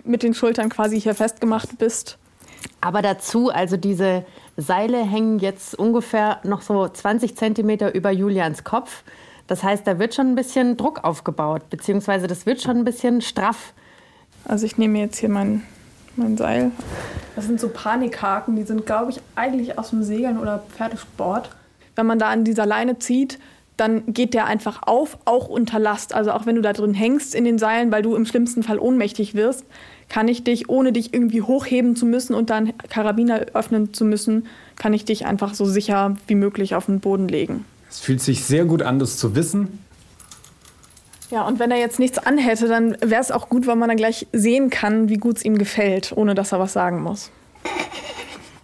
mit 0.04 0.22
den 0.22 0.34
Schultern 0.34 0.68
quasi 0.68 1.00
hier 1.00 1.14
festgemacht 1.14 1.78
bist. 1.78 2.18
Aber 2.80 3.00
dazu, 3.00 3.50
also 3.50 3.76
diese 3.76 4.24
Seile 4.56 5.02
hängen 5.04 5.38
jetzt 5.38 5.74
ungefähr 5.74 6.38
noch 6.42 6.62
so 6.62 6.86
20 6.86 7.36
Zentimeter 7.36 7.94
über 7.94 8.10
Julians 8.10 8.64
Kopf. 8.64 9.04
Das 9.46 9.62
heißt, 9.62 9.86
da 9.86 9.98
wird 9.98 10.14
schon 10.14 10.32
ein 10.32 10.34
bisschen 10.34 10.76
Druck 10.76 11.04
aufgebaut, 11.04 11.70
beziehungsweise 11.70 12.26
das 12.26 12.44
wird 12.44 12.60
schon 12.60 12.78
ein 12.78 12.84
bisschen 12.84 13.22
straff. 13.22 13.72
Also 14.44 14.66
ich 14.66 14.76
nehme 14.76 14.98
jetzt 14.98 15.18
hier 15.18 15.28
mein 15.28 15.62
mein 16.16 16.36
Seil. 16.36 16.72
Das 17.34 17.46
sind 17.46 17.60
so 17.60 17.68
Panikhaken, 17.68 18.56
die 18.56 18.62
sind, 18.62 18.86
glaube 18.86 19.10
ich, 19.10 19.20
eigentlich 19.34 19.78
aus 19.78 19.90
dem 19.90 20.02
Segeln 20.02 20.38
oder 20.38 20.62
Pferdesport. 20.76 21.50
Wenn 21.94 22.06
man 22.06 22.18
da 22.18 22.28
an 22.28 22.44
dieser 22.44 22.66
Leine 22.66 22.98
zieht, 22.98 23.38
dann 23.76 24.12
geht 24.12 24.34
der 24.34 24.46
einfach 24.46 24.82
auf, 24.82 25.18
auch 25.24 25.48
unter 25.48 25.78
Last. 25.78 26.14
Also 26.14 26.32
auch 26.32 26.46
wenn 26.46 26.56
du 26.56 26.62
da 26.62 26.72
drin 26.72 26.94
hängst 26.94 27.34
in 27.34 27.44
den 27.44 27.58
Seilen, 27.58 27.92
weil 27.92 28.02
du 28.02 28.14
im 28.14 28.26
schlimmsten 28.26 28.62
Fall 28.62 28.78
ohnmächtig 28.78 29.34
wirst, 29.34 29.64
kann 30.08 30.28
ich 30.28 30.44
dich, 30.44 30.68
ohne 30.68 30.92
dich 30.92 31.12
irgendwie 31.12 31.42
hochheben 31.42 31.96
zu 31.96 32.06
müssen 32.06 32.34
und 32.34 32.50
dann 32.50 32.72
Karabiner 32.88 33.46
öffnen 33.54 33.92
zu 33.92 34.04
müssen, 34.04 34.46
kann 34.76 34.94
ich 34.94 35.04
dich 35.04 35.26
einfach 35.26 35.54
so 35.54 35.64
sicher 35.64 36.16
wie 36.26 36.36
möglich 36.36 36.74
auf 36.74 36.86
den 36.86 37.00
Boden 37.00 37.28
legen. 37.28 37.64
Es 37.90 38.00
fühlt 38.00 38.20
sich 38.20 38.44
sehr 38.44 38.64
gut 38.64 38.82
an, 38.82 38.98
das 38.98 39.18
zu 39.18 39.34
wissen. 39.34 39.84
Ja, 41.30 41.42
und 41.42 41.58
wenn 41.58 41.72
er 41.72 41.78
jetzt 41.78 41.98
nichts 41.98 42.18
anhätte, 42.18 42.68
dann 42.68 42.96
wäre 43.00 43.20
es 43.20 43.32
auch 43.32 43.48
gut, 43.48 43.66
weil 43.66 43.76
man 43.76 43.88
dann 43.88 43.96
gleich 43.96 44.28
sehen 44.32 44.70
kann, 44.70 45.08
wie 45.08 45.16
gut 45.16 45.38
es 45.38 45.44
ihm 45.44 45.58
gefällt, 45.58 46.12
ohne 46.14 46.36
dass 46.36 46.52
er 46.52 46.60
was 46.60 46.72
sagen 46.72 47.02
muss. 47.02 47.32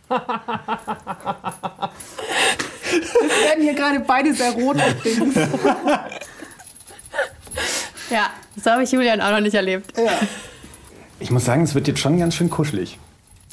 Wir 3.22 3.48
werden 3.48 3.62
hier 3.62 3.74
gerade 3.74 4.00
beide 4.00 4.34
sehr 4.34 4.52
rot 4.52 4.76
übrigens. 4.76 5.34
ja, 8.10 8.30
das 8.56 8.66
habe 8.66 8.82
ich 8.82 8.92
Julian 8.92 9.20
auch 9.20 9.30
noch 9.30 9.40
nicht 9.40 9.54
erlebt. 9.54 9.96
Ja. 9.96 10.12
Ich 11.20 11.30
muss 11.30 11.44
sagen, 11.44 11.62
es 11.62 11.74
wird 11.74 11.88
jetzt 11.88 12.00
schon 12.00 12.18
ganz 12.18 12.34
schön 12.34 12.50
kuschelig. 12.50 12.98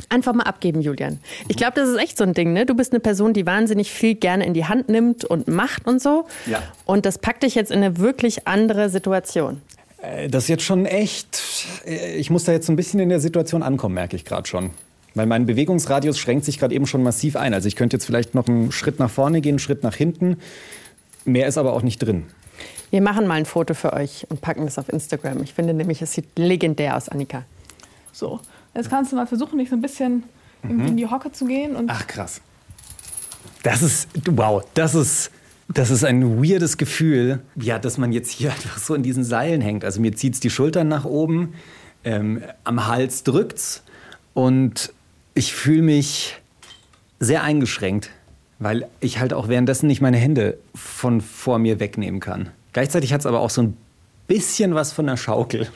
Einfach 0.10 0.34
mal 0.34 0.44
abgeben, 0.44 0.82
Julian. 0.82 1.20
Ich 1.48 1.56
glaube, 1.56 1.74
das 1.76 1.88
ist 1.88 1.98
echt 1.98 2.18
so 2.18 2.24
ein 2.24 2.34
Ding, 2.34 2.52
ne? 2.54 2.66
Du 2.66 2.74
bist 2.74 2.94
eine 2.94 3.00
Person, 3.00 3.34
die 3.34 3.46
wahnsinnig 3.46 3.92
viel 3.92 4.16
gerne 4.16 4.44
in 4.46 4.56
die 4.56 4.66
Hand 4.66 4.90
nimmt 4.90 5.24
und 5.24 5.48
macht 5.48 5.86
und 5.86 6.02
so. 6.02 6.26
Ja. 6.48 6.64
Und 6.86 7.06
das 7.06 7.20
packt 7.20 7.44
dich 7.44 7.54
jetzt 7.54 7.70
in 7.70 7.84
eine 7.84 7.98
wirklich 7.98 8.48
andere 8.48 8.90
Situation. 8.90 9.62
Äh, 10.02 10.28
das 10.30 10.46
ist 10.46 10.50
jetzt 10.50 10.64
schon 10.64 10.86
echt. 10.88 11.44
Äh, 11.86 12.16
ich 12.16 12.32
muss 12.32 12.46
da 12.46 12.54
jetzt 12.54 12.66
so 12.66 12.74
ein 12.74 12.76
bisschen 12.76 13.00
in 13.00 13.10
der 13.10 13.20
Situation 13.20 13.62
ankommen, 13.62 13.94
merke 13.94 14.16
ich 14.16 14.26
gerade 14.26 14.48
schon. 14.48 14.72
Weil 15.20 15.26
mein 15.26 15.46
Bewegungsradius 15.46 16.18
schränkt 16.18 16.46
sich 16.46 16.60
gerade 16.60 16.74
eben 16.74 16.88
schon 16.88 17.04
massiv 17.04 17.36
ein. 17.36 17.54
Also 17.54 17.68
ich 17.68 17.76
könnte 17.76 17.98
jetzt 17.98 18.06
vielleicht 18.06 18.36
noch 18.36 18.48
einen 18.48 18.72
Schritt 18.72 19.00
nach 19.00 19.10
vorne 19.10 19.42
gehen, 19.42 19.56
einen 19.56 19.60
Schritt 19.60 19.84
nach 19.84 19.94
hinten. 19.94 20.38
Mehr 21.26 21.46
ist 21.46 21.58
aber 21.58 21.74
auch 21.74 21.82
nicht 21.82 21.98
drin. 21.98 22.28
Wir 22.90 23.02
machen 23.02 23.28
mal 23.28 23.34
ein 23.34 23.44
Foto 23.44 23.74
für 23.74 23.92
euch 23.92 24.26
und 24.30 24.40
packen 24.40 24.64
das 24.64 24.80
auf 24.80 24.88
Instagram. 24.88 25.44
Ich 25.44 25.54
finde 25.54 25.74
nämlich, 25.74 26.02
es 26.02 26.14
sieht 26.14 26.40
legendär 26.40 26.96
aus, 26.96 27.10
Annika. 27.10 27.44
So, 28.14 28.40
jetzt 28.74 28.90
kannst 28.90 29.12
du 29.12 29.18
mal 29.18 29.28
versuchen, 29.28 29.60
dich 29.60 29.70
so 29.70 29.76
ein 29.76 29.82
bisschen 29.82 30.24
mhm. 30.64 30.88
in 30.88 30.96
die 30.96 31.06
Hocke 31.06 31.34
zu 31.34 31.48
gehen. 31.48 31.76
Und 31.76 31.92
Ach 31.92 32.08
krass. 32.08 32.40
Das 33.64 33.82
ist, 33.82 34.08
wow, 34.26 34.64
das 34.74 34.96
ist, 34.96 35.32
das 35.68 35.90
ist 35.90 36.06
ein 36.06 36.42
weirdes 36.42 36.78
Gefühl, 36.78 37.42
ja, 37.58 37.78
dass 37.78 37.98
man 37.98 38.14
jetzt 38.14 38.32
hier 38.32 38.52
einfach 38.54 38.78
so 38.78 38.96
in 38.96 39.04
diesen 39.04 39.26
Seilen 39.26 39.60
hängt. 39.60 39.84
Also 39.84 40.00
mir 40.00 40.16
zieht 40.16 40.36
es 40.36 40.40
die 40.40 40.50
Schultern 40.50 40.88
nach 40.88 41.04
oben, 41.04 41.56
ähm, 42.06 42.42
am 42.64 42.88
Hals 42.88 43.24
drückt's 43.24 43.84
und 44.34 44.94
ich 45.40 45.54
fühle 45.54 45.84
mich 45.84 46.36
sehr 47.22 47.44
eingeschränkt, 47.44 48.10
weil 48.60 48.90
ich 49.00 49.20
halt 49.20 49.32
auch 49.32 49.48
währenddessen 49.48 49.88
nicht 49.88 50.02
meine 50.02 50.18
Hände 50.18 50.58
von 50.76 51.22
vor 51.22 51.60
mir 51.60 51.80
wegnehmen 51.80 52.20
kann. 52.20 52.50
Gleichzeitig 52.74 53.14
hat 53.14 53.22
es 53.22 53.26
aber 53.26 53.40
auch 53.40 53.50
so 53.50 53.62
ein 53.62 53.78
bisschen 54.28 54.76
was 54.76 54.92
von 54.92 55.08
der 55.08 55.16
Schaukel. 55.16 55.72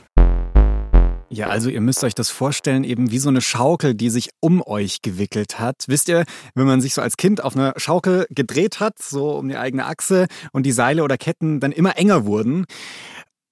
Ja, 1.29 1.47
also 1.47 1.69
ihr 1.69 1.79
müsst 1.79 2.03
euch 2.03 2.13
das 2.13 2.29
vorstellen, 2.29 2.83
eben 2.83 3.09
wie 3.09 3.19
so 3.19 3.29
eine 3.29 3.39
Schaukel, 3.39 3.95
die 3.95 4.09
sich 4.09 4.31
um 4.41 4.61
euch 4.67 5.01
gewickelt 5.01 5.61
hat. 5.61 5.85
Wisst 5.87 6.09
ihr, 6.09 6.25
wenn 6.55 6.67
man 6.67 6.81
sich 6.81 6.93
so 6.93 7.01
als 7.01 7.15
Kind 7.15 7.41
auf 7.41 7.55
einer 7.55 7.73
Schaukel 7.77 8.27
gedreht 8.31 8.81
hat, 8.81 9.01
so 9.01 9.31
um 9.31 9.47
die 9.47 9.55
eigene 9.55 9.85
Achse 9.85 10.27
und 10.51 10.65
die 10.65 10.73
Seile 10.73 11.05
oder 11.05 11.17
Ketten 11.17 11.61
dann 11.61 11.71
immer 11.71 11.97
enger 11.97 12.25
wurden. 12.25 12.65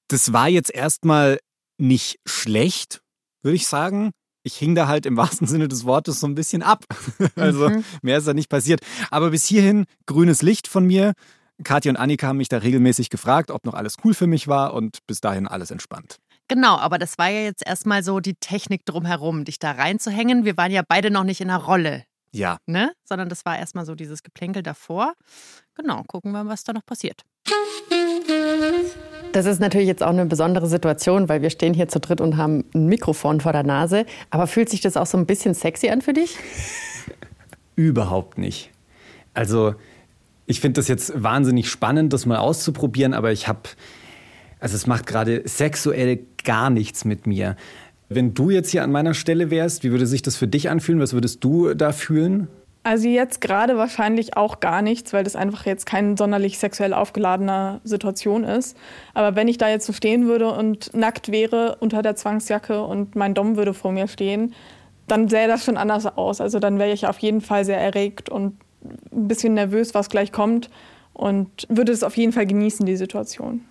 Das 0.09 0.33
war 0.33 0.49
jetzt 0.49 0.75
erstmal 0.75 1.39
nicht 1.77 2.19
schlecht, 2.27 2.99
würde 3.43 3.55
ich 3.55 3.65
sagen. 3.65 4.11
Ich 4.43 4.55
hing 4.57 4.75
da 4.75 4.87
halt 4.87 5.05
im 5.05 5.17
wahrsten 5.17 5.47
Sinne 5.47 5.67
des 5.67 5.85
Wortes 5.85 6.19
so 6.19 6.27
ein 6.27 6.35
bisschen 6.35 6.63
ab. 6.63 6.85
Also 7.35 7.69
mhm. 7.69 7.83
mehr 8.01 8.17
ist 8.17 8.27
da 8.27 8.33
nicht 8.33 8.49
passiert. 8.49 8.81
Aber 9.09 9.31
bis 9.31 9.45
hierhin 9.45 9.85
grünes 10.05 10.41
Licht 10.41 10.67
von 10.67 10.85
mir. 10.85 11.13
Kathi 11.63 11.89
und 11.89 11.97
Annika 11.97 12.27
haben 12.27 12.37
mich 12.37 12.49
da 12.49 12.57
regelmäßig 12.57 13.09
gefragt, 13.09 13.51
ob 13.51 13.65
noch 13.65 13.73
alles 13.73 13.97
cool 14.03 14.13
für 14.13 14.27
mich 14.27 14.47
war 14.47 14.73
und 14.73 14.99
bis 15.07 15.21
dahin 15.21 15.47
alles 15.47 15.71
entspannt. 15.71 16.17
Genau, 16.47 16.77
aber 16.77 16.97
das 16.97 17.17
war 17.17 17.29
ja 17.29 17.41
jetzt 17.41 17.65
erstmal 17.65 18.03
so 18.03 18.19
die 18.19 18.35
Technik 18.35 18.85
drumherum, 18.85 19.45
dich 19.45 19.59
da 19.59 19.71
reinzuhängen. 19.71 20.43
Wir 20.43 20.57
waren 20.57 20.71
ja 20.71 20.81
beide 20.87 21.11
noch 21.11 21.23
nicht 21.23 21.41
in 21.41 21.47
der 21.47 21.57
Rolle. 21.57 22.03
Ja. 22.33 22.57
Ne? 22.65 22.93
Sondern 23.05 23.29
das 23.29 23.45
war 23.45 23.57
erstmal 23.57 23.85
so 23.85 23.95
dieses 23.95 24.23
Geplänkel 24.23 24.63
davor. 24.63 25.13
Genau, 25.75 26.03
gucken 26.07 26.31
wir, 26.31 26.47
was 26.47 26.63
da 26.63 26.73
noch 26.73 26.85
passiert. 26.85 27.21
Das 29.33 29.45
ist 29.45 29.59
natürlich 29.59 29.87
jetzt 29.87 30.03
auch 30.03 30.09
eine 30.09 30.25
besondere 30.25 30.67
Situation, 30.67 31.29
weil 31.29 31.41
wir 31.41 31.49
stehen 31.49 31.73
hier 31.73 31.87
zu 31.87 31.99
dritt 31.99 32.21
und 32.21 32.37
haben 32.37 32.65
ein 32.73 32.87
Mikrofon 32.87 33.41
vor 33.41 33.53
der 33.53 33.63
Nase. 33.63 34.05
Aber 34.29 34.47
fühlt 34.47 34.69
sich 34.69 34.81
das 34.81 34.97
auch 34.97 35.05
so 35.05 35.17
ein 35.17 35.25
bisschen 35.25 35.53
sexy 35.53 35.89
an 35.89 36.01
für 36.01 36.13
dich? 36.13 36.37
Überhaupt 37.75 38.37
nicht. 38.37 38.71
Also, 39.33 39.75
ich 40.45 40.59
finde 40.59 40.81
das 40.81 40.87
jetzt 40.87 41.23
wahnsinnig 41.23 41.69
spannend, 41.69 42.11
das 42.11 42.25
mal 42.25 42.37
auszuprobieren, 42.37 43.13
aber 43.13 43.31
ich 43.31 43.47
habe 43.47 43.69
also 44.61 44.75
es 44.75 44.87
macht 44.87 45.07
gerade 45.07 45.41
sexuell 45.45 46.19
gar 46.45 46.69
nichts 46.69 47.03
mit 47.03 47.27
mir. 47.27 47.57
Wenn 48.09 48.33
du 48.33 48.51
jetzt 48.51 48.69
hier 48.69 48.83
an 48.83 48.91
meiner 48.91 49.15
Stelle 49.15 49.49
wärst, 49.49 49.83
wie 49.83 49.91
würde 49.91 50.05
sich 50.05 50.21
das 50.21 50.37
für 50.37 50.47
dich 50.47 50.69
anfühlen? 50.69 51.01
Was 51.01 51.13
würdest 51.13 51.43
du 51.43 51.73
da 51.73 51.91
fühlen? 51.91 52.47
Also 52.83 53.07
jetzt 53.07 53.41
gerade 53.41 53.77
wahrscheinlich 53.77 54.35
auch 54.35 54.59
gar 54.59 54.81
nichts, 54.81 55.13
weil 55.13 55.23
das 55.23 55.35
einfach 55.35 55.67
jetzt 55.67 55.85
keine 55.85 56.17
sonderlich 56.17 56.57
sexuell 56.57 56.93
aufgeladene 56.93 57.79
Situation 57.83 58.43
ist. 58.43 58.75
Aber 59.13 59.35
wenn 59.35 59.47
ich 59.47 59.59
da 59.59 59.69
jetzt 59.69 59.85
so 59.85 59.93
stehen 59.93 60.25
würde 60.25 60.51
und 60.51 60.91
nackt 60.95 61.31
wäre 61.31 61.77
unter 61.79 62.01
der 62.01 62.15
Zwangsjacke 62.15 62.83
und 62.83 63.15
mein 63.15 63.35
Dom 63.35 63.55
würde 63.55 63.75
vor 63.75 63.91
mir 63.91 64.07
stehen, 64.07 64.55
dann 65.07 65.29
sähe 65.29 65.47
das 65.47 65.63
schon 65.63 65.77
anders 65.77 66.05
aus. 66.05 66.41
Also 66.41 66.57
dann 66.57 66.79
wäre 66.79 66.91
ich 66.91 67.05
auf 67.05 67.19
jeden 67.19 67.41
Fall 67.41 67.65
sehr 67.65 67.79
erregt 67.79 68.29
und 68.29 68.57
ein 69.11 69.27
bisschen 69.27 69.53
nervös, 69.53 69.93
was 69.93 70.09
gleich 70.09 70.31
kommt 70.31 70.71
und 71.13 71.67
würde 71.69 71.91
es 71.91 72.01
auf 72.01 72.17
jeden 72.17 72.31
Fall 72.31 72.47
genießen, 72.47 72.85
die 72.87 72.95
Situation. 72.95 73.61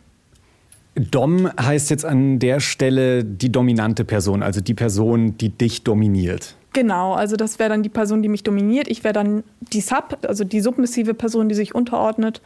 Dom 0.94 1.50
heißt 1.60 1.90
jetzt 1.90 2.04
an 2.04 2.38
der 2.38 2.60
Stelle 2.60 3.24
die 3.24 3.50
dominante 3.50 4.04
Person, 4.04 4.42
also 4.42 4.60
die 4.60 4.74
Person, 4.74 5.36
die 5.38 5.48
dich 5.48 5.82
dominiert. 5.82 6.56
Genau, 6.72 7.14
also 7.14 7.36
das 7.36 7.58
wäre 7.58 7.70
dann 7.70 7.82
die 7.82 7.88
Person, 7.88 8.22
die 8.22 8.28
mich 8.28 8.42
dominiert. 8.42 8.88
Ich 8.88 9.02
wäre 9.02 9.12
dann 9.12 9.42
die 9.60 9.80
Sub, 9.80 10.18
also 10.26 10.44
die 10.44 10.60
submissive 10.60 11.14
Person, 11.14 11.48
die 11.48 11.54
sich 11.54 11.74
unterordnet. 11.74 12.40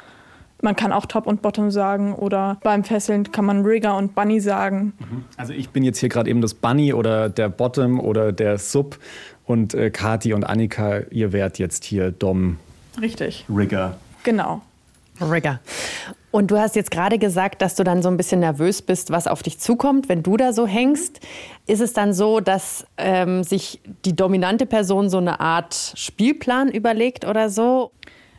Man 0.63 0.77
kann 0.77 0.93
auch 0.93 1.05
Top 1.05 1.27
und 1.27 1.43
Bottom 1.43 1.71
sagen 1.71 2.15
oder 2.15 2.59
beim 2.63 2.85
Fesseln 2.85 3.31
kann 3.33 3.45
man 3.45 3.67
Rigger 3.67 3.97
und 3.99 4.15
Bunny 4.15 4.41
sagen. 4.41 4.95
Mhm. 4.99 5.25
Also 5.37 5.53
ich 5.53 5.69
bin 5.71 5.83
jetzt 5.83 5.99
hier 5.99 6.09
gerade 6.09 6.31
eben 6.31 6.41
das 6.41 6.55
Bunny 6.55 6.95
oder 6.95 7.29
der 7.29 7.51
Bottom 7.51 8.01
oder 8.01 8.33
der 8.33 8.57
Sub 8.59 8.99
und 9.45 9.75
äh, 9.75 9.91
Kati 9.91 10.33
und 10.33 10.45
Annika, 10.45 11.01
ihr 11.11 11.33
wärt 11.33 11.59
jetzt 11.59 11.85
hier 11.85 12.13
Dom. 12.13 12.57
Richtig. 12.99 13.45
Rigger. 13.55 13.99
Genau. 14.23 14.63
Rigger. 15.21 15.61
Und 16.31 16.51
du 16.51 16.59
hast 16.59 16.75
jetzt 16.75 16.91
gerade 16.91 17.19
gesagt, 17.19 17.63
dass 17.63 17.77
du 17.77 17.85
dann 17.85 18.03
so 18.03 18.09
ein 18.09 18.17
bisschen 18.17 18.41
nervös 18.41 18.83
bist, 18.83 19.11
was 19.11 19.29
auf 19.29 19.43
dich 19.45 19.61
zukommt, 19.61 20.09
wenn 20.09 20.25
du 20.25 20.37
da 20.37 20.53
so 20.53 20.67
hängst. 20.67 21.21
Ist 21.67 21.81
es 21.81 21.93
dann 21.93 22.13
so, 22.13 22.41
dass 22.41 22.85
ähm, 22.97 23.45
sich 23.45 23.81
die 24.05 24.17
dominante 24.17 24.67
Person 24.67 25.09
so 25.09 25.19
eine 25.19 25.39
Art 25.39 25.93
Spielplan 25.95 26.73
überlegt 26.73 27.25
oder 27.25 27.51
so? 27.51 27.93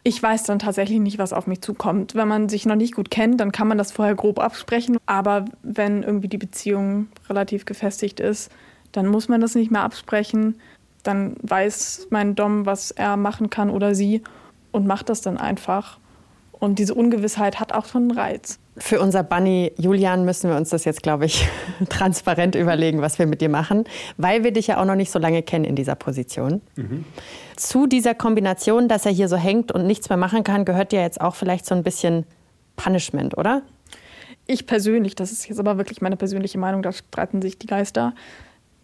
Ich 0.04 0.22
weiß 0.22 0.44
dann 0.44 0.60
tatsächlich 0.60 1.00
nicht, 1.00 1.18
was 1.18 1.34
auf 1.34 1.48
mich 1.48 1.62
zukommt. 1.62 2.16
Wenn 2.16 2.28
man 2.28 2.50
sich 2.50 2.66
noch 2.66 2.76
nicht 2.76 2.94
gut 2.94 3.10
kennt, 3.10 3.40
dann 3.40 3.52
kann 3.52 3.68
man 3.68 3.78
das 3.78 3.92
vorher 3.92 4.14
grob 4.14 4.40
absprechen. 4.40 4.98
Aber 5.06 5.46
wenn 5.64 6.04
irgendwie 6.04 6.28
die 6.28 6.38
Beziehung 6.38 7.08
relativ 7.30 7.66
gefestigt 7.66 8.20
ist, 8.20 8.52
dann 8.92 9.08
muss 9.08 9.30
man 9.30 9.42
das 9.42 9.56
nicht 9.56 9.72
mehr 9.72 9.82
absprechen. 9.82 10.60
Dann 11.04 11.38
weiß 11.42 12.08
mein 12.10 12.36
Dom, 12.36 12.66
was 12.66 12.92
er 12.92 13.16
machen 13.16 13.50
kann 13.50 13.70
oder 13.70 13.96
sie 13.96 14.22
und 14.72 14.86
macht 14.86 15.10
das 15.10 15.22
dann 15.22 15.38
einfach. 15.38 15.98
Und 16.60 16.80
diese 16.80 16.94
Ungewissheit 16.94 17.60
hat 17.60 17.74
auch 17.74 17.86
schon 17.86 18.04
einen 18.04 18.12
Reiz. 18.12 18.60
Für 18.78 19.00
unser 19.00 19.24
Bunny 19.24 19.72
Julian 19.78 20.26
müssen 20.26 20.50
wir 20.50 20.58
uns 20.58 20.70
das 20.70 20.86
jetzt, 20.86 21.04
glaube 21.04 21.26
ich, 21.26 21.48
transparent 21.90 22.56
überlegen, 22.56 23.02
was 23.02 23.20
wir 23.20 23.26
mit 23.26 23.42
dir 23.42 23.50
machen, 23.50 23.86
weil 24.18 24.44
wir 24.44 24.52
dich 24.52 24.68
ja 24.68 24.82
auch 24.82 24.86
noch 24.86 24.96
nicht 24.96 25.12
so 25.12 25.20
lange 25.20 25.44
kennen 25.44 25.66
in 25.66 25.76
dieser 25.76 25.96
Position. 25.96 26.62
Mhm. 26.76 27.06
Zu 27.56 27.88
dieser 27.88 28.16
Kombination, 28.16 28.88
dass 28.88 29.06
er 29.06 29.12
hier 29.12 29.28
so 29.28 29.38
hängt 29.38 29.72
und 29.72 29.86
nichts 29.86 30.10
mehr 30.10 30.18
machen 30.18 30.44
kann, 30.44 30.66
gehört 30.66 30.94
ja 30.94 31.02
jetzt 31.02 31.22
auch 31.22 31.36
vielleicht 31.36 31.66
so 31.66 31.76
ein 31.76 31.84
bisschen 31.84 32.26
Punishment, 32.76 33.38
oder? 33.38 33.62
Ich 34.48 34.68
persönlich, 34.68 35.16
das 35.16 35.32
ist 35.32 35.48
jetzt 35.48 35.60
aber 35.60 35.78
wirklich 35.78 36.02
meine 36.02 36.18
persönliche 36.18 36.58
Meinung, 36.58 36.84
da 36.84 36.92
streiten 36.92 37.42
sich 37.42 37.58
die 37.58 37.68
Geister, 37.68 38.14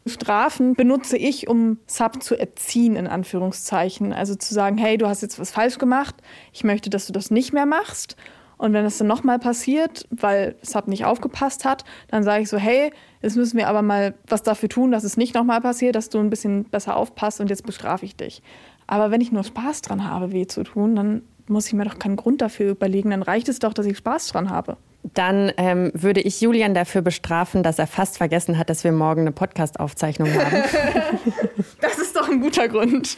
Strafen 0.06 0.74
benutze 0.74 1.18
ich, 1.18 1.47
um 1.47 1.78
Sub 1.86 2.24
zu 2.24 2.36
erziehen, 2.36 2.95
in 2.95 3.08
Anführungszeichen. 3.08 4.14
Also 4.14 4.36
zu 4.36 4.54
sagen, 4.54 4.78
hey, 4.78 4.97
du 4.97 5.08
hast 5.08 5.22
jetzt 5.22 5.39
was 5.39 5.52
falsch 5.52 5.78
gemacht, 5.78 6.16
ich 6.54 6.64
möchte, 6.64 6.89
dass 6.89 7.06
du 7.06 7.14
das 7.14 7.30
nicht 7.32 7.54
mehr 7.54 7.66
machst. 7.66 8.16
Und 8.58 8.74
wenn 8.74 8.84
das 8.84 8.99
dann 8.99 9.08
nochmal 9.08 9.39
passiert, 9.39 10.08
weil 10.12 10.56
Sub 10.62 10.88
nicht 10.88 11.06
aufgepasst 11.06 11.66
hat, 11.66 11.84
dann 12.10 12.24
sage 12.24 12.43
ich 12.43 12.49
so, 12.49 12.58
hey, 12.58 12.91
jetzt 13.22 13.36
müssen 13.36 13.58
wir 13.58 13.68
aber 13.68 13.82
mal 13.82 14.14
was 14.28 14.43
dafür 14.43 14.70
tun, 14.70 14.91
dass 14.91 15.04
es 15.04 15.18
nicht 15.18 15.34
nochmal 15.34 15.62
passiert, 15.62 15.95
dass 15.95 16.10
du 16.10 16.20
ein 16.20 16.30
bisschen 16.30 16.66
besser 16.66 16.95
aufpasst 16.95 17.41
und 17.41 17.49
jetzt 17.49 17.66
bestrafe 17.66 18.06
ich 18.06 18.16
dich. 18.16 18.43
Aber 18.86 19.10
wenn 19.10 19.22
ich 19.22 19.32
nur 19.32 19.43
Spaß 19.43 19.82
dran 19.82 20.08
habe, 20.08 20.32
weh 20.32 20.45
zu 20.45 20.64
tun, 20.64 20.95
dann 20.95 21.24
muss 21.47 21.68
ich 21.68 21.74
mir 21.74 21.86
doch 21.86 21.97
keinen 21.97 22.18
Grund 22.18 22.41
dafür 22.41 22.72
überlegen. 22.72 23.10
Dann 23.12 23.24
reicht 23.24 23.49
es 23.49 23.60
doch, 23.60 23.74
dass 23.74 23.86
ich 23.86 23.97
Spaß 23.97 24.28
dran 24.28 24.49
habe. 24.49 24.78
Dann 25.04 25.52
ähm, 25.58 25.91
würde 25.93 26.22
ich 26.22 26.41
Julian 26.41 26.74
dafür 26.74 27.02
bestrafen, 27.02 27.64
dass 27.64 27.80
er 27.80 27.88
fast 27.88 28.18
vergessen 28.18 28.58
hat, 28.58 28.70
dass 28.70 28.84
wir 28.84 28.91
morgen 28.91 29.22
eine 29.22 29.32
Podcast-Aufzeichnung 29.32 30.34
haben. 30.34 30.64
das 31.82 31.97
ist 31.97 32.16
doch 32.16 32.30
ein 32.30 32.39
guter 32.39 32.68
Grund. 32.68 33.18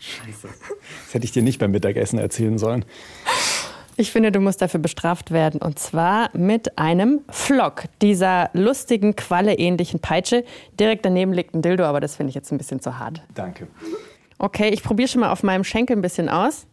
Scheiße. 0.00 0.48
Das 1.04 1.14
hätte 1.14 1.24
ich 1.24 1.32
dir 1.32 1.42
nicht 1.42 1.58
beim 1.58 1.70
Mittagessen 1.70 2.18
erzählen 2.18 2.58
sollen. 2.58 2.84
Ich 3.96 4.10
finde, 4.10 4.32
du 4.32 4.40
musst 4.40 4.62
dafür 4.62 4.80
bestraft 4.80 5.30
werden. 5.30 5.60
Und 5.60 5.78
zwar 5.78 6.30
mit 6.36 6.78
einem 6.78 7.20
Flock, 7.30 7.84
dieser 8.00 8.50
lustigen, 8.52 9.16
qualleähnlichen 9.16 10.00
Peitsche. 10.00 10.44
Direkt 10.80 11.04
daneben 11.04 11.32
liegt 11.32 11.54
ein 11.54 11.62
Dildo, 11.62 11.84
aber 11.84 12.00
das 12.00 12.16
finde 12.16 12.30
ich 12.30 12.34
jetzt 12.34 12.50
ein 12.52 12.58
bisschen 12.58 12.80
zu 12.80 12.98
hart. 12.98 13.22
Danke. 13.34 13.68
Okay, 14.38 14.70
ich 14.70 14.82
probiere 14.82 15.08
schon 15.08 15.20
mal 15.20 15.30
auf 15.30 15.42
meinem 15.42 15.64
Schenkel 15.64 15.96
ein 15.96 16.02
bisschen 16.02 16.28
aus. 16.28 16.66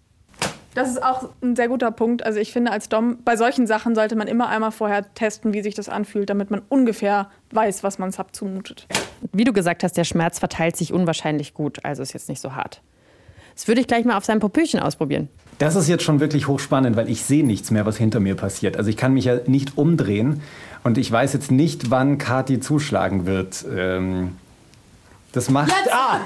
Das 0.76 0.90
ist 0.90 1.04
auch 1.04 1.30
ein 1.42 1.56
sehr 1.56 1.68
guter 1.68 1.92
Punkt. 1.92 2.24
Also 2.24 2.40
ich 2.40 2.52
finde, 2.52 2.72
als 2.72 2.90
Dom, 2.90 3.18
bei 3.26 3.36
solchen 3.36 3.66
Sachen 3.66 3.96
sollte 3.96 4.16
man 4.16 4.28
immer 4.28 4.50
einmal 4.50 4.72
vorher 4.72 5.14
testen, 5.14 5.54
wie 5.54 5.62
sich 5.62 5.74
das 5.76 5.90
anfühlt, 5.90 6.30
damit 6.30 6.52
man 6.52 6.62
ungefähr 6.70 7.30
weiß, 7.52 7.84
was 7.84 7.98
man 7.98 8.12
Sub 8.12 8.36
zumutet. 8.36 8.88
Wie 9.34 9.44
du 9.44 9.52
gesagt 9.52 9.84
hast, 9.84 9.98
der 9.98 10.04
Schmerz 10.04 10.40
verteilt 10.40 10.78
sich 10.78 10.94
unwahrscheinlich 10.94 11.54
gut, 11.54 11.84
also 11.84 12.04
ist 12.04 12.14
jetzt 12.14 12.30
nicht 12.30 12.42
so 12.42 12.56
hart. 12.56 12.82
Das 13.56 13.68
würde 13.68 13.82
ich 13.82 13.88
gleich 13.88 14.06
mal 14.06 14.16
auf 14.16 14.24
seinem 14.24 14.40
Popöchen 14.40 14.80
ausprobieren. 14.80 15.28
Das 15.58 15.76
ist 15.76 15.90
jetzt 15.90 16.04
schon 16.04 16.22
wirklich 16.22 16.48
hochspannend, 16.48 16.96
weil 16.96 17.10
ich 17.10 17.26
sehe 17.26 17.46
nichts 17.46 17.72
mehr, 17.72 17.86
was 17.86 17.98
hinter 17.98 18.22
mir 18.22 18.36
passiert. 18.36 18.78
Also 18.78 18.90
ich 18.90 18.96
kann 18.96 19.14
mich 19.14 19.26
ja 19.26 19.40
nicht 19.48 19.78
umdrehen 19.78 20.42
und 20.86 20.98
ich 20.98 21.12
weiß 21.12 21.34
jetzt 21.34 21.52
nicht, 21.52 21.92
wann 21.92 22.18
Kati 22.18 22.62
zuschlagen 22.62 23.26
wird. 23.26 23.66
Ähm, 23.76 24.38
das 25.34 25.50
macht. 25.50 25.70
Jetzt. 25.70 25.94
Ah! 25.94 26.20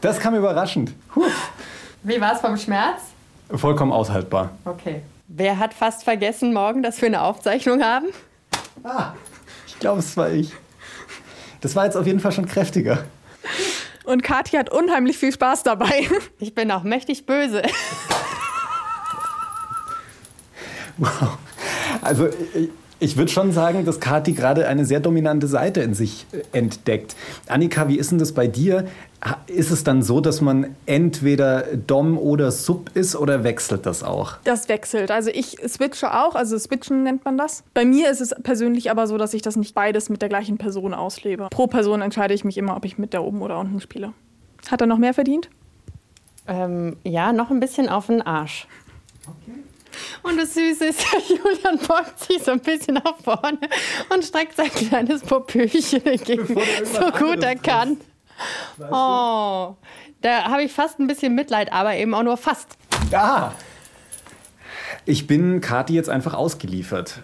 Das 0.00 0.18
kam 0.18 0.34
überraschend. 0.34 0.92
Puh. 1.12 1.22
Wie 2.02 2.20
war 2.20 2.34
es 2.34 2.40
vom 2.40 2.56
Schmerz? 2.56 3.02
Vollkommen 3.52 3.92
aushaltbar. 3.92 4.50
Okay. 4.64 5.02
Wer 5.28 5.58
hat 5.58 5.74
fast 5.74 6.04
vergessen 6.04 6.52
morgen, 6.52 6.82
dass 6.82 7.00
wir 7.00 7.06
eine 7.06 7.22
Aufzeichnung 7.22 7.82
haben? 7.82 8.06
Ah, 8.82 9.12
ich 9.66 9.78
glaube, 9.78 10.00
es 10.00 10.16
war 10.16 10.30
ich. 10.30 10.52
Das 11.60 11.76
war 11.76 11.84
jetzt 11.84 11.96
auf 11.96 12.06
jeden 12.06 12.20
Fall 12.20 12.32
schon 12.32 12.46
kräftiger. 12.46 13.04
Und 14.04 14.22
Kathi 14.22 14.56
hat 14.56 14.70
unheimlich 14.70 15.18
viel 15.18 15.32
Spaß 15.32 15.62
dabei. 15.62 16.08
Ich 16.38 16.54
bin 16.54 16.70
auch 16.70 16.82
mächtig 16.82 17.26
böse. 17.26 17.62
Wow. 20.96 21.38
Also 22.02 22.28
ich, 23.00 23.16
würde 23.16 23.30
schon 23.30 23.52
sagen, 23.52 23.84
dass 23.84 23.98
Kathi 24.00 24.32
gerade 24.32 24.68
eine 24.68 24.84
sehr 24.84 25.00
dominante 25.00 25.46
Seite 25.46 25.80
in 25.80 25.94
sich 25.94 26.26
äh, 26.32 26.56
entdeckt. 26.56 27.16
Annika, 27.48 27.88
wie 27.88 27.96
ist 27.96 28.10
denn 28.10 28.18
das 28.18 28.32
bei 28.32 28.46
dir? 28.46 28.86
Ist 29.48 29.70
es 29.70 29.84
dann 29.84 30.02
so, 30.02 30.20
dass 30.20 30.40
man 30.40 30.74
entweder 30.86 31.64
Dom 31.76 32.16
oder 32.16 32.50
Sub 32.50 32.90
ist 32.94 33.16
oder 33.16 33.44
wechselt 33.44 33.84
das 33.84 34.02
auch? 34.02 34.36
Das 34.44 34.68
wechselt. 34.68 35.10
Also 35.10 35.30
ich 35.30 35.58
switche 35.68 36.14
auch, 36.14 36.34
also 36.34 36.58
switchen 36.58 37.02
nennt 37.02 37.24
man 37.24 37.36
das. 37.36 37.62
Bei 37.74 37.84
mir 37.84 38.10
ist 38.10 38.20
es 38.20 38.34
persönlich 38.42 38.90
aber 38.90 39.06
so, 39.06 39.18
dass 39.18 39.34
ich 39.34 39.42
das 39.42 39.56
nicht 39.56 39.74
beides 39.74 40.08
mit 40.08 40.22
der 40.22 40.30
gleichen 40.30 40.56
Person 40.56 40.94
auslebe. 40.94 41.48
Pro 41.50 41.66
Person 41.66 42.00
entscheide 42.00 42.32
ich 42.32 42.44
mich 42.44 42.56
immer, 42.56 42.76
ob 42.76 42.84
ich 42.86 42.96
mit 42.96 43.12
der 43.12 43.22
oben 43.22 43.42
oder 43.42 43.58
unten 43.58 43.80
spiele. 43.80 44.14
Hat 44.70 44.80
er 44.80 44.86
noch 44.86 44.98
mehr 44.98 45.14
verdient? 45.14 45.50
Ähm, 46.46 46.96
ja, 47.04 47.32
noch 47.32 47.50
ein 47.50 47.60
bisschen 47.60 47.88
auf 47.88 48.06
den 48.06 48.22
Arsch. 48.22 48.66
Okay. 49.26 49.58
Und 50.22 50.38
das 50.38 50.54
Süße 50.54 50.86
ist, 50.86 51.04
Julian 51.28 51.78
beugt 51.86 52.18
sich 52.20 52.42
so 52.42 52.52
ein 52.52 52.60
bisschen 52.60 52.94
nach 52.94 53.16
vorne 53.22 53.58
und 54.12 54.24
streckt 54.24 54.56
sein 54.56 54.70
kleines 54.70 55.22
Popöchen 55.22 56.04
entgegen, 56.04 56.56
so 56.84 57.10
gut 57.12 57.42
er 57.42 57.56
kann. 57.56 57.96
Weißt 58.76 58.90
du? 58.90 58.94
Oh, 58.94 59.76
da 60.22 60.44
habe 60.44 60.62
ich 60.62 60.72
fast 60.72 60.98
ein 60.98 61.06
bisschen 61.06 61.34
Mitleid, 61.34 61.72
aber 61.72 61.94
eben 61.96 62.14
auch 62.14 62.22
nur 62.22 62.36
fast. 62.36 62.76
Ja. 63.10 63.54
Ich 65.06 65.26
bin 65.26 65.60
Kathi 65.60 65.94
jetzt 65.94 66.10
einfach 66.10 66.34
ausgeliefert. 66.34 67.22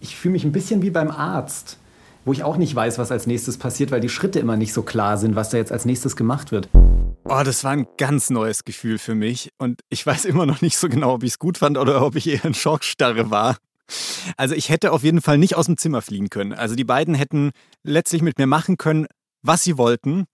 Ich 0.00 0.16
fühle 0.16 0.32
mich 0.32 0.44
ein 0.44 0.52
bisschen 0.52 0.82
wie 0.82 0.90
beim 0.90 1.10
Arzt, 1.10 1.78
wo 2.24 2.32
ich 2.32 2.42
auch 2.42 2.56
nicht 2.56 2.74
weiß, 2.74 2.98
was 2.98 3.12
als 3.12 3.26
nächstes 3.26 3.58
passiert, 3.58 3.90
weil 3.92 4.00
die 4.00 4.08
Schritte 4.08 4.40
immer 4.40 4.56
nicht 4.56 4.72
so 4.72 4.82
klar 4.82 5.16
sind, 5.18 5.36
was 5.36 5.50
da 5.50 5.58
jetzt 5.58 5.72
als 5.72 5.84
nächstes 5.84 6.16
gemacht 6.16 6.50
wird. 6.50 6.68
Oh, 7.24 7.42
das 7.44 7.62
war 7.62 7.70
ein 7.70 7.86
ganz 7.98 8.30
neues 8.30 8.64
Gefühl 8.64 8.98
für 8.98 9.14
mich 9.14 9.50
und 9.58 9.80
ich 9.90 10.04
weiß 10.04 10.24
immer 10.24 10.44
noch 10.44 10.60
nicht 10.60 10.76
so 10.76 10.88
genau, 10.88 11.14
ob 11.14 11.22
ich 11.22 11.32
es 11.32 11.38
gut 11.38 11.58
fand 11.58 11.78
oder 11.78 12.04
ob 12.04 12.16
ich 12.16 12.26
eher 12.26 12.44
in 12.44 12.54
Schockstarre 12.54 13.30
war. 13.30 13.56
Also 14.36 14.54
ich 14.54 14.68
hätte 14.70 14.92
auf 14.92 15.04
jeden 15.04 15.20
Fall 15.20 15.38
nicht 15.38 15.56
aus 15.56 15.66
dem 15.66 15.76
Zimmer 15.76 16.02
fliehen 16.02 16.30
können. 16.30 16.52
Also 16.52 16.74
die 16.74 16.84
beiden 16.84 17.14
hätten 17.14 17.50
letztlich 17.84 18.22
mit 18.22 18.38
mir 18.38 18.46
machen 18.46 18.76
können, 18.76 19.06
was 19.42 19.62
sie 19.62 19.78
wollten. 19.78 20.24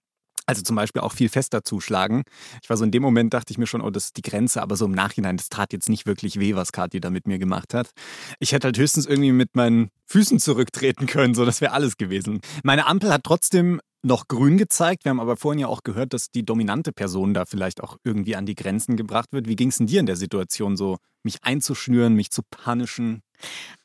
Also 0.49 0.63
zum 0.63 0.75
Beispiel 0.75 1.03
auch 1.03 1.13
viel 1.13 1.29
fester 1.29 1.63
zuschlagen. 1.63 2.23
Ich 2.63 2.71
war 2.71 2.77
so 2.77 2.83
in 2.83 2.89
dem 2.89 3.03
Moment, 3.03 3.35
dachte 3.35 3.51
ich 3.51 3.59
mir 3.59 3.67
schon, 3.67 3.81
oh, 3.81 3.91
das 3.91 4.05
ist 4.05 4.17
die 4.17 4.23
Grenze, 4.23 4.63
aber 4.63 4.77
so 4.77 4.85
im 4.85 4.93
Nachhinein, 4.93 5.37
das 5.37 5.49
tat 5.49 5.73
jetzt 5.73 5.89
nicht 5.89 6.07
wirklich 6.07 6.39
weh, 6.39 6.55
was 6.55 6.71
Kathi 6.71 6.99
da 6.99 7.11
mit 7.11 7.27
mir 7.27 7.37
gemacht 7.37 7.75
hat. 7.75 7.91
Ich 8.39 8.51
hätte 8.51 8.65
halt 8.65 8.79
höchstens 8.79 9.05
irgendwie 9.05 9.31
mit 9.31 9.55
meinen 9.55 9.91
Füßen 10.07 10.39
zurücktreten 10.39 11.05
können, 11.05 11.35
so 11.35 11.45
das 11.45 11.61
wäre 11.61 11.73
alles 11.73 11.97
gewesen. 11.97 12.41
Meine 12.63 12.87
Ampel 12.87 13.13
hat 13.13 13.25
trotzdem 13.25 13.79
noch 14.01 14.27
grün 14.27 14.57
gezeigt. 14.57 15.05
Wir 15.05 15.11
haben 15.11 15.19
aber 15.19 15.37
vorhin 15.37 15.59
ja 15.59 15.67
auch 15.67 15.83
gehört, 15.83 16.13
dass 16.13 16.31
die 16.31 16.43
dominante 16.43 16.93
Person 16.93 17.35
da 17.35 17.45
vielleicht 17.45 17.83
auch 17.83 17.97
irgendwie 18.03 18.35
an 18.35 18.47
die 18.47 18.55
Grenzen 18.55 18.97
gebracht 18.97 19.31
wird. 19.31 19.47
Wie 19.47 19.55
ging 19.55 19.69
es 19.69 19.77
denn 19.77 19.85
dir 19.85 19.99
in 19.99 20.07
der 20.07 20.15
Situation 20.15 20.77
so, 20.77 20.97
mich 21.21 21.43
einzuschnüren, 21.43 22.15
mich 22.15 22.31
zu 22.31 22.41
punischen? 22.49 23.21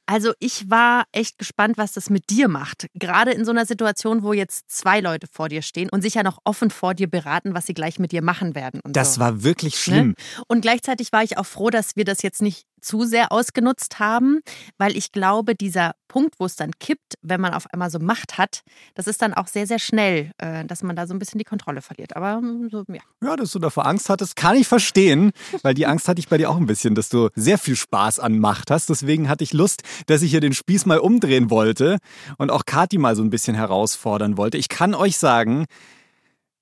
Also 0.06 0.32
ich 0.38 0.70
war 0.70 1.04
echt 1.12 1.38
gespannt, 1.38 1.78
was 1.78 1.92
das 1.92 2.10
mit 2.10 2.28
dir 2.30 2.48
macht. 2.48 2.86
Gerade 2.94 3.32
in 3.32 3.44
so 3.44 3.50
einer 3.50 3.64
Situation, 3.64 4.22
wo 4.22 4.32
jetzt 4.32 4.70
zwei 4.70 5.00
Leute 5.00 5.26
vor 5.30 5.48
dir 5.48 5.62
stehen 5.62 5.88
und 5.90 6.02
sich 6.02 6.14
ja 6.14 6.22
noch 6.22 6.38
offen 6.44 6.70
vor 6.70 6.94
dir 6.94 7.08
beraten, 7.08 7.54
was 7.54 7.66
sie 7.66 7.74
gleich 7.74 7.98
mit 7.98 8.12
dir 8.12 8.22
machen 8.22 8.54
werden. 8.54 8.80
das 8.84 9.14
so. 9.14 9.20
war 9.20 9.42
wirklich 9.42 9.74
ne? 9.74 9.78
schlimm. 9.78 10.08
Ne? 10.08 10.14
Und 10.48 10.60
gleichzeitig 10.60 11.12
war 11.12 11.22
ich 11.22 11.38
auch 11.38 11.46
froh, 11.46 11.70
dass 11.70 11.96
wir 11.96 12.04
das 12.04 12.22
jetzt 12.22 12.42
nicht 12.42 12.66
zu 12.84 13.04
sehr 13.04 13.32
ausgenutzt 13.32 13.98
haben, 13.98 14.40
weil 14.78 14.96
ich 14.96 15.12
glaube, 15.12 15.54
dieser 15.54 15.94
Punkt, 16.08 16.34
wo 16.38 16.44
es 16.44 16.54
dann 16.54 16.70
kippt, 16.78 17.14
wenn 17.22 17.40
man 17.40 17.54
auf 17.54 17.66
einmal 17.72 17.90
so 17.90 17.98
Macht 17.98 18.38
hat, 18.38 18.62
das 18.94 19.06
ist 19.06 19.20
dann 19.22 19.34
auch 19.34 19.48
sehr, 19.48 19.66
sehr 19.66 19.78
schnell, 19.78 20.30
äh, 20.38 20.64
dass 20.64 20.82
man 20.82 20.94
da 20.94 21.06
so 21.06 21.14
ein 21.14 21.18
bisschen 21.18 21.38
die 21.38 21.44
Kontrolle 21.44 21.82
verliert. 21.82 22.14
Aber 22.16 22.36
hm, 22.36 22.68
so, 22.70 22.84
ja. 22.88 23.02
Ja, 23.22 23.36
dass 23.36 23.52
du 23.52 23.58
davor 23.58 23.86
Angst 23.86 24.08
hattest, 24.08 24.36
kann 24.36 24.56
ich 24.56 24.68
verstehen, 24.68 25.32
weil 25.62 25.74
die 25.74 25.86
Angst 25.86 26.06
hatte 26.08 26.20
ich 26.20 26.28
bei 26.28 26.38
dir 26.38 26.50
auch 26.50 26.56
ein 26.56 26.66
bisschen, 26.66 26.94
dass 26.94 27.08
du 27.08 27.30
sehr 27.34 27.58
viel 27.58 27.76
Spaß 27.76 28.20
an 28.20 28.38
Macht 28.38 28.70
hast. 28.70 28.90
Deswegen 28.90 29.28
hatte 29.28 29.44
ich 29.44 29.52
Lust, 29.52 29.82
dass 30.06 30.22
ich 30.22 30.30
hier 30.30 30.40
den 30.40 30.54
Spieß 30.54 30.86
mal 30.86 30.98
umdrehen 30.98 31.50
wollte 31.50 31.98
und 32.38 32.50
auch 32.50 32.64
Kati 32.64 32.98
mal 32.98 33.16
so 33.16 33.22
ein 33.22 33.30
bisschen 33.30 33.56
herausfordern 33.56 34.36
wollte. 34.36 34.58
Ich 34.58 34.68
kann 34.68 34.94
euch 34.94 35.18
sagen, 35.18 35.64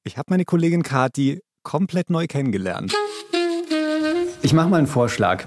ich 0.04 0.16
habe 0.16 0.30
meine 0.30 0.44
Kollegin 0.44 0.82
Kati 0.82 1.40
komplett 1.62 2.10
neu 2.10 2.26
kennengelernt. 2.26 2.94
Ich 4.42 4.52
mache 4.52 4.68
mal 4.68 4.78
einen 4.78 4.86
Vorschlag. 4.86 5.46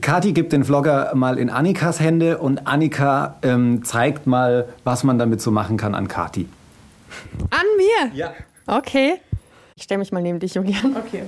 Kati 0.00 0.32
gibt 0.32 0.52
den 0.52 0.64
Vlogger 0.64 1.12
mal 1.14 1.38
in 1.38 1.50
Annikas 1.50 2.00
Hände 2.00 2.38
und 2.38 2.66
Annika 2.66 3.36
ähm, 3.42 3.84
zeigt 3.84 4.26
mal, 4.26 4.68
was 4.84 5.02
man 5.02 5.18
damit 5.18 5.40
so 5.40 5.50
machen 5.50 5.76
kann 5.76 5.94
an 5.94 6.08
Kati. 6.08 6.48
An 7.50 7.64
mir? 7.76 8.14
Ja. 8.14 8.32
Okay. 8.66 9.20
Ich 9.76 9.84
stelle 9.84 9.98
mich 9.98 10.12
mal 10.12 10.22
neben 10.22 10.40
dich, 10.40 10.54
Julian. 10.54 10.96
Okay. 10.96 11.22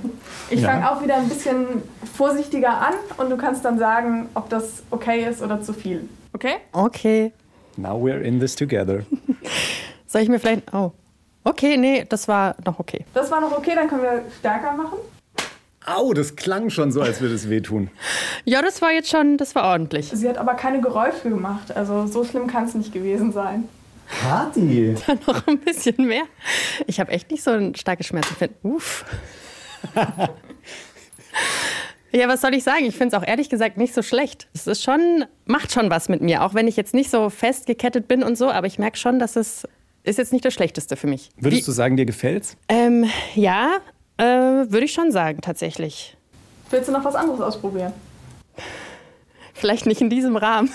Ich 0.49 0.61
ja. 0.61 0.69
fange 0.69 0.91
auch 0.91 1.01
wieder 1.01 1.15
ein 1.15 1.27
bisschen 1.27 1.65
vorsichtiger 2.13 2.81
an 2.81 2.93
und 3.17 3.29
du 3.29 3.37
kannst 3.37 3.65
dann 3.65 3.79
sagen, 3.79 4.29
ob 4.33 4.49
das 4.49 4.83
okay 4.91 5.27
ist 5.27 5.41
oder 5.41 5.61
zu 5.61 5.73
viel. 5.73 6.07
Okay? 6.33 6.55
Okay. 6.73 7.31
Now 7.77 7.95
we're 7.97 8.19
in 8.21 8.39
this 8.39 8.55
together. 8.55 9.05
Soll 10.07 10.21
ich 10.21 10.29
mir 10.29 10.39
vielleicht. 10.39 10.73
Oh. 10.73 10.91
Okay, 11.43 11.77
nee, 11.77 12.05
das 12.07 12.27
war 12.27 12.55
noch 12.65 12.77
okay. 12.79 13.05
Das 13.13 13.31
war 13.31 13.41
noch 13.41 13.57
okay, 13.57 13.71
dann 13.73 13.87
können 13.87 14.03
wir 14.03 14.23
stärker 14.37 14.73
machen. 14.73 14.99
Au, 15.85 16.13
das 16.13 16.35
klang 16.35 16.69
schon 16.69 16.91
so, 16.91 17.01
als 17.01 17.21
würde 17.21 17.33
es 17.33 17.49
wehtun. 17.49 17.89
Ja, 18.45 18.61
das 18.61 18.81
war 18.81 18.91
jetzt 18.91 19.09
schon, 19.09 19.37
das 19.37 19.55
war 19.55 19.63
ordentlich. 19.63 20.11
Sie 20.13 20.29
hat 20.29 20.37
aber 20.37 20.53
keine 20.53 20.79
Geräusche 20.79 21.29
gemacht, 21.29 21.75
also 21.75 22.05
so 22.05 22.23
schlimm 22.23 22.47
kann 22.47 22.65
es 22.65 22.75
nicht 22.75 22.93
gewesen 22.93 23.31
sein. 23.31 23.67
Party! 24.21 24.95
Dann 25.07 25.19
noch 25.25 25.47
ein 25.47 25.57
bisschen 25.59 26.05
mehr. 26.05 26.23
Ich 26.85 26.99
habe 26.99 27.11
echt 27.11 27.31
nicht 27.31 27.43
so 27.43 27.51
ein 27.51 27.73
starkes 27.75 28.07
Schmerzempfinden. 28.07 28.57
Uff. 28.61 29.05
ja, 32.11 32.27
was 32.27 32.41
soll 32.41 32.53
ich 32.53 32.63
sagen? 32.63 32.85
Ich 32.85 32.95
finde 32.95 33.15
es 33.15 33.21
auch 33.21 33.25
ehrlich 33.25 33.49
gesagt 33.49 33.77
nicht 33.77 33.93
so 33.93 34.03
schlecht. 34.03 34.47
Es 34.53 34.67
ist 34.67 34.83
schon, 34.83 35.25
macht 35.45 35.71
schon 35.71 35.89
was 35.89 36.09
mit 36.09 36.21
mir, 36.21 36.43
auch 36.43 36.53
wenn 36.53 36.67
ich 36.67 36.75
jetzt 36.75 36.93
nicht 36.93 37.09
so 37.09 37.29
festgekettet 37.29 38.07
bin 38.07 38.21
und 38.21 38.37
so, 38.37 38.51
aber 38.51 38.67
ich 38.67 38.77
merke 38.77 38.97
schon, 38.97 39.17
dass 39.17 39.35
es 39.35 39.67
ist 40.03 40.17
jetzt 40.17 40.33
nicht 40.33 40.43
das 40.43 40.53
Schlechteste 40.53 40.95
für 40.95 41.07
mich. 41.07 41.29
Würdest 41.37 41.61
Wie, 41.61 41.65
du 41.65 41.71
sagen, 41.71 41.95
dir 41.95 42.05
gefällt's? 42.05 42.57
Ähm, 42.67 43.05
ja, 43.35 43.77
äh, 44.21 44.71
würde 44.71 44.85
ich 44.85 44.93
schon 44.93 45.11
sagen, 45.11 45.41
tatsächlich. 45.41 46.15
Willst 46.69 46.87
du 46.87 46.93
noch 46.93 47.03
was 47.03 47.15
anderes 47.15 47.41
ausprobieren? 47.41 47.91
Vielleicht 49.53 49.85
nicht 49.85 50.01
in 50.01 50.09
diesem 50.09 50.35
Rahmen. 50.35 50.69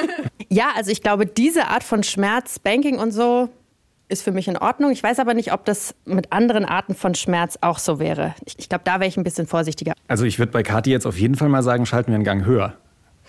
ja, 0.48 0.70
also 0.76 0.90
ich 0.90 1.02
glaube, 1.02 1.26
diese 1.26 1.68
Art 1.68 1.82
von 1.82 2.02
Schmerz, 2.02 2.58
Banking 2.58 2.98
und 2.98 3.10
so, 3.10 3.48
ist 4.08 4.22
für 4.22 4.30
mich 4.30 4.46
in 4.46 4.56
Ordnung. 4.56 4.92
Ich 4.92 5.02
weiß 5.02 5.18
aber 5.18 5.34
nicht, 5.34 5.52
ob 5.52 5.64
das 5.64 5.94
mit 6.04 6.32
anderen 6.32 6.64
Arten 6.64 6.94
von 6.94 7.14
Schmerz 7.14 7.58
auch 7.60 7.78
so 7.78 7.98
wäre. 7.98 8.34
Ich, 8.44 8.58
ich 8.58 8.68
glaube, 8.68 8.84
da 8.84 9.00
wäre 9.00 9.08
ich 9.08 9.16
ein 9.16 9.24
bisschen 9.24 9.46
vorsichtiger. 9.46 9.94
Also 10.06 10.24
ich 10.24 10.38
würde 10.38 10.52
bei 10.52 10.62
Kathi 10.62 10.90
jetzt 10.90 11.06
auf 11.06 11.18
jeden 11.18 11.34
Fall 11.34 11.48
mal 11.48 11.62
sagen, 11.62 11.86
schalten 11.86 12.08
wir 12.08 12.16
einen 12.16 12.24
Gang 12.24 12.44
höher. 12.44 12.74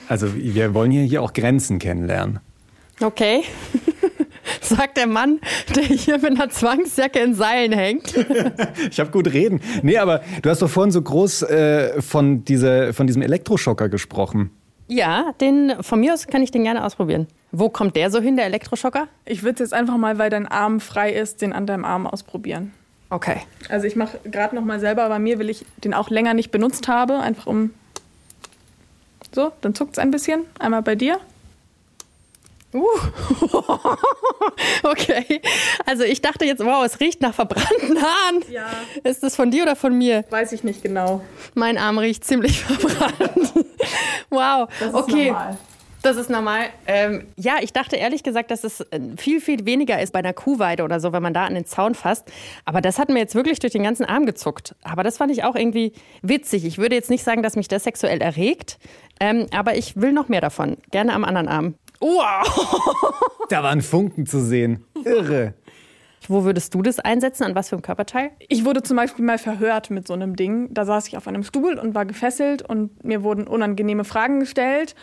Also 0.10 0.36
wir 0.36 0.74
wollen 0.74 0.92
hier, 0.92 1.04
hier 1.04 1.22
auch 1.22 1.34
Grenzen 1.34 1.80
kennenlernen. 1.80 2.40
Okay. 3.02 3.44
sagt 4.76 4.98
der 4.98 5.08
Mann, 5.08 5.40
der 5.76 5.84
hier 5.84 6.18
mit 6.18 6.32
einer 6.32 6.50
Zwangsjacke 6.50 7.20
in 7.20 7.34
Seilen 7.34 7.72
hängt. 7.72 8.14
ich 8.90 9.00
habe 9.00 9.12
gut 9.12 9.32
reden. 9.34 9.62
Nee, 9.82 9.98
aber 9.98 10.22
du 10.42 10.50
hast 10.50 10.62
doch 10.62 10.70
vorhin 10.70 10.92
so 10.92 11.02
groß 11.02 11.44
äh, 11.44 12.02
von, 12.02 12.44
diese, 12.46 12.94
von 12.94 13.08
diesem 13.08 13.22
Elektroschocker 13.22 13.90
gesprochen. 13.90 14.52
Ja, 14.88 15.34
den 15.40 15.74
von 15.82 16.00
mir 16.00 16.14
aus 16.14 16.28
kann 16.28 16.42
ich 16.42 16.52
den 16.52 16.64
gerne 16.64 16.84
ausprobieren. 16.84 17.28
Wo 17.52 17.70
kommt 17.70 17.96
der 17.96 18.12
so 18.12 18.20
hin, 18.20 18.36
der 18.36 18.46
Elektroschocker? 18.46 19.08
Ich 19.26 19.44
würde 19.44 19.64
jetzt 19.64 19.74
einfach 19.74 19.98
mal, 19.98 20.18
weil 20.18 20.30
dein 20.30 20.48
Arm 20.48 20.80
frei 20.80 21.12
ist, 21.14 21.42
den 21.42 21.54
an 21.54 21.66
deinem 21.66 21.86
Arm 21.86 22.08
ausprobieren. 22.08 22.74
Okay. 23.10 23.38
Also 23.70 23.86
ich 23.86 23.96
mache 23.96 24.18
gerade 24.26 24.56
noch 24.56 24.64
mal 24.64 24.80
selber 24.80 25.08
bei 25.08 25.20
mir, 25.20 25.38
weil 25.40 25.50
ich 25.50 25.66
den 25.84 25.94
auch 25.94 26.10
länger 26.10 26.34
nicht 26.34 26.52
benutzt 26.52 26.88
habe, 26.88 27.20
einfach 27.20 27.46
um 27.46 27.72
so, 29.34 29.52
dann 29.62 29.74
zuckt 29.74 29.94
es 29.94 30.00
ein 30.00 30.12
bisschen. 30.12 30.44
Einmal 30.60 30.82
bei 30.82 30.96
dir. 30.96 31.20
Uh. 32.74 32.88
okay. 34.84 35.42
Also 35.86 36.04
ich 36.04 36.22
dachte 36.22 36.46
jetzt, 36.46 36.64
wow, 36.64 36.84
es 36.86 37.00
riecht 37.00 37.22
nach 37.22 37.34
verbrannten 37.34 38.02
Haaren. 38.02 38.44
Ja. 38.50 38.70
Ist 39.04 39.24
das 39.24 39.36
von 39.36 39.52
dir 39.52 39.64
oder 39.64 39.76
von 39.76 39.98
mir? 39.98 40.26
Weiß 40.30 40.52
ich 40.52 40.64
nicht 40.64 40.82
genau. 40.82 41.22
Mein 41.54 41.78
Arm 41.78 41.98
riecht 41.98 42.26
ziemlich 42.26 42.60
verbrannt. 42.64 43.54
wow. 44.30 44.68
Das 44.80 44.90
ist 44.90 44.96
okay. 44.96 45.28
normal. 45.28 45.58
Das 46.04 46.18
ist 46.18 46.30
normal. 46.30 46.66
Ähm, 46.86 47.28
ja, 47.38 47.56
ich 47.62 47.72
dachte 47.72 47.96
ehrlich 47.96 48.24
gesagt, 48.24 48.52
dass 48.52 48.66
es 48.66 48.82
äh, 48.82 49.00
viel, 49.16 49.40
viel 49.40 49.66
weniger 49.66 50.02
ist 50.02 50.12
bei 50.12 50.20
einer 50.20 50.34
Kuhweide 50.34 50.84
oder 50.84 51.00
so, 51.00 51.14
wenn 51.14 51.24
man 51.24 51.34
da 51.34 51.46
an 51.46 51.54
den 51.56 51.66
Zaun 51.66 51.96
fasst. 51.96 52.30
Aber 52.66 52.82
das 52.82 53.00
hat 53.00 53.08
mir 53.08 53.20
jetzt 53.20 53.36
wirklich 53.36 53.60
durch 53.60 53.72
den 53.72 53.84
ganzen 53.84 54.04
Arm 54.04 54.26
gezuckt. 54.26 54.76
Aber 54.84 55.04
das 55.04 55.16
fand 55.16 55.32
ich 55.32 55.46
auch 55.46 55.56
irgendwie 55.56 55.94
witzig. 56.22 56.66
Ich 56.66 56.78
würde 56.78 56.96
jetzt 56.96 57.10
nicht 57.10 57.24
sagen, 57.24 57.42
dass 57.42 57.56
mich 57.56 57.70
das 57.70 57.86
sexuell 57.86 58.22
erregt, 58.22 58.80
ähm, 59.22 59.48
aber 59.56 59.78
ich 59.78 59.96
will 59.96 60.12
noch 60.12 60.28
mehr 60.28 60.42
davon. 60.42 60.76
Gerne 60.92 61.14
am 61.14 61.24
anderen 61.24 61.48
Arm. 61.48 61.76
Wow! 62.04 63.48
Da 63.48 63.64
waren 63.64 63.82
Funken 63.82 64.26
zu 64.26 64.42
sehen. 64.42 64.84
Irre. 65.06 65.54
Wo 66.28 66.44
würdest 66.44 66.74
du 66.74 66.82
das 66.82 67.00
einsetzen? 67.00 67.44
An 67.44 67.56
was 67.56 67.70
für 67.70 67.76
einem 67.76 67.82
Körperteil? 67.82 68.32
Ich 68.50 68.66
wurde 68.66 68.84
zum 68.84 68.98
Beispiel 68.98 69.24
mal 69.24 69.38
verhört 69.38 69.90
mit 69.90 70.06
so 70.06 70.14
einem 70.14 70.36
Ding. 70.36 70.74
Da 70.74 70.84
saß 70.84 71.08
ich 71.08 71.16
auf 71.16 71.28
einem 71.28 71.44
Stuhl 71.44 71.80
und 71.80 71.96
war 71.96 72.06
gefesselt 72.06 72.62
und 72.62 73.04
mir 73.06 73.24
wurden 73.24 73.48
unangenehme 73.48 74.04
Fragen 74.04 74.42
gestellt. 74.42 74.96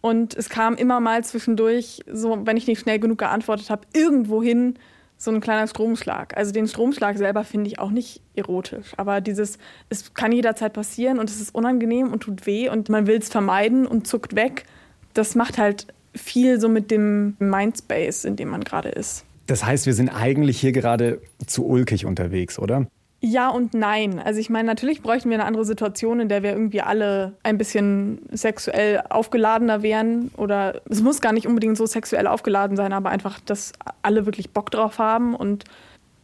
Und 0.00 0.34
es 0.34 0.48
kam 0.48 0.76
immer 0.76 0.98
mal 0.98 1.22
zwischendurch, 1.24 2.00
so 2.10 2.46
wenn 2.46 2.56
ich 2.56 2.66
nicht 2.66 2.80
schnell 2.80 2.98
genug 3.00 3.18
geantwortet 3.18 3.68
habe, 3.68 3.82
irgendwohin 3.92 4.78
so 5.18 5.30
ein 5.30 5.40
kleiner 5.40 5.66
Stromschlag. 5.66 6.36
Also 6.36 6.52
den 6.52 6.68
Stromschlag 6.68 7.18
selber 7.18 7.44
finde 7.44 7.68
ich 7.68 7.78
auch 7.78 7.90
nicht 7.90 8.22
erotisch. 8.34 8.92
Aber 8.96 9.20
dieses, 9.20 9.58
es 9.90 10.14
kann 10.14 10.32
jederzeit 10.32 10.72
passieren 10.72 11.18
und 11.18 11.28
es 11.28 11.40
ist 11.40 11.54
unangenehm 11.54 12.12
und 12.12 12.20
tut 12.20 12.46
weh 12.46 12.70
und 12.70 12.88
man 12.88 13.06
will 13.06 13.18
es 13.18 13.28
vermeiden 13.28 13.86
und 13.86 14.06
zuckt 14.06 14.36
weg. 14.36 14.64
Das 15.12 15.34
macht 15.34 15.58
halt 15.58 15.86
viel 16.16 16.60
so 16.60 16.68
mit 16.68 16.90
dem 16.90 17.36
Mindspace, 17.38 18.24
in 18.24 18.36
dem 18.36 18.48
man 18.48 18.64
gerade 18.64 18.88
ist. 18.88 19.24
Das 19.46 19.64
heißt, 19.64 19.86
wir 19.86 19.94
sind 19.94 20.08
eigentlich 20.08 20.58
hier 20.58 20.72
gerade 20.72 21.20
zu 21.46 21.66
ulkig 21.66 22.04
unterwegs, 22.04 22.58
oder? 22.58 22.86
Ja 23.20 23.48
und 23.48 23.74
nein. 23.74 24.18
Also 24.18 24.40
ich 24.40 24.50
meine, 24.50 24.66
natürlich 24.66 25.02
bräuchten 25.02 25.30
wir 25.30 25.36
eine 25.36 25.46
andere 25.46 25.64
Situation, 25.64 26.20
in 26.20 26.28
der 26.28 26.42
wir 26.42 26.52
irgendwie 26.52 26.82
alle 26.82 27.32
ein 27.42 27.56
bisschen 27.56 28.20
sexuell 28.30 29.02
aufgeladener 29.08 29.82
wären. 29.82 30.30
Oder 30.36 30.82
es 30.88 31.00
muss 31.02 31.20
gar 31.20 31.32
nicht 31.32 31.46
unbedingt 31.46 31.76
so 31.76 31.86
sexuell 31.86 32.26
aufgeladen 32.26 32.76
sein, 32.76 32.92
aber 32.92 33.10
einfach, 33.10 33.40
dass 33.40 33.72
alle 34.02 34.26
wirklich 34.26 34.50
Bock 34.50 34.70
drauf 34.70 34.98
haben 34.98 35.34
und 35.34 35.64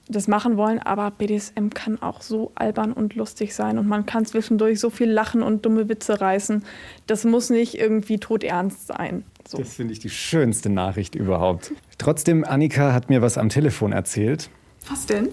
das 0.09 0.29
machen 0.29 0.57
wollen. 0.57 0.81
Aber 0.81 1.11
BDSM 1.11 1.71
kann 1.71 2.01
auch 2.03 2.21
so 2.21 2.53
albern 2.55 2.93
und 2.93 3.15
lustig 3.15 3.55
sein 3.55 3.79
und 3.79 3.89
man 3.89 4.05
kann 4.05 4.27
zwischendurch 4.27 4.79
so 4.79 4.91
viel 4.91 5.11
lachen 5.11 5.43
und 5.43 5.65
dumme 5.65 5.89
Witze 5.89 6.21
reißen. 6.21 6.63
Das 7.07 7.25
muss 7.25 7.49
nicht 7.49 7.79
irgendwie 7.79 8.19
todernst 8.19 8.89
sein. 8.89 9.25
So. 9.47 9.59
Das 9.59 9.75
finde 9.75 9.93
ich 9.93 9.99
die 9.99 10.11
schönste 10.11 10.71
Nachricht 10.71 11.15
überhaupt. 11.15 11.73
Trotzdem, 11.99 12.45
Annika 12.45 12.93
hat 12.93 13.11
mir 13.11 13.23
was 13.23 13.39
am 13.39 13.49
Telefon 13.49 13.93
erzählt. 13.93 14.51
Was 14.89 15.07
denn? 15.07 15.29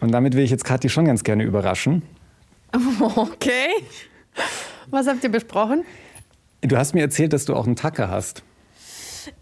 Und 0.00 0.12
damit 0.12 0.34
will 0.34 0.44
ich 0.44 0.50
jetzt 0.50 0.64
Kathi 0.64 0.88
schon 0.88 1.04
ganz 1.04 1.24
gerne 1.24 1.44
überraschen. 1.44 2.02
Okay. 3.16 3.68
Was 4.90 5.06
habt 5.06 5.24
ihr 5.24 5.30
besprochen? 5.30 5.84
Du 6.62 6.76
hast 6.76 6.94
mir 6.94 7.00
erzählt, 7.00 7.32
dass 7.32 7.44
du 7.44 7.54
auch 7.54 7.66
einen 7.66 7.76
Tacker 7.76 8.08
hast. 8.08 8.42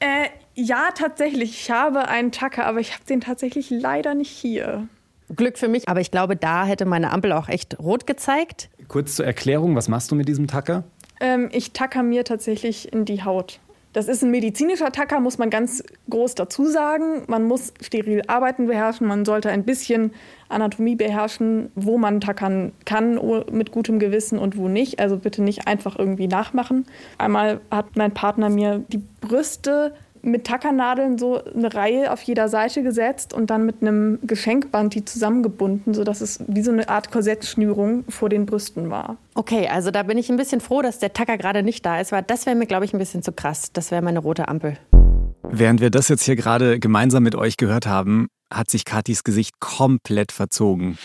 Äh, 0.01 0.29
ja, 0.55 0.89
tatsächlich. 0.95 1.51
Ich 1.51 1.71
habe 1.71 2.09
einen 2.09 2.33
Tacker, 2.33 2.67
aber 2.67 2.81
ich 2.81 2.95
habe 2.95 3.05
den 3.05 3.21
tatsächlich 3.21 3.71
leider 3.71 4.15
nicht 4.15 4.31
hier. 4.31 4.89
Glück 5.35 5.59
für 5.59 5.69
mich, 5.69 5.89
aber 5.89 6.01
ich 6.01 6.11
glaube, 6.11 6.37
da 6.37 6.65
hätte 6.65 6.87
meine 6.87 7.11
Ampel 7.13 7.33
auch 7.33 7.49
echt 7.49 7.79
rot 7.79 8.07
gezeigt. 8.07 8.71
Kurz 8.89 9.17
zur 9.17 9.27
Erklärung, 9.27 9.77
was 9.77 9.89
machst 9.89 10.11
du 10.11 10.15
mit 10.15 10.27
diesem 10.29 10.47
Tacker? 10.47 10.85
Ähm, 11.21 11.49
ich 11.53 11.73
tacker 11.73 12.03
mir 12.03 12.25
tatsächlich 12.25 12.93
in 12.93 13.05
die 13.05 13.23
Haut. 13.23 13.61
Das 13.99 14.07
ist 14.07 14.23
ein 14.23 14.31
medizinischer 14.31 14.93
Tacker, 14.93 15.19
muss 15.19 15.39
man 15.39 15.51
ganz 15.51 15.83
groß 16.09 16.37
dazu 16.37 16.67
sagen. 16.67 17.25
Man 17.27 17.43
muss 17.43 17.73
steril 17.83 18.23
arbeiten 18.29 18.69
beherrschen, 18.69 19.09
man 19.09 19.25
sollte 19.25 19.51
ein 19.51 19.65
bisschen 19.65 20.13
Anatomie 20.49 20.95
beherrschen, 20.95 21.73
wo 21.75 21.99
man 21.99 22.21
tackern 22.21 22.71
kann 22.85 23.19
o- 23.19 23.43
mit 23.51 23.73
gutem 23.73 23.99
Gewissen 23.99 24.39
und 24.39 24.57
wo 24.57 24.69
nicht. 24.69 25.01
Also 25.01 25.17
bitte 25.17 25.43
nicht 25.43 25.67
einfach 25.67 25.99
irgendwie 25.99 26.29
nachmachen. 26.29 26.87
Einmal 27.19 27.59
hat 27.73 27.97
mein 27.97 28.15
Partner 28.15 28.51
mir 28.51 28.85
die 28.87 29.03
Brüste 29.21 29.93
mit 30.23 30.45
Tackernadeln 30.47 31.19
so 31.19 31.43
eine 31.43 31.73
Reihe 31.73 32.13
auf 32.13 32.23
jeder 32.23 32.49
Seite 32.49 32.83
gesetzt 32.83 33.33
und 33.33 33.51
dann 33.51 33.67
mit 33.67 33.83
einem 33.83 34.19
Geschenkband 34.23 34.95
die 34.95 35.05
zusammengebunden, 35.05 35.95
sodass 35.95 36.21
es 36.21 36.41
wie 36.47 36.63
so 36.63 36.71
eine 36.71 36.89
Art 36.89 37.11
Korsettschnürung 37.11 38.05
vor 38.09 38.29
den 38.29 38.47
Brüsten 38.47 38.91
war. 38.91 39.17
Okay, 39.35 39.69
also 39.69 39.91
da 39.91 40.03
bin 40.03 40.19
ich 40.19 40.31
ein 40.31 40.37
bisschen 40.37 40.61
froh, 40.61 40.83
dass 40.83 40.99
der 40.99 41.13
Tacker 41.13 41.39
gerade 41.39 41.63
nicht 41.63 41.85
da 41.85 42.01
ist, 42.01 42.13
weil 42.13 42.23
das 42.23 42.47
wäre 42.47 42.57
mir, 42.57 42.67
glaube 42.67 42.85
ich, 42.85 42.93
ein 42.93 42.99
bisschen 42.99 43.23
zu 43.23 43.33
krass. 43.33 43.73
Das 43.73 43.91
wäre 43.91 44.03
meine 44.03 44.19
rote 44.19 44.49
Ampel. 44.49 44.77
Während 45.51 45.81
wir 45.81 45.91
das 45.91 46.09
jetzt 46.09 46.25
hier 46.25 46.37
gerade 46.37 46.79
gemeinsam 46.79 47.23
mit 47.23 47.35
euch 47.35 47.57
gehört 47.57 47.87
haben, 47.87 48.29
hat 48.53 48.71
sich 48.71 48.85
Kathis 48.85 49.25
Gesicht 49.25 49.61
komplett 49.61 50.33
verzogen. 50.33 50.99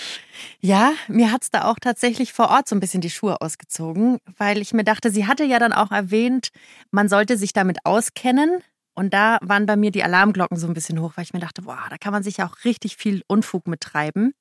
Ja, 0.60 0.94
mir 1.08 1.32
hat's 1.32 1.52
da 1.52 1.66
auch 1.66 1.78
tatsächlich 1.80 2.34
vor 2.34 2.50
Ort 2.50 2.68
so 2.68 2.76
ein 2.76 2.80
bisschen 2.80 3.02
die 3.02 3.10
Schuhe 3.10 3.42
ausgezogen, 3.42 4.18
weil 4.38 4.60
ich 4.60 4.74
mir 4.74 4.84
dachte, 4.84 5.12
sie 5.12 5.28
hatte 5.28 5.44
ja 5.44 5.60
dann 5.60 5.74
auch 5.74 5.92
erwähnt, 5.92 6.50
man 6.92 7.10
sollte 7.10 7.38
sich 7.38 7.54
damit 7.54 7.80
auskennen. 7.86 8.62
Und 8.96 9.14
da 9.14 9.40
waren 9.42 9.66
bei 9.66 9.76
mir 9.76 9.92
die 9.92 10.04
Alarmglocken 10.04 10.58
so 10.58 10.68
ein 10.68 10.74
bisschen 10.74 11.00
hoch, 11.02 11.14
weil 11.16 11.24
ich 11.24 11.34
mir 11.34 11.40
dachte, 11.40 11.64
boah, 11.64 11.88
da 11.90 11.98
kann 11.98 12.14
man 12.14 12.24
sich 12.24 12.38
ja 12.38 12.48
auch 12.48 12.64
richtig 12.64 12.96
viel 12.96 13.24
Unfug 13.28 13.68
mittreiben. 13.68 14.34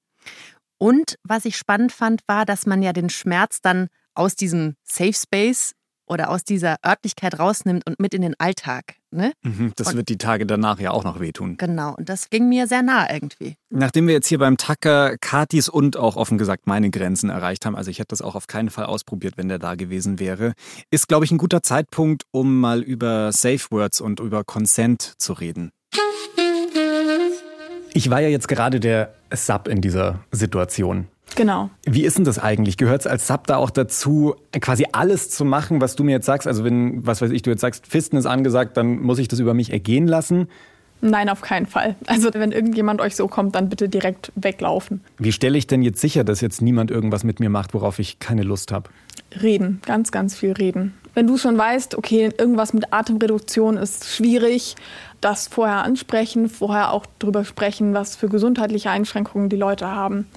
Und 0.79 1.17
was 1.23 1.45
ich 1.45 1.57
spannend 1.57 1.93
fand, 1.93 2.23
war, 2.27 2.45
dass 2.45 2.67
man 2.67 2.83
ja 2.83 2.93
den 2.93 3.09
Schmerz 3.09 3.61
dann 3.61 3.89
aus 4.15 4.35
diesem 4.35 4.77
Safe 4.83 5.15
Space 5.15 5.73
oder 6.07 6.29
aus 6.29 6.45
dieser 6.45 6.77
Örtlichkeit 6.85 7.39
rausnimmt 7.39 7.87
und 7.87 8.01
mit 8.01 8.15
in 8.15 8.23
den 8.23 8.39
Alltag. 8.39 8.97
Ne? 9.15 9.33
Mhm, 9.43 9.73
Das 9.77 9.89
Und- 9.89 9.97
wird 9.97 10.09
die 10.09 10.17
Tage 10.17 10.47
danach 10.47 10.81
ja 10.81 10.91
auch 10.91 11.05
noch 11.05 11.21
wehtun. 11.21 11.57
Genau. 11.59 11.95
Und 11.97 12.09
das 12.09 12.31
ging 12.31 12.49
mir 12.49 12.67
sehr 12.67 12.83
nah 12.83 13.13
irgendwie. 13.13 13.57
Nachdem 13.71 14.07
wir 14.07 14.15
jetzt 14.15 14.27
hier 14.27 14.39
beim 14.39 14.57
Tacker 14.57 15.17
Katis 15.19 15.69
und 15.69 15.97
auch 15.99 16.17
offen 16.17 16.39
gesagt 16.39 16.67
meine 16.67 16.89
Grenzen 16.91 17.29
erreicht 17.29 17.67
haben, 17.67 17.77
also 17.77 17.91
ich 17.91 17.99
hätte 17.99 18.09
das 18.09 18.23
auch 18.23 18.35
auf 18.35 18.47
keinen 18.47 18.71
Fall 18.71 18.87
ausprobiert, 18.87 19.35
wenn 19.37 19.49
der 19.49 19.59
da 19.59 19.75
gewesen 19.75 20.19
wäre, 20.19 20.55
ist, 20.91 21.09
glaube 21.09 21.27
ich, 21.27 21.31
ein 21.31 21.39
guter 21.39 21.63
Zeitpunkt, 21.63 22.25
um 22.31 22.59
mal 22.59 22.81
über 22.81 23.33
Safe 23.33 23.61
Words 23.71 24.01
und 24.01 24.19
über 24.21 24.45
Consent 24.45 25.13
zu 25.19 25.35
reden. 25.35 25.73
Ich 27.95 28.09
war 28.09 28.21
ja 28.21 28.29
jetzt 28.29 28.49
gerade 28.49 28.81
der 28.81 29.13
Sub 29.35 29.69
in 29.69 29.81
dieser 29.83 30.21
Situation. 30.31 31.09
Genau. 31.35 31.71
Wie 31.85 32.05
ist 32.05 32.19
denn 32.19 32.25
das 32.25 32.39
eigentlich? 32.39 32.77
Gehört 32.77 33.03
es 33.03 33.07
als 33.07 33.27
Sub 33.27 33.47
da 33.47 33.57
auch 33.57 33.71
dazu, 33.71 34.35
quasi 34.61 34.87
alles 34.93 35.31
zu 35.31 35.45
machen, 35.45 35.81
was 35.81 35.97
du 35.97 36.05
mir 36.05 36.13
jetzt 36.13 36.27
sagst? 36.27 36.47
Also 36.47 36.65
wenn, 36.65 37.07
was 37.07 37.23
weiß 37.23 37.31
ich, 37.31 37.43
du 37.43 37.51
jetzt 37.51 37.61
sagst, 37.61 37.87
Fisten 37.87 38.17
ist 38.17 38.27
angesagt, 38.27 38.77
dann 38.77 39.01
muss 39.01 39.19
ich 39.19 39.29
das 39.29 39.39
über 39.39 39.55
mich 39.55 39.73
ergehen 39.73 40.07
lassen. 40.07 40.49
Nein, 41.05 41.29
auf 41.29 41.41
keinen 41.41 41.67
Fall. 41.67 41.97
Also 42.07 42.31
wenn 42.33 42.53
irgendjemand 42.53 43.01
euch 43.01 43.17
so 43.17 43.27
kommt, 43.27 43.57
dann 43.57 43.69
bitte 43.69 43.89
direkt 43.89 44.31
weglaufen. 44.37 45.01
Wie 45.19 45.33
stelle 45.33 45.59
ich 45.59 45.67
denn 45.67 45.83
jetzt 45.83 46.01
sicher, 46.01 46.23
dass 46.23 46.41
jetzt 46.41 46.63
niemand 46.63 46.93
irgendwas 46.93 47.25
mit 47.25 47.41
mir 47.41 47.51
macht, 47.51 47.75
worauf 47.75 47.99
ich 47.99 48.21
keine 48.21 48.45
Lust 48.45 48.71
habe? 48.71 48.89
Reden, 49.43 49.81
ganz, 49.85 50.13
ganz 50.13 50.37
viel 50.37 50.53
reden. 50.53 50.95
Wenn 51.15 51.27
du 51.27 51.37
schon 51.39 51.59
weißt, 51.59 51.97
okay, 51.97 52.31
irgendwas 52.39 52.73
mit 52.73 52.93
Atemreduktion 52.93 53.77
ist 53.77 54.09
schwierig, 54.15 54.77
das 55.21 55.49
vorher 55.49 55.83
ansprechen, 55.83 56.49
vorher 56.49 56.93
auch 56.93 57.05
drüber 57.19 57.45
sprechen, 57.45 57.95
was 57.95 58.15
für 58.15 58.29
gesundheitliche 58.29 58.91
Einschränkungen 58.91 59.49
die 59.49 59.57
Leute 59.57 59.89
haben, 59.89 60.29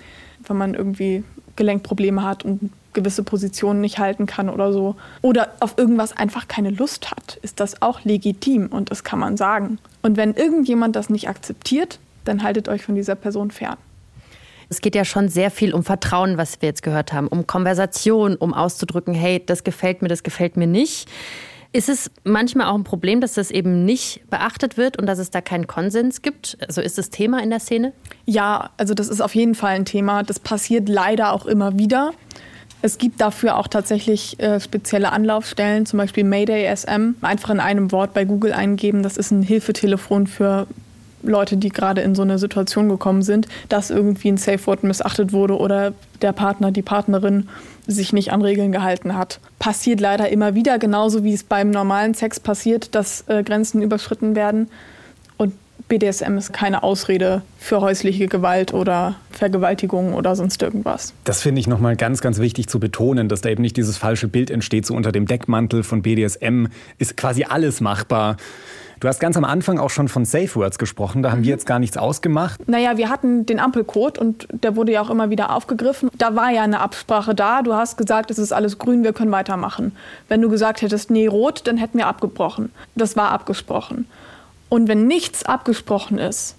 wenn 0.50 0.58
man 0.58 0.74
irgendwie 0.74 1.24
Gelenkprobleme 1.56 2.24
hat 2.24 2.44
und 2.44 2.72
gewisse 2.94 3.24
Positionen 3.24 3.82
nicht 3.82 4.00
halten 4.00 4.26
kann 4.26 4.50
oder 4.50 4.74
so. 4.74 4.96
Oder 5.22 5.50
auf 5.60 5.78
irgendwas 5.78 6.16
einfach 6.16 6.48
keine 6.48 6.72
Lust 6.72 7.12
hat, 7.12 7.38
ist 7.44 7.60
das 7.60 7.82
auch 7.82 8.04
legitim 8.04 8.68
und 8.68 8.90
das 8.90 9.04
kann 9.04 9.20
man 9.20 9.38
sagen. 9.38 9.78
Und 10.02 10.18
wenn 10.18 10.34
irgendjemand 10.34 10.96
das 10.96 11.10
nicht 11.10 11.30
akzeptiert, 11.30 12.00
dann 12.24 12.42
haltet 12.42 12.68
euch 12.68 12.84
von 12.84 12.96
dieser 12.96 13.16
Person 13.16 13.52
fern. 13.52 13.78
Es 14.68 14.82
geht 14.82 14.96
ja 14.96 15.06
schon 15.06 15.30
sehr 15.30 15.52
viel 15.52 15.74
um 15.74 15.84
Vertrauen, 15.84 16.38
was 16.38 16.62
wir 16.62 16.70
jetzt 16.70 16.82
gehört 16.82 17.14
haben, 17.14 17.28
um 17.28 17.46
Konversation, 17.46 18.36
um 18.36 18.54
auszudrücken, 18.54 19.14
hey, 19.14 19.44
das 19.46 19.64
gefällt 19.64 20.02
mir, 20.02 20.08
das 20.08 20.24
gefällt 20.24 20.58
mir 20.58 20.66
nicht. 20.66 21.08
Ist 21.76 21.90
es 21.90 22.10
manchmal 22.24 22.68
auch 22.68 22.76
ein 22.76 22.86
Problem, 22.86 23.20
dass 23.20 23.34
das 23.34 23.52
eben 23.52 23.84
nicht 23.84 24.22
beachtet 24.30 24.78
wird 24.78 24.98
und 24.98 25.08
dass 25.08 25.20
es 25.20 25.30
da 25.30 25.42
keinen 25.42 25.68
Konsens 25.68 26.22
gibt? 26.22 26.58
Also 26.66 26.80
ist 26.80 26.98
das 26.98 27.10
Thema 27.10 27.44
in 27.44 27.50
der 27.50 27.60
Szene? 27.60 27.92
Ja, 28.24 28.70
also 28.78 28.94
das 28.94 29.10
ist 29.10 29.20
auf 29.20 29.36
jeden 29.36 29.56
Fall 29.56 29.76
ein 29.76 29.84
Thema. 29.84 30.24
Das 30.24 30.40
passiert 30.40 30.88
leider 30.88 31.34
auch 31.34 31.46
immer 31.46 31.78
wieder. 31.78 32.14
Es 32.82 32.98
gibt 32.98 33.20
dafür 33.20 33.58
auch 33.58 33.68
tatsächlich 33.68 34.40
äh, 34.40 34.62
spezielle 34.62 35.12
Anlaufstellen, 35.12 35.86
zum 35.86 35.98
Beispiel 35.98 36.24
Mayday 36.24 36.74
SM. 36.74 37.16
Einfach 37.20 37.50
in 37.50 37.60
einem 37.60 37.92
Wort 37.92 38.14
bei 38.14 38.24
Google 38.24 38.54
eingeben. 38.54 39.04
Das 39.04 39.18
ist 39.18 39.32
ein 39.32 39.42
Hilfetelefon 39.42 40.28
für 40.28 40.68
Leute, 41.28 41.58
die 41.58 41.70
gerade 41.70 42.02
in 42.02 42.16
so 42.16 42.22
eine 42.22 42.40
Situation 42.40 42.90
gekommen 42.90 43.22
sind, 43.22 43.48
dass 43.70 43.90
irgendwie 43.90 44.30
ein 44.30 44.38
Safe 44.38 44.66
Word 44.66 44.84
missachtet 44.84 45.34
wurde 45.34 45.58
oder 45.58 45.94
der 46.22 46.32
Partner, 46.32 46.72
die 46.72 46.82
Partnerin 46.82 47.50
sich 47.88 48.14
nicht 48.14 48.32
an 48.32 48.42
Regeln 48.42 48.72
gehalten 48.72 49.16
hat. 49.16 49.40
Passiert 49.60 50.00
leider 50.00 50.30
immer 50.30 50.56
wieder, 50.56 50.80
genauso 50.80 51.24
wie 51.24 51.34
es 51.34 51.44
beim 51.44 51.70
normalen 51.70 52.14
Sex 52.14 52.40
passiert, 52.40 52.96
dass 52.96 53.26
äh, 53.28 53.44
Grenzen 53.44 53.82
überschritten 53.82 54.36
werden. 54.36 54.70
Und 55.38 55.54
BDSM 55.88 56.38
ist 56.38 56.52
keine 56.52 56.84
Ausrede 56.84 57.44
für 57.60 57.82
häusliche 57.82 58.28
Gewalt 58.28 58.74
oder 58.74 59.16
Vergewaltigung 59.32 60.14
oder 60.14 60.36
sonst 60.36 60.62
irgendwas. 60.64 61.14
Das 61.26 61.42
finde 61.42 61.60
ich 61.60 61.68
nochmal 61.68 61.96
ganz, 61.96 62.22
ganz 62.22 62.40
wichtig 62.40 62.68
zu 62.68 62.80
betonen, 62.80 63.30
dass 63.30 63.42
da 63.42 63.50
eben 63.50 63.62
nicht 63.62 63.78
dieses 63.78 63.98
falsche 63.98 64.28
Bild 64.28 64.50
entsteht, 64.50 64.86
so 64.86 64.96
unter 64.96 65.12
dem 65.12 65.28
Deckmantel 65.28 65.84
von 65.84 66.02
BDSM 66.02 66.68
ist 66.98 67.18
quasi 67.18 67.44
alles 67.44 67.82
machbar. 67.82 68.38
Du 69.00 69.08
hast 69.08 69.20
ganz 69.20 69.36
am 69.36 69.44
Anfang 69.44 69.78
auch 69.78 69.90
schon 69.90 70.08
von 70.08 70.26
Safe 70.26 70.54
Words 70.56 70.80
gesprochen, 70.80 71.22
da 71.22 71.32
haben 71.32 71.44
wir 71.44 71.50
jetzt 71.50 71.66
gar 71.66 71.80
nichts 71.80 71.98
ausgemacht. 71.98 72.68
Naja, 72.68 72.98
wir 72.98 73.10
hatten 73.10 73.46
den 73.46 73.60
Ampelcode 73.60 74.18
und 74.18 74.48
der 74.52 74.76
wurde 74.76 74.94
ja 74.94 75.02
auch 75.02 75.10
immer 75.10 75.30
wieder 75.30 75.54
aufgegriffen. 75.54 76.10
Da 76.18 76.36
war 76.36 76.52
ja 76.52 76.64
eine 76.64 76.80
Absprache 76.80 77.36
da. 77.36 77.62
Du 77.62 77.74
hast 77.74 77.98
gesagt, 77.98 78.32
es 78.32 78.38
ist 78.38 78.54
alles 78.54 78.78
grün, 78.78 79.04
wir 79.04 79.14
können 79.14 79.32
weitermachen. 79.32 79.96
Wenn 80.30 80.42
du 80.42 80.50
gesagt 80.50 80.82
hättest, 80.82 81.12
nee, 81.12 81.28
rot, 81.28 81.62
dann 81.66 81.78
hätten 81.78 81.98
wir 81.98 82.08
abgebrochen. 82.08 82.72
Das 82.96 83.16
war 83.16 83.32
abgesprochen. 83.32 84.08
Und 84.70 84.88
wenn 84.88 85.08
nichts 85.08 85.46
abgesprochen 85.46 86.18
ist, 86.18 86.56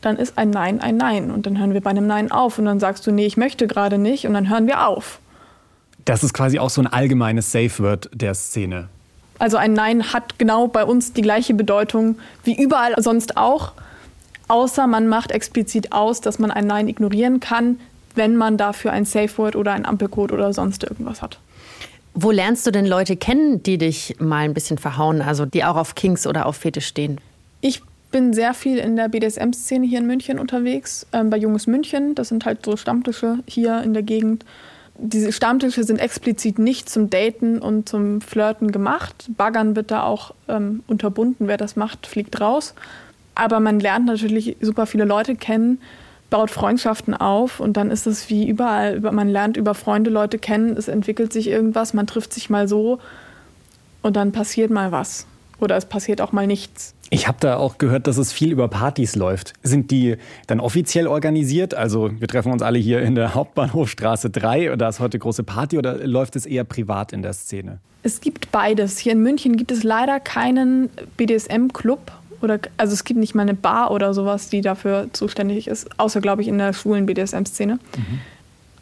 dann 0.00 0.16
ist 0.16 0.36
ein 0.38 0.50
Nein 0.50 0.80
ein 0.80 0.96
Nein. 0.96 1.30
Und 1.30 1.46
dann 1.46 1.58
hören 1.58 1.72
wir 1.72 1.80
bei 1.80 1.90
einem 1.90 2.06
Nein 2.06 2.30
auf. 2.30 2.58
Und 2.58 2.66
dann 2.66 2.80
sagst 2.80 3.06
du, 3.06 3.12
nee, 3.12 3.26
ich 3.26 3.36
möchte 3.36 3.66
gerade 3.66 3.98
nicht. 3.98 4.26
Und 4.26 4.34
dann 4.34 4.48
hören 4.48 4.66
wir 4.66 4.86
auf. 4.86 5.20
Das 6.04 6.22
ist 6.22 6.34
quasi 6.34 6.58
auch 6.58 6.70
so 6.70 6.82
ein 6.82 6.86
allgemeines 6.86 7.50
Safe 7.50 7.82
Word 7.82 8.10
der 8.12 8.34
Szene. 8.34 8.88
Also 9.38 9.56
ein 9.56 9.72
Nein 9.72 10.12
hat 10.12 10.38
genau 10.38 10.68
bei 10.68 10.84
uns 10.84 11.12
die 11.12 11.22
gleiche 11.22 11.54
Bedeutung 11.54 12.16
wie 12.44 12.60
überall 12.60 12.94
sonst 13.02 13.36
auch, 13.36 13.72
außer 14.48 14.86
man 14.86 15.08
macht 15.08 15.32
explizit 15.32 15.92
aus, 15.92 16.20
dass 16.20 16.38
man 16.38 16.50
ein 16.50 16.66
Nein 16.66 16.88
ignorieren 16.88 17.40
kann, 17.40 17.80
wenn 18.14 18.36
man 18.36 18.56
dafür 18.56 18.92
ein 18.92 19.04
Safe 19.04 19.36
Word 19.38 19.56
oder 19.56 19.72
ein 19.72 19.86
Ampelcode 19.86 20.32
oder 20.32 20.52
sonst 20.52 20.84
irgendwas 20.84 21.20
hat. 21.20 21.38
Wo 22.14 22.30
lernst 22.30 22.64
du 22.64 22.70
denn 22.70 22.86
Leute 22.86 23.16
kennen, 23.16 23.62
die 23.64 23.76
dich 23.76 24.16
mal 24.20 24.44
ein 24.44 24.54
bisschen 24.54 24.78
verhauen, 24.78 25.20
also 25.20 25.46
die 25.46 25.64
auch 25.64 25.76
auf 25.76 25.96
Kings 25.96 26.28
oder 26.28 26.46
auf 26.46 26.56
Fetisch 26.56 26.86
stehen? 26.86 27.20
Ich 27.60 27.82
bin 28.12 28.32
sehr 28.32 28.54
viel 28.54 28.78
in 28.78 28.94
der 28.94 29.08
BDSM-Szene 29.08 29.84
hier 29.84 29.98
in 29.98 30.06
München 30.06 30.38
unterwegs, 30.38 31.04
ähm, 31.12 31.30
bei 31.30 31.36
Junges 31.36 31.66
München. 31.66 32.14
Das 32.14 32.28
sind 32.28 32.44
halt 32.46 32.64
so 32.64 32.76
Stammtische 32.76 33.38
hier 33.46 33.82
in 33.82 33.94
der 33.94 34.04
Gegend 34.04 34.44
diese 34.96 35.32
Stammtische 35.32 35.82
sind 35.84 35.98
explizit 35.98 36.58
nicht 36.58 36.88
zum 36.88 37.10
Daten 37.10 37.58
und 37.58 37.88
zum 37.88 38.20
Flirten 38.20 38.70
gemacht. 38.70 39.26
Baggern 39.36 39.74
wird 39.74 39.90
da 39.90 40.04
auch 40.04 40.34
ähm, 40.48 40.82
unterbunden. 40.86 41.48
Wer 41.48 41.56
das 41.56 41.76
macht, 41.76 42.06
fliegt 42.06 42.40
raus. 42.40 42.74
Aber 43.34 43.58
man 43.58 43.80
lernt 43.80 44.06
natürlich 44.06 44.56
super 44.60 44.86
viele 44.86 45.04
Leute 45.04 45.34
kennen, 45.34 45.80
baut 46.30 46.50
Freundschaften 46.50 47.14
auf 47.14 47.58
und 47.58 47.76
dann 47.76 47.90
ist 47.90 48.06
es 48.06 48.30
wie 48.30 48.48
überall. 48.48 49.00
Man 49.00 49.28
lernt 49.28 49.56
über 49.56 49.74
Freunde 49.74 50.10
Leute 50.10 50.38
kennen, 50.38 50.76
es 50.76 50.86
entwickelt 50.86 51.32
sich 51.32 51.48
irgendwas, 51.48 51.94
man 51.94 52.06
trifft 52.06 52.32
sich 52.32 52.48
mal 52.48 52.68
so 52.68 53.00
und 54.02 54.14
dann 54.14 54.30
passiert 54.30 54.70
mal 54.70 54.92
was. 54.92 55.26
Oder 55.60 55.76
es 55.76 55.86
passiert 55.86 56.20
auch 56.20 56.30
mal 56.30 56.46
nichts. 56.46 56.93
Ich 57.10 57.28
habe 57.28 57.38
da 57.40 57.56
auch 57.56 57.78
gehört, 57.78 58.06
dass 58.06 58.16
es 58.16 58.32
viel 58.32 58.50
über 58.50 58.68
Partys 58.68 59.14
läuft. 59.14 59.52
Sind 59.62 59.90
die 59.90 60.16
dann 60.46 60.60
offiziell 60.60 61.06
organisiert? 61.06 61.74
Also 61.74 62.10
wir 62.18 62.28
treffen 62.28 62.52
uns 62.52 62.62
alle 62.62 62.78
hier 62.78 63.02
in 63.02 63.14
der 63.14 63.34
Hauptbahnhofstraße 63.34 64.30
3 64.30 64.72
und 64.72 64.78
da 64.78 64.88
ist 64.88 65.00
heute 65.00 65.18
große 65.18 65.42
Party 65.42 65.78
oder 65.78 66.06
läuft 66.06 66.36
es 66.36 66.46
eher 66.46 66.64
privat 66.64 67.12
in 67.12 67.22
der 67.22 67.32
Szene? 67.32 67.78
Es 68.02 68.20
gibt 68.20 68.52
beides. 68.52 68.98
Hier 68.98 69.12
in 69.12 69.22
München 69.22 69.56
gibt 69.56 69.70
es 69.70 69.82
leider 69.82 70.20
keinen 70.20 70.90
BDSM-Club. 71.16 72.12
Oder, 72.42 72.58
also 72.76 72.92
es 72.92 73.04
gibt 73.04 73.18
nicht 73.18 73.34
mal 73.34 73.42
eine 73.42 73.54
Bar 73.54 73.90
oder 73.90 74.12
sowas, 74.12 74.50
die 74.50 74.60
dafür 74.60 75.08
zuständig 75.12 75.66
ist, 75.66 75.88
außer, 75.98 76.20
glaube 76.20 76.42
ich, 76.42 76.48
in 76.48 76.58
der 76.58 76.74
schwulen 76.74 77.06
BDSM-Szene. 77.06 77.78
Mhm. 77.96 78.20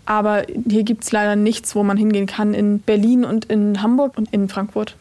Aber 0.04 0.42
hier 0.68 0.82
gibt 0.82 1.04
es 1.04 1.12
leider 1.12 1.36
nichts, 1.36 1.76
wo 1.76 1.84
man 1.84 1.96
hingehen 1.96 2.26
kann. 2.26 2.54
In 2.54 2.80
Berlin 2.80 3.24
und 3.24 3.44
in 3.44 3.82
Hamburg 3.82 4.18
und 4.18 4.32
in 4.32 4.48
Frankfurt 4.48 4.96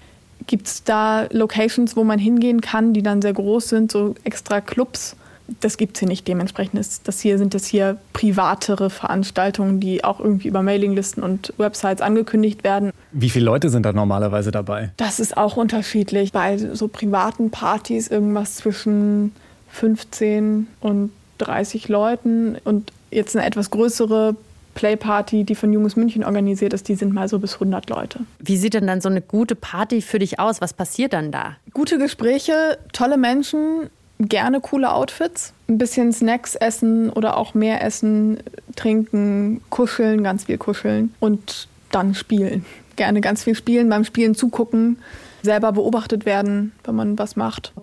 Gibt 0.47 0.67
es 0.67 0.83
da 0.83 1.27
Locations, 1.31 1.95
wo 1.95 2.03
man 2.03 2.19
hingehen 2.19 2.61
kann, 2.61 2.93
die 2.93 3.03
dann 3.03 3.21
sehr 3.21 3.33
groß 3.33 3.69
sind, 3.69 3.91
so 3.91 4.15
extra 4.23 4.61
Clubs? 4.61 5.15
Das 5.59 5.77
gibt 5.77 5.97
es 5.97 5.99
hier 5.99 6.07
nicht. 6.07 6.27
Dementsprechend 6.27 6.79
ist 6.79 7.07
das 7.07 7.19
hier, 7.19 7.37
sind 7.37 7.53
das 7.53 7.65
hier 7.65 7.97
privatere 8.13 8.89
Veranstaltungen, 8.89 9.79
die 9.79 10.03
auch 10.03 10.19
irgendwie 10.19 10.47
über 10.47 10.61
Mailinglisten 10.63 11.23
und 11.23 11.53
Websites 11.57 12.01
angekündigt 12.01 12.63
werden. 12.63 12.91
Wie 13.11 13.29
viele 13.29 13.45
Leute 13.45 13.69
sind 13.69 13.85
da 13.85 13.91
normalerweise 13.91 14.51
dabei? 14.51 14.91
Das 14.97 15.19
ist 15.19 15.35
auch 15.35 15.57
unterschiedlich. 15.57 16.31
Bei 16.31 16.57
so 16.57 16.87
privaten 16.87 17.51
Partys 17.51 18.07
irgendwas 18.07 18.55
zwischen 18.55 19.33
15 19.69 20.67
und 20.79 21.11
30 21.39 21.89
Leuten 21.89 22.57
und 22.63 22.91
jetzt 23.09 23.35
eine 23.35 23.45
etwas 23.45 23.71
größere 23.71 24.35
Playparty, 24.73 25.43
die 25.43 25.55
von 25.55 25.71
Junges 25.73 25.95
München 25.95 26.23
organisiert 26.23 26.73
ist, 26.73 26.87
die 26.87 26.95
sind 26.95 27.13
mal 27.13 27.27
so 27.27 27.39
bis 27.39 27.55
100 27.55 27.89
Leute. 27.89 28.21
Wie 28.39 28.57
sieht 28.57 28.73
denn 28.73 28.87
dann 28.87 29.01
so 29.01 29.09
eine 29.09 29.21
gute 29.21 29.55
Party 29.55 30.01
für 30.01 30.19
dich 30.19 30.39
aus? 30.39 30.61
Was 30.61 30.73
passiert 30.73 31.13
dann 31.13 31.31
da? 31.31 31.57
Gute 31.73 31.97
Gespräche, 31.97 32.77
tolle 32.93 33.17
Menschen, 33.17 33.89
gerne 34.19 34.61
coole 34.61 34.91
Outfits, 34.93 35.53
ein 35.67 35.77
bisschen 35.77 36.13
Snacks 36.13 36.55
essen 36.55 37.09
oder 37.09 37.37
auch 37.37 37.53
mehr 37.53 37.83
essen, 37.83 38.37
trinken, 38.75 39.61
kuscheln, 39.69 40.23
ganz 40.23 40.45
viel 40.45 40.57
kuscheln 40.57 41.13
und 41.19 41.67
dann 41.91 42.13
spielen. 42.15 42.65
Gerne 42.95 43.21
ganz 43.21 43.43
viel 43.43 43.55
spielen, 43.55 43.89
beim 43.89 44.03
Spielen 44.03 44.35
zugucken, 44.35 44.99
selber 45.41 45.71
beobachtet 45.71 46.25
werden, 46.25 46.71
wenn 46.83 46.95
man 46.95 47.17
was 47.17 47.35
macht. 47.35 47.73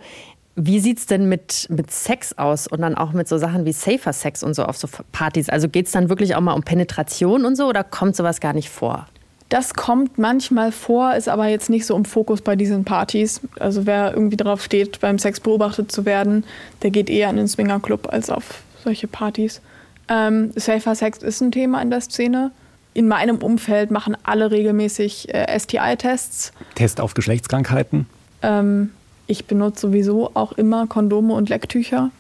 Wie 0.61 0.81
sieht 0.81 0.99
es 0.99 1.07
denn 1.07 1.29
mit, 1.29 1.69
mit 1.71 1.93
Sex 1.93 2.37
aus 2.37 2.67
und 2.67 2.81
dann 2.81 2.97
auch 2.97 3.13
mit 3.13 3.29
so 3.29 3.39
Sachen 3.39 3.65
wie 3.65 3.71
Safer 3.71 4.13
Sex 4.13 4.43
und 4.43 4.55
so 4.55 4.65
auf 4.65 4.77
so 4.77 4.89
Partys? 5.13 5.49
Also 5.49 5.69
geht 5.69 5.87
es 5.87 5.93
dann 5.93 6.09
wirklich 6.09 6.35
auch 6.35 6.41
mal 6.41 6.55
um 6.55 6.65
Penetration 6.65 7.45
und 7.45 7.55
so 7.55 7.67
oder 7.67 7.85
kommt 7.85 8.17
sowas 8.17 8.41
gar 8.41 8.53
nicht 8.53 8.69
vor? 8.69 9.07
Das 9.51 9.75
kommt 9.75 10.19
manchmal 10.19 10.73
vor, 10.73 11.15
ist 11.15 11.29
aber 11.29 11.47
jetzt 11.47 11.71
nicht 11.71 11.87
so 11.87 11.97
im 11.97 12.05
Fokus 12.05 12.43
bei 12.43 12.57
diesen 12.57 12.85
Partys. 12.85 13.41
Also 13.61 13.87
wer 13.87 14.13
irgendwie 14.13 14.37
darauf 14.37 14.61
steht, 14.61 14.99
beim 14.99 15.21
Sex 15.21 15.39
beobachtet 15.39 15.93
zu 15.93 16.05
werden, 16.05 16.45
der 16.83 16.91
geht 16.91 17.09
eher 17.09 17.31
in 17.31 17.37
den 17.37 17.47
Swingerclub 17.47 18.13
als 18.13 18.29
auf 18.29 18.63
solche 18.83 19.07
Partys. 19.07 19.61
Ähm, 20.09 20.51
Safer 20.57 20.97
Sex 20.97 21.19
ist 21.19 21.41
ein 21.41 21.53
Thema 21.53 21.81
in 21.81 21.91
der 21.91 22.01
Szene. 22.01 22.51
In 22.95 23.07
meinem 23.07 23.37
Umfeld 23.37 23.93
machen 23.93 24.17
alle 24.25 24.51
regelmäßig 24.51 25.33
äh, 25.33 25.57
STI-Tests. 25.57 26.53
Test 26.75 27.01
auf 27.01 27.15
Geschlechtskrankheiten? 27.15 28.07
Ähm, 28.43 28.91
ich 29.29 29.45
benutze 29.45 29.83
sowieso 29.83 30.31
auch 30.35 30.53
immer 30.53 30.87
Kondome 30.89 31.35
und 31.35 31.49
Lecktücher 31.49 32.11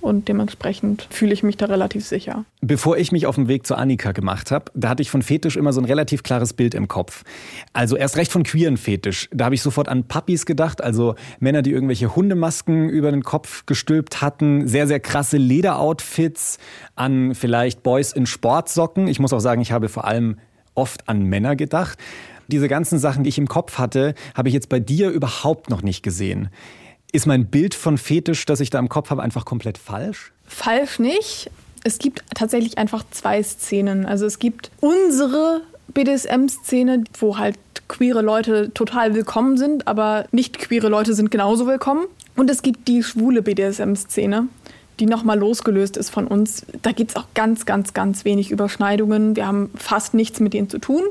und 0.00 0.28
dementsprechend 0.28 1.08
fühle 1.10 1.32
ich 1.32 1.42
mich 1.42 1.56
da 1.56 1.66
relativ 1.66 2.04
sicher. 2.04 2.44
Bevor 2.60 2.96
ich 2.98 3.10
mich 3.10 3.26
auf 3.26 3.34
den 3.34 3.48
Weg 3.48 3.66
zu 3.66 3.74
Annika 3.74 4.12
gemacht 4.12 4.50
habe, 4.50 4.66
da 4.74 4.90
hatte 4.90 5.02
ich 5.02 5.10
von 5.10 5.22
Fetisch 5.22 5.56
immer 5.56 5.72
so 5.72 5.80
ein 5.80 5.84
relativ 5.84 6.22
klares 6.22 6.52
Bild 6.52 6.74
im 6.74 6.86
Kopf. 6.86 7.24
Also 7.72 7.96
erst 7.96 8.16
recht 8.16 8.30
von 8.30 8.42
queeren 8.42 8.76
Fetisch. 8.76 9.28
Da 9.32 9.46
habe 9.46 9.54
ich 9.54 9.62
sofort 9.62 9.88
an 9.88 10.04
Puppies 10.04 10.46
gedacht, 10.46 10.82
also 10.82 11.14
Männer, 11.40 11.62
die 11.62 11.72
irgendwelche 11.72 12.14
Hundemasken 12.14 12.88
über 12.88 13.10
den 13.10 13.24
Kopf 13.24 13.66
gestülpt 13.66 14.20
hatten, 14.20 14.68
sehr, 14.68 14.86
sehr 14.86 15.00
krasse 15.00 15.36
Lederoutfits, 15.36 16.58
an 16.94 17.34
vielleicht 17.34 17.82
Boys 17.82 18.12
in 18.12 18.26
Sportsocken. 18.26 19.08
Ich 19.08 19.18
muss 19.18 19.32
auch 19.32 19.40
sagen, 19.40 19.60
ich 19.60 19.72
habe 19.72 19.88
vor 19.88 20.04
allem 20.04 20.38
oft 20.74 21.08
an 21.08 21.24
Männer 21.24 21.56
gedacht. 21.56 21.98
Diese 22.50 22.66
ganzen 22.66 22.98
Sachen, 22.98 23.24
die 23.24 23.28
ich 23.28 23.36
im 23.36 23.46
Kopf 23.46 23.76
hatte, 23.76 24.14
habe 24.34 24.48
ich 24.48 24.54
jetzt 24.54 24.70
bei 24.70 24.80
dir 24.80 25.10
überhaupt 25.10 25.68
noch 25.68 25.82
nicht 25.82 26.02
gesehen. 26.02 26.48
Ist 27.12 27.26
mein 27.26 27.46
Bild 27.46 27.74
von 27.74 27.98
Fetisch, 27.98 28.46
das 28.46 28.60
ich 28.60 28.70
da 28.70 28.78
im 28.78 28.88
Kopf 28.88 29.10
habe, 29.10 29.22
einfach 29.22 29.44
komplett 29.44 29.76
falsch? 29.76 30.32
Falsch 30.46 30.98
nicht. 30.98 31.50
Es 31.84 31.98
gibt 31.98 32.22
tatsächlich 32.34 32.78
einfach 32.78 33.04
zwei 33.10 33.42
Szenen. 33.42 34.06
Also 34.06 34.24
es 34.24 34.38
gibt 34.38 34.70
unsere 34.80 35.60
BDSM-Szene, 35.88 37.04
wo 37.18 37.36
halt 37.36 37.58
queere 37.86 38.22
Leute 38.22 38.72
total 38.72 39.14
willkommen 39.14 39.58
sind, 39.58 39.86
aber 39.86 40.24
nicht 40.32 40.58
queere 40.58 40.88
Leute 40.88 41.12
sind 41.12 41.30
genauso 41.30 41.66
willkommen. 41.66 42.06
Und 42.34 42.48
es 42.48 42.62
gibt 42.62 42.88
die 42.88 43.02
schwule 43.02 43.42
BDSM-Szene, 43.42 44.48
die 45.00 45.06
nochmal 45.06 45.38
losgelöst 45.38 45.98
ist 45.98 46.08
von 46.08 46.26
uns. 46.26 46.64
Da 46.80 46.92
gibt 46.92 47.10
es 47.10 47.16
auch 47.16 47.26
ganz, 47.34 47.66
ganz, 47.66 47.92
ganz 47.92 48.24
wenig 48.24 48.50
Überschneidungen. 48.50 49.36
Wir 49.36 49.46
haben 49.46 49.70
fast 49.76 50.14
nichts 50.14 50.40
mit 50.40 50.54
denen 50.54 50.70
zu 50.70 50.78
tun. 50.78 51.02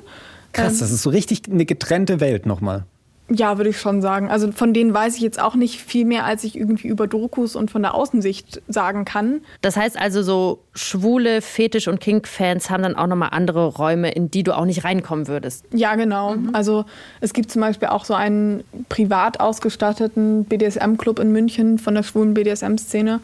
Krass, 0.57 0.73
ähm, 0.73 0.79
das 0.79 0.91
ist 0.91 1.03
so 1.03 1.09
richtig 1.09 1.43
eine 1.49 1.65
getrennte 1.65 2.19
Welt 2.19 2.45
nochmal. 2.45 2.85
Ja, 3.29 3.57
würde 3.57 3.71
ich 3.71 3.79
schon 3.79 4.01
sagen. 4.01 4.29
Also 4.29 4.53
von 4.53 4.73
denen 4.73 4.93
weiß 4.93 5.17
ich 5.17 5.21
jetzt 5.21 5.39
auch 5.39 5.55
nicht 5.55 5.81
viel 5.81 6.05
mehr, 6.05 6.23
als 6.23 6.45
ich 6.45 6.57
irgendwie 6.57 6.87
über 6.87 7.07
Dokus 7.07 7.57
und 7.57 7.69
von 7.69 7.81
der 7.81 7.93
Außensicht 7.93 8.61
sagen 8.69 9.03
kann. 9.03 9.41
Das 9.61 9.75
heißt 9.75 9.99
also, 9.99 10.21
so 10.21 10.59
schwule 10.73 11.41
Fetisch- 11.41 11.89
und 11.89 11.99
Kink-Fans 11.99 12.69
haben 12.69 12.83
dann 12.83 12.95
auch 12.95 13.07
nochmal 13.07 13.29
andere 13.33 13.67
Räume, 13.67 14.11
in 14.11 14.31
die 14.31 14.43
du 14.43 14.55
auch 14.55 14.63
nicht 14.63 14.85
reinkommen 14.85 15.27
würdest. 15.27 15.65
Ja, 15.73 15.95
genau. 15.95 16.35
Mhm. 16.35 16.55
Also 16.55 16.85
es 17.19 17.33
gibt 17.33 17.51
zum 17.51 17.61
Beispiel 17.61 17.89
auch 17.89 18.05
so 18.05 18.13
einen 18.13 18.63
privat 18.87 19.41
ausgestatteten 19.41 20.45
BDSM-Club 20.45 21.19
in 21.19 21.33
München 21.33 21.79
von 21.79 21.95
der 21.95 22.03
schwulen 22.03 22.33
BDSM-Szene, 22.33 23.19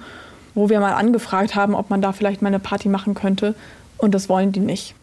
wo 0.53 0.67
wir 0.67 0.81
mal 0.81 0.93
angefragt 0.93 1.55
haben, 1.55 1.75
ob 1.75 1.89
man 1.89 2.01
da 2.01 2.11
vielleicht 2.11 2.41
mal 2.41 2.49
eine 2.49 2.59
Party 2.59 2.89
machen 2.89 3.13
könnte. 3.13 3.55
Und 3.97 4.13
das 4.13 4.27
wollen 4.27 4.51
die 4.51 4.59
nicht. 4.59 4.95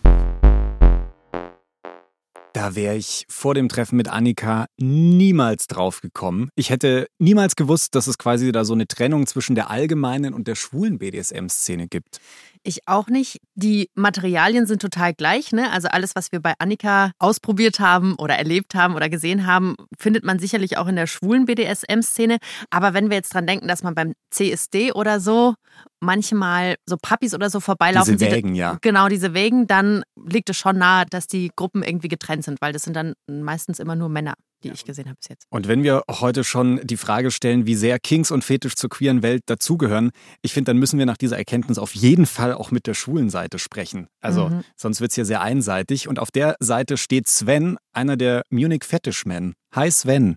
Da 2.52 2.74
wäre 2.74 2.96
ich 2.96 3.26
vor 3.28 3.54
dem 3.54 3.68
Treffen 3.68 3.96
mit 3.96 4.08
Annika 4.08 4.66
niemals 4.76 5.68
drauf 5.68 6.00
gekommen. 6.00 6.50
Ich 6.56 6.70
hätte 6.70 7.06
niemals 7.18 7.54
gewusst, 7.54 7.94
dass 7.94 8.08
es 8.08 8.18
quasi 8.18 8.50
da 8.50 8.64
so 8.64 8.72
eine 8.72 8.88
Trennung 8.88 9.26
zwischen 9.26 9.54
der 9.54 9.70
allgemeinen 9.70 10.34
und 10.34 10.48
der 10.48 10.56
schwulen 10.56 10.98
BDSM-Szene 10.98 11.86
gibt. 11.86 12.18
Ich 12.62 12.86
auch 12.86 13.06
nicht. 13.06 13.40
Die 13.54 13.88
Materialien 13.94 14.66
sind 14.66 14.82
total 14.82 15.14
gleich. 15.14 15.52
Ne? 15.52 15.70
Also 15.70 15.88
alles, 15.88 16.14
was 16.14 16.32
wir 16.32 16.40
bei 16.40 16.54
Annika 16.58 17.12
ausprobiert 17.18 17.80
haben 17.80 18.16
oder 18.16 18.34
erlebt 18.34 18.74
haben 18.74 18.96
oder 18.96 19.08
gesehen 19.08 19.46
haben, 19.46 19.76
findet 19.98 20.24
man 20.24 20.38
sicherlich 20.38 20.76
auch 20.76 20.88
in 20.88 20.96
der 20.96 21.06
schwulen 21.06 21.46
BDSM-Szene. 21.46 22.38
Aber 22.68 22.94
wenn 22.94 23.10
wir 23.10 23.16
jetzt 23.16 23.32
dran 23.32 23.46
denken, 23.46 23.68
dass 23.68 23.82
man 23.82 23.94
beim 23.94 24.12
CSD 24.30 24.92
oder 24.92 25.20
so 25.20 25.54
manchmal 26.00 26.76
so 26.86 26.96
Puppies 27.00 27.34
oder 27.34 27.50
so 27.50 27.60
vorbeilaufen. 27.60 28.16
Diese 28.16 28.30
Wägen, 28.30 28.54
ja. 28.54 28.78
Genau, 28.80 29.08
diese 29.08 29.34
Wägen, 29.34 29.66
dann 29.66 30.02
liegt 30.16 30.50
es 30.50 30.56
schon 30.56 30.78
nahe, 30.78 31.06
dass 31.08 31.26
die 31.26 31.50
Gruppen 31.54 31.82
irgendwie 31.82 32.08
getrennt 32.08 32.44
sind, 32.44 32.60
weil 32.60 32.72
das 32.72 32.82
sind 32.82 32.94
dann 32.94 33.14
meistens 33.28 33.78
immer 33.78 33.96
nur 33.96 34.08
Männer 34.08 34.34
die 34.62 34.70
ich 34.70 34.84
gesehen 34.84 35.06
habe 35.06 35.16
bis 35.16 35.28
jetzt. 35.28 35.46
Und 35.50 35.68
wenn 35.68 35.82
wir 35.82 36.02
heute 36.10 36.44
schon 36.44 36.80
die 36.84 36.96
Frage 36.96 37.30
stellen, 37.30 37.66
wie 37.66 37.74
sehr 37.74 37.98
Kings 37.98 38.30
und 38.30 38.44
Fetisch 38.44 38.74
zur 38.74 38.90
queeren 38.90 39.22
Welt 39.22 39.42
dazugehören, 39.46 40.10
ich 40.42 40.52
finde, 40.52 40.70
dann 40.70 40.78
müssen 40.78 40.98
wir 40.98 41.06
nach 41.06 41.16
dieser 41.16 41.38
Erkenntnis 41.38 41.78
auf 41.78 41.94
jeden 41.94 42.26
Fall 42.26 42.52
auch 42.52 42.70
mit 42.70 42.86
der 42.86 42.94
schwulen 42.94 43.30
Seite 43.30 43.58
sprechen. 43.58 44.08
Also 44.20 44.48
mhm. 44.48 44.64
sonst 44.76 45.00
wird 45.00 45.12
es 45.12 45.14
hier 45.14 45.24
sehr 45.24 45.40
einseitig. 45.40 46.08
Und 46.08 46.18
auf 46.18 46.30
der 46.30 46.56
Seite 46.60 46.96
steht 46.96 47.28
Sven, 47.28 47.78
einer 47.92 48.16
der 48.16 48.42
Munich 48.50 48.84
Fetish-Men. 48.84 49.54
Hi 49.74 49.90
Sven. 49.90 50.36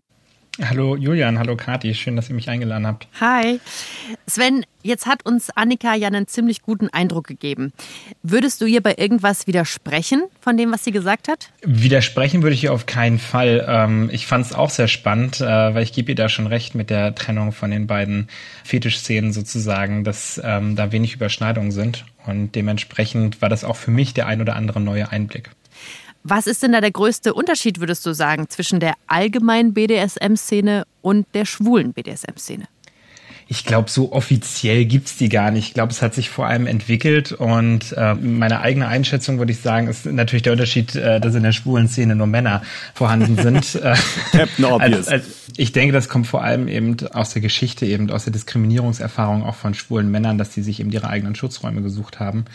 Hallo 0.62 0.96
Julian, 0.96 1.40
hallo 1.40 1.56
Kati, 1.56 1.96
schön, 1.96 2.16
dass 2.16 2.30
ihr 2.30 2.36
mich 2.36 2.48
eingeladen 2.48 2.86
habt. 2.86 3.08
Hi. 3.20 3.60
Sven, 4.28 4.68
jetzt 4.84 5.08
hat 5.08 5.26
uns 5.26 5.50
Annika 5.50 5.96
ja 5.96 6.08
einen 6.08 6.28
ziemlich 6.28 6.62
guten 6.62 6.90
Eindruck 6.90 7.26
gegeben. 7.26 7.74
Würdest 8.22 8.62
du 8.62 8.66
ihr 8.66 8.84
bei 8.84 8.94
irgendwas 8.96 9.48
widersprechen 9.48 10.22
von 10.42 10.56
dem, 10.56 10.72
was 10.72 10.84
sie 10.84 10.92
gesagt 10.92 11.28
hat? 11.28 11.52
Widersprechen 11.64 12.44
würde 12.44 12.54
ich 12.54 12.66
ihr 12.66 12.74
auf 12.74 12.86
keinen 12.86 13.18
Fall. 13.18 13.66
Ähm, 13.68 14.12
ich 14.14 14.28
fand 14.28 14.46
es 14.46 14.54
auch 14.54 14.70
sehr 14.70 14.88
spannend, 14.88 15.42
äh, 15.42 15.74
weil 15.74 15.82
ich 15.82 15.92
gebe 15.92 16.12
ihr 16.12 16.16
da 16.16 16.30
schon 16.30 16.46
recht 16.46 16.76
mit 16.76 16.92
der 16.92 17.16
Trennung 17.16 17.52
von 17.52 17.72
den 17.72 17.88
beiden 17.88 18.28
Fetischszenen 18.64 19.34
sozusagen, 19.34 20.04
dass 20.04 20.40
ähm, 20.44 20.76
da 20.76 20.92
wenig 20.92 21.16
Überschneidungen 21.16 21.72
sind. 21.72 22.06
Und 22.28 22.54
dementsprechend 22.54 23.42
war 23.42 23.50
das 23.50 23.64
auch 23.64 23.76
für 23.76 23.90
mich 23.90 24.14
der 24.14 24.28
ein 24.28 24.40
oder 24.40 24.56
andere 24.56 24.80
neue 24.80 25.10
Einblick. 25.10 25.50
Was 26.24 26.48
ist 26.48 26.64
denn 26.64 26.72
da 26.72 26.80
der 26.80 26.92
größte 26.92 27.34
Unterschied, 27.34 27.82
würdest 27.82 28.06
du 28.06 28.14
sagen, 28.14 28.50
zwischen 28.50 28.80
der 28.80 28.94
allgemeinen 29.08 29.74
BDSM-Szene 29.74 30.86
und 31.02 31.28
der 31.34 31.46
schwulen 31.46 31.92
BDSM-Szene? 31.92 32.66
Ich 33.48 33.66
glaube, 33.66 33.90
so 33.90 34.14
offiziell 34.14 34.86
gibt's 34.86 35.18
die 35.18 35.28
gar 35.28 35.52
nicht. 35.52 35.68
Ich 35.68 35.74
glaube, 35.74 35.92
es 35.92 36.02
hat 36.02 36.14
sich 36.14 36.30
vor 36.30 36.48
allem 36.48 36.66
entwickelt 36.66 37.34
und 37.34 37.92
äh, 37.92 38.16
meine 38.16 38.62
eigene 38.62 38.88
Einschätzung 38.88 39.38
würde 39.38 39.52
ich 39.52 39.60
sagen, 39.60 39.88
ist 39.88 40.06
natürlich 40.06 40.44
der 40.44 40.54
Unterschied, 40.54 40.96
äh, 40.96 41.20
dass 41.20 41.36
in 41.36 41.44
der 41.44 41.52
schwulen 41.52 41.90
Szene 41.90 42.16
nur 42.16 42.28
Männer 42.28 42.62
vorhanden 42.94 43.38
sind. 43.38 43.54
Äh, 43.84 43.96
Captain 44.32 44.66
Obvious. 44.66 45.08
Also, 45.08 45.12
also, 45.12 45.30
ich 45.58 45.72
denke, 45.74 45.92
das 45.94 46.08
kommt 46.08 46.26
vor 46.26 46.44
allem 46.44 46.68
eben 46.68 46.96
aus 47.12 47.34
der 47.34 47.42
Geschichte, 47.42 47.86
eben 47.86 48.10
aus 48.12 48.24
der 48.24 48.32
Diskriminierungserfahrung 48.32 49.44
auch 49.44 49.56
von 49.56 49.74
schwulen 49.74 50.10
Männern, 50.10 50.38
dass 50.38 50.52
die 50.52 50.62
sich 50.62 50.80
eben 50.80 50.92
ihre 50.92 51.10
eigenen 51.10 51.36
Schutzräume 51.36 51.82
gesucht 51.82 52.20
haben. 52.20 52.46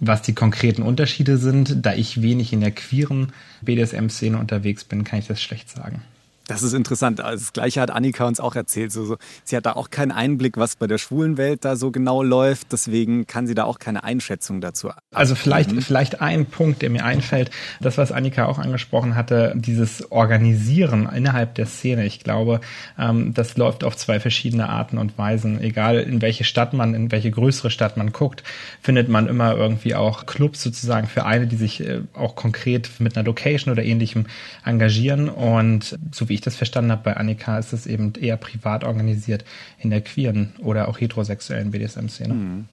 Was 0.00 0.22
die 0.22 0.34
konkreten 0.34 0.82
Unterschiede 0.82 1.38
sind, 1.38 1.84
da 1.84 1.94
ich 1.94 2.22
wenig 2.22 2.52
in 2.52 2.60
der 2.60 2.72
queeren 2.72 3.32
BDSM-Szene 3.62 4.38
unterwegs 4.38 4.84
bin, 4.84 5.04
kann 5.04 5.18
ich 5.18 5.26
das 5.26 5.40
schlecht 5.40 5.70
sagen. 5.70 6.02
Das 6.46 6.62
ist 6.62 6.74
interessant. 6.74 7.20
Also 7.20 7.42
das 7.42 7.52
Gleiche 7.54 7.80
hat 7.80 7.90
Annika 7.90 8.26
uns 8.26 8.38
auch 8.38 8.54
erzählt. 8.54 8.92
So, 8.92 9.04
so, 9.04 9.16
sie 9.44 9.56
hat 9.56 9.64
da 9.64 9.72
auch 9.72 9.90
keinen 9.90 10.12
Einblick, 10.12 10.58
was 10.58 10.76
bei 10.76 10.86
der 10.86 10.98
schwulen 10.98 11.38
Welt 11.38 11.64
da 11.64 11.76
so 11.76 11.90
genau 11.90 12.22
läuft. 12.22 12.72
Deswegen 12.72 13.26
kann 13.26 13.46
sie 13.46 13.54
da 13.54 13.64
auch 13.64 13.78
keine 13.78 14.04
Einschätzung 14.04 14.60
dazu. 14.60 14.90
Also 15.12 15.34
vielleicht, 15.34 15.72
mhm. 15.72 15.80
vielleicht 15.80 16.20
ein 16.20 16.44
Punkt, 16.44 16.82
der 16.82 16.90
mir 16.90 17.04
einfällt, 17.04 17.50
das, 17.80 17.96
was 17.96 18.12
Annika 18.12 18.44
auch 18.46 18.58
angesprochen 18.58 19.14
hatte, 19.14 19.54
dieses 19.56 20.10
Organisieren 20.12 21.08
innerhalb 21.14 21.54
der 21.54 21.66
Szene. 21.66 22.04
Ich 22.04 22.20
glaube, 22.20 22.60
ähm, 22.98 23.32
das 23.32 23.56
läuft 23.56 23.82
auf 23.82 23.96
zwei 23.96 24.20
verschiedene 24.20 24.68
Arten 24.68 24.98
und 24.98 25.16
Weisen. 25.16 25.60
Egal 25.62 25.98
in 25.98 26.20
welche 26.20 26.44
Stadt 26.44 26.74
man, 26.74 26.94
in 26.94 27.10
welche 27.10 27.30
größere 27.30 27.70
Stadt 27.70 27.96
man 27.96 28.12
guckt, 28.12 28.42
findet 28.82 29.08
man 29.08 29.28
immer 29.28 29.56
irgendwie 29.56 29.94
auch 29.94 30.26
Clubs 30.26 30.62
sozusagen 30.62 31.06
für 31.06 31.24
eine, 31.24 31.46
die 31.46 31.56
sich 31.56 31.80
äh, 31.80 32.02
auch 32.12 32.36
konkret 32.36 32.90
mit 32.98 33.16
einer 33.16 33.24
Location 33.24 33.72
oder 33.72 33.82
ähnlichem 33.82 34.26
engagieren. 34.64 35.30
Und 35.30 35.98
so 36.12 36.28
wie 36.28 36.33
wie 36.34 36.38
ich 36.38 36.40
das 36.40 36.56
verstanden 36.56 36.90
habe 36.90 37.02
bei 37.04 37.16
Annika, 37.16 37.60
ist 37.60 37.72
es 37.72 37.86
eben 37.86 38.12
eher 38.20 38.36
privat 38.36 38.82
organisiert 38.82 39.44
in 39.78 39.90
der 39.90 40.00
queeren 40.00 40.52
oder 40.58 40.88
auch 40.88 40.98
heterosexuellen 41.00 41.70
BDSM-Szene. 41.70 42.34
Mhm. 42.34 42.64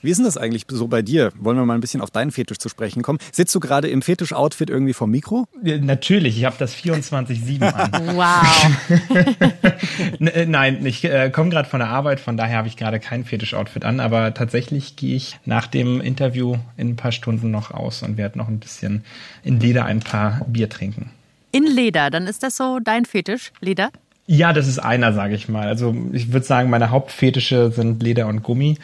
Wie 0.00 0.10
ist 0.10 0.16
denn 0.16 0.24
das 0.24 0.38
eigentlich 0.38 0.64
so 0.66 0.88
bei 0.88 1.02
dir? 1.02 1.30
Wollen 1.38 1.58
wir 1.58 1.66
mal 1.66 1.74
ein 1.74 1.82
bisschen 1.82 2.00
auf 2.00 2.10
deinen 2.10 2.30
Fetisch 2.30 2.56
zu 2.56 2.70
sprechen 2.70 3.02
kommen? 3.02 3.18
Sitzt 3.30 3.54
du 3.54 3.60
gerade 3.60 3.88
im 3.88 4.00
Fetisch-Outfit 4.00 4.70
irgendwie 4.70 4.94
vom 4.94 5.10
Mikro? 5.10 5.44
Natürlich, 5.62 6.38
ich 6.38 6.46
habe 6.46 6.56
das 6.58 6.74
24-7 6.74 7.70
an. 7.70 7.90
wow. 8.16 8.42
Äh, 10.20 10.46
nein, 10.46 10.86
ich 10.86 11.04
äh, 11.04 11.30
komme 11.30 11.50
gerade 11.50 11.68
von 11.68 11.80
der 11.80 11.88
Arbeit, 11.88 12.20
von 12.20 12.36
daher 12.36 12.58
habe 12.58 12.68
ich 12.68 12.76
gerade 12.76 12.98
kein 12.98 13.24
Fetisch-Outfit 13.24 13.84
an, 13.84 14.00
aber 14.00 14.32
tatsächlich 14.32 14.96
gehe 14.96 15.16
ich 15.16 15.38
nach 15.44 15.66
dem 15.66 16.00
Interview 16.00 16.56
in 16.76 16.90
ein 16.90 16.96
paar 16.96 17.12
Stunden 17.12 17.50
noch 17.50 17.70
aus 17.72 18.02
und 18.02 18.16
werde 18.16 18.38
noch 18.38 18.48
ein 18.48 18.58
bisschen 18.58 19.04
in 19.42 19.60
Leder 19.60 19.84
ein 19.84 20.00
paar 20.00 20.44
Bier 20.46 20.68
trinken. 20.68 21.10
In 21.52 21.66
Leder, 21.66 22.08
dann 22.08 22.26
ist 22.26 22.42
das 22.42 22.56
so 22.56 22.78
dein 22.82 23.04
Fetisch, 23.04 23.52
Leder? 23.60 23.90
Ja, 24.26 24.54
das 24.54 24.66
ist 24.66 24.78
einer, 24.78 25.12
sage 25.12 25.34
ich 25.34 25.50
mal. 25.50 25.68
Also 25.68 25.94
ich 26.12 26.32
würde 26.32 26.46
sagen, 26.46 26.70
meine 26.70 26.90
Hauptfetische 26.90 27.70
sind 27.70 28.02
Leder 28.02 28.26
und 28.26 28.42
Gummi. 28.42 28.78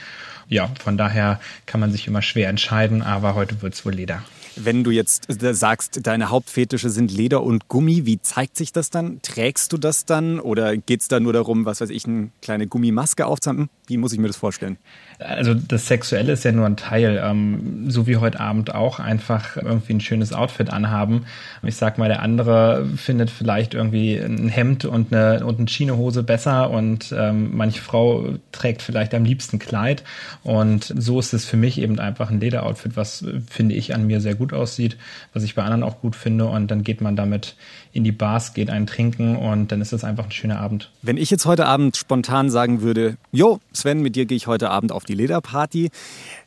Ja, 0.49 0.71
von 0.83 0.99
daher 0.99 1.41
kann 1.65 1.81
man 1.81 1.93
sich 1.93 2.07
immer 2.07 2.21
schwer 2.21 2.51
entscheiden, 2.51 3.03
aber 3.03 3.35
heute 3.35 3.63
wird's 3.63 3.87
wohl 3.87 3.95
Leder. 3.95 4.23
Wenn 4.57 4.85
du 4.85 4.91
jetzt 4.91 5.31
äh, 5.43 5.55
sagst, 5.55 6.07
deine 6.07 6.31
Hauptfetische 6.31 6.91
sind 6.91 7.11
Leder 7.11 7.43
und 7.43 7.69
Gummi, 7.69 8.05
wie 8.05 8.21
zeigt 8.21 8.57
sich 8.57 8.73
das 8.73 8.91
dann? 8.91 9.23
Trägst 9.23 9.73
du 9.73 9.79
das 9.79 10.05
dann 10.05 10.41
oder 10.41 10.77
geht 10.77 11.01
es 11.01 11.09
da 11.09 11.21
nur 11.21 11.33
darum, 11.33 11.65
was 11.65 11.81
weiß 11.81 11.91
ich, 11.91 12.07
eine 12.07 12.31
kleine 12.43 12.67
Gummimaske 12.67 13.25
aufzuhaben? 13.25 13.71
Wie 13.87 13.97
muss 13.97 14.13
ich 14.13 14.19
mir 14.19 14.27
das 14.27 14.37
vorstellen? 14.37 14.77
Also 15.19 15.53
das 15.53 15.89
Sexuelle 15.89 16.33
ist 16.33 16.45
ja 16.45 16.53
nur 16.53 16.67
ein 16.67 16.77
Teil, 16.77 17.21
ähm, 17.25 17.91
so 17.91 18.07
wie 18.07 18.19
heute 18.19 18.39
Abend 18.39 18.73
auch 18.73 19.01
einfach 19.01 19.57
irgendwie 19.57 19.95
ein 19.95 20.01
schönes 20.01 20.33
Outfit 20.33 20.71
anhaben. 20.71 21.27
Ich 21.65 21.75
sag 21.75 21.99
mal, 21.99 22.09
der 22.09 22.23
andere 22.23 22.87
findet 22.97 23.29
vielleicht 23.29 23.75
irgendwie 23.75 24.17
ein 24.17 24.49
Hemd 24.49 24.85
und 24.85 25.13
eine, 25.13 25.45
und 25.45 25.59
eine 25.59 25.67
Schienehose 25.67 26.23
besser 26.23 26.71
und 26.71 27.13
ähm, 27.17 27.57
manche 27.57 27.83
Frau 27.83 28.35
trägt 28.53 28.81
vielleicht 28.81 29.13
am 29.13 29.25
liebsten 29.25 29.59
Kleid 29.59 30.05
und 30.45 30.95
so 30.97 31.19
ist 31.19 31.33
es 31.33 31.45
für 31.45 31.57
mich 31.57 31.81
eben 31.81 31.99
einfach 31.99 32.31
ein 32.31 32.39
Lederoutfit, 32.39 32.97
was 32.97 33.25
finde 33.51 33.75
ich 33.75 33.95
an 33.97 34.07
mir 34.07 34.21
sehr 34.21 34.37
gut 34.37 34.53
aussieht, 34.53 34.99
was 35.33 35.43
ich 35.43 35.57
bei 35.57 35.65
anderen 35.65 35.83
auch 35.83 36.01
gut 36.01 36.15
finde 36.15 36.47
und 36.47 36.71
dann 36.71 36.85
geht 36.85 37.01
man 37.01 37.17
damit 37.17 37.57
in 37.93 38.05
die 38.05 38.13
Bars, 38.13 38.55
geht 38.55 38.71
einen 38.71 38.87
trinken 38.87 39.37
und 39.37 39.73
dann 39.73 39.81
ist 39.81 39.93
es 39.93 40.05
einfach 40.05 40.25
ein 40.25 40.31
schöner 40.31 40.61
Abend. 40.61 40.91
Wenn 41.03 41.17
ich 41.17 41.31
jetzt 41.31 41.47
heute 41.47 41.67
Abend 41.67 41.97
spontan 41.97 42.51
sagen 42.51 42.83
würde, 42.83 43.17
jo, 43.33 43.61
Sven, 43.73 44.01
mit 44.01 44.17
dir 44.17 44.27
gehe 44.27 44.37
ich 44.37 44.47
heute 44.47 44.71
Abend 44.71 44.93
auf 44.93 45.05
die 45.05 45.15
Lederparty, 45.15 45.91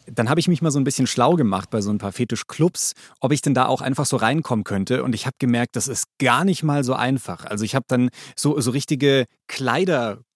dann 0.07 0.29
habe 0.29 0.39
ich 0.39 0.47
mich 0.47 0.61
mal 0.61 0.71
so 0.71 0.79
ein 0.79 0.83
bisschen 0.83 1.07
schlau 1.07 1.35
gemacht 1.35 1.69
bei 1.69 1.81
so 1.81 1.91
ein 1.91 1.97
paar 1.97 2.11
Fetischclubs, 2.11 2.93
ob 3.19 3.31
ich 3.31 3.41
denn 3.41 3.53
da 3.53 3.65
auch 3.65 3.81
einfach 3.81 4.05
so 4.05 4.17
reinkommen 4.17 4.63
könnte. 4.63 5.03
Und 5.03 5.15
ich 5.15 5.25
habe 5.25 5.35
gemerkt, 5.39 5.75
das 5.75 5.87
ist 5.87 6.07
gar 6.19 6.43
nicht 6.43 6.63
mal 6.63 6.83
so 6.83 6.93
einfach. 6.93 7.45
Also 7.45 7.63
ich 7.63 7.75
habe 7.75 7.85
dann 7.87 8.09
so, 8.35 8.59
so 8.59 8.71
richtige 8.71 9.25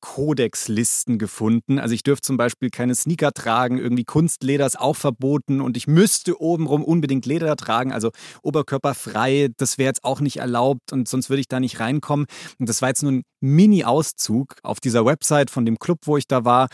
Kleiderkodexlisten 0.05 1.17
gefunden. 1.17 1.79
Also 1.79 1.93
ich 1.93 2.03
dürfte 2.03 2.27
zum 2.27 2.37
Beispiel 2.37 2.69
keine 2.69 2.95
Sneaker 2.95 3.31
tragen, 3.31 3.77
irgendwie 3.77 4.03
Kunstleder 4.03 4.65
ist 4.65 4.79
auch 4.79 4.95
verboten 4.95 5.61
und 5.61 5.77
ich 5.77 5.87
müsste 5.87 6.39
obenrum 6.39 6.83
unbedingt 6.83 7.25
Leder 7.25 7.55
tragen, 7.55 7.91
also 7.91 8.11
oberkörperfrei, 8.43 9.49
das 9.57 9.77
wäre 9.77 9.87
jetzt 9.87 10.03
auch 10.03 10.21
nicht 10.21 10.37
erlaubt 10.37 10.91
und 10.91 11.07
sonst 11.07 11.29
würde 11.29 11.41
ich 11.41 11.47
da 11.47 11.59
nicht 11.59 11.79
reinkommen. 11.79 12.27
Und 12.59 12.69
das 12.69 12.81
war 12.81 12.89
jetzt 12.89 13.03
nur 13.03 13.13
ein 13.13 13.23
Mini-Auszug 13.41 14.55
auf 14.63 14.79
dieser 14.79 15.05
Website 15.05 15.49
von 15.49 15.65
dem 15.65 15.79
Club, 15.79 15.99
wo 16.05 16.17
ich 16.17 16.27
da 16.27 16.45
war. 16.45 16.67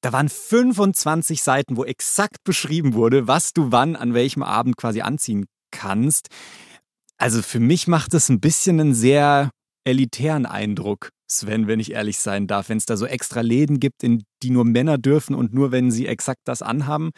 Da 0.00 0.12
waren 0.12 0.28
25 0.28 1.42
Seiten, 1.42 1.76
wo 1.76 1.84
exakt 1.84 2.44
beschrieben 2.44 2.94
wurde, 2.94 3.28
was 3.28 3.52
du 3.52 3.72
wann 3.72 3.96
an 3.96 4.14
welchem 4.14 4.42
Abend 4.42 4.76
quasi 4.76 5.00
anziehen 5.00 5.46
kannst. 5.70 6.28
Also 7.16 7.42
für 7.42 7.60
mich 7.60 7.86
macht 7.86 8.14
es 8.14 8.28
ein 8.28 8.40
bisschen 8.40 8.80
einen 8.80 8.94
sehr 8.94 9.50
elitären 9.84 10.46
Eindruck, 10.46 11.10
Sven, 11.32 11.66
wenn 11.66 11.80
ich 11.80 11.92
ehrlich 11.92 12.18
sein 12.18 12.46
darf, 12.46 12.68
wenn 12.68 12.78
es 12.78 12.86
da 12.86 12.96
so 12.96 13.06
extra 13.06 13.40
Läden 13.40 13.80
gibt, 13.80 14.02
in 14.02 14.22
die 14.42 14.50
nur 14.50 14.64
Männer 14.64 14.98
dürfen 14.98 15.34
und 15.34 15.54
nur 15.54 15.72
wenn 15.72 15.90
sie 15.90 16.06
exakt 16.06 16.42
das 16.44 16.62
anhaben. 16.62 17.10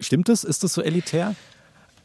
Stimmt 0.00 0.28
das? 0.28 0.44
Ist 0.44 0.62
das 0.62 0.74
so 0.74 0.82
elitär? 0.82 1.34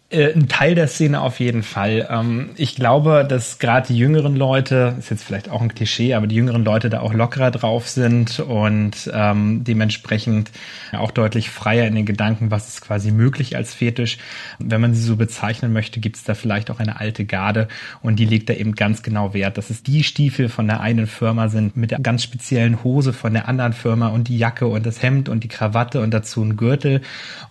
Äh, 0.09 0.31
ein 0.33 0.47
Teil 0.47 0.73
der 0.73 0.87
Szene 0.87 1.19
auf 1.19 1.41
jeden 1.41 1.63
Fall. 1.63 2.07
Ähm, 2.09 2.51
ich 2.55 2.75
glaube, 2.75 3.25
dass 3.27 3.59
gerade 3.59 3.87
die 3.87 3.97
jüngeren 3.97 4.37
Leute, 4.37 4.95
ist 4.97 5.09
jetzt 5.09 5.25
vielleicht 5.25 5.49
auch 5.49 5.61
ein 5.61 5.75
Klischee, 5.75 6.13
aber 6.13 6.27
die 6.27 6.35
jüngeren 6.35 6.63
Leute 6.63 6.89
da 6.89 7.01
auch 7.01 7.13
lockerer 7.13 7.51
drauf 7.51 7.89
sind 7.89 8.39
und 8.39 9.11
ähm, 9.13 9.65
dementsprechend 9.65 10.49
auch 10.93 11.11
deutlich 11.11 11.49
freier 11.49 11.85
in 11.87 11.95
den 11.95 12.05
Gedanken, 12.05 12.51
was 12.51 12.69
ist 12.69 12.79
quasi 12.79 13.11
möglich 13.11 13.57
als 13.57 13.73
Fetisch. 13.73 14.17
Wenn 14.59 14.79
man 14.79 14.93
sie 14.93 15.01
so 15.01 15.17
bezeichnen 15.17 15.73
möchte, 15.73 15.99
gibt 15.99 16.15
es 16.15 16.23
da 16.23 16.35
vielleicht 16.35 16.71
auch 16.71 16.79
eine 16.79 17.01
alte 17.01 17.25
Garde 17.25 17.67
und 18.01 18.17
die 18.17 18.25
legt 18.25 18.47
da 18.47 18.53
eben 18.53 18.75
ganz 18.75 19.03
genau 19.03 19.33
Wert, 19.33 19.57
dass 19.57 19.69
es 19.69 19.83
die 19.83 20.05
Stiefel 20.05 20.47
von 20.47 20.67
der 20.67 20.79
einen 20.79 21.07
Firma 21.07 21.49
sind 21.49 21.75
mit 21.75 21.91
der 21.91 21.99
ganz 21.99 22.23
speziellen 22.23 22.81
Hose 22.81 23.11
von 23.11 23.33
der 23.33 23.49
anderen 23.49 23.73
Firma 23.73 24.07
und 24.07 24.29
die 24.29 24.37
Jacke 24.37 24.67
und 24.67 24.85
das 24.85 25.03
Hemd 25.03 25.27
und 25.27 25.43
die 25.43 25.49
Krawatte 25.49 25.99
und 25.99 26.11
dazu 26.11 26.41
ein 26.41 26.55
Gürtel 26.55 27.01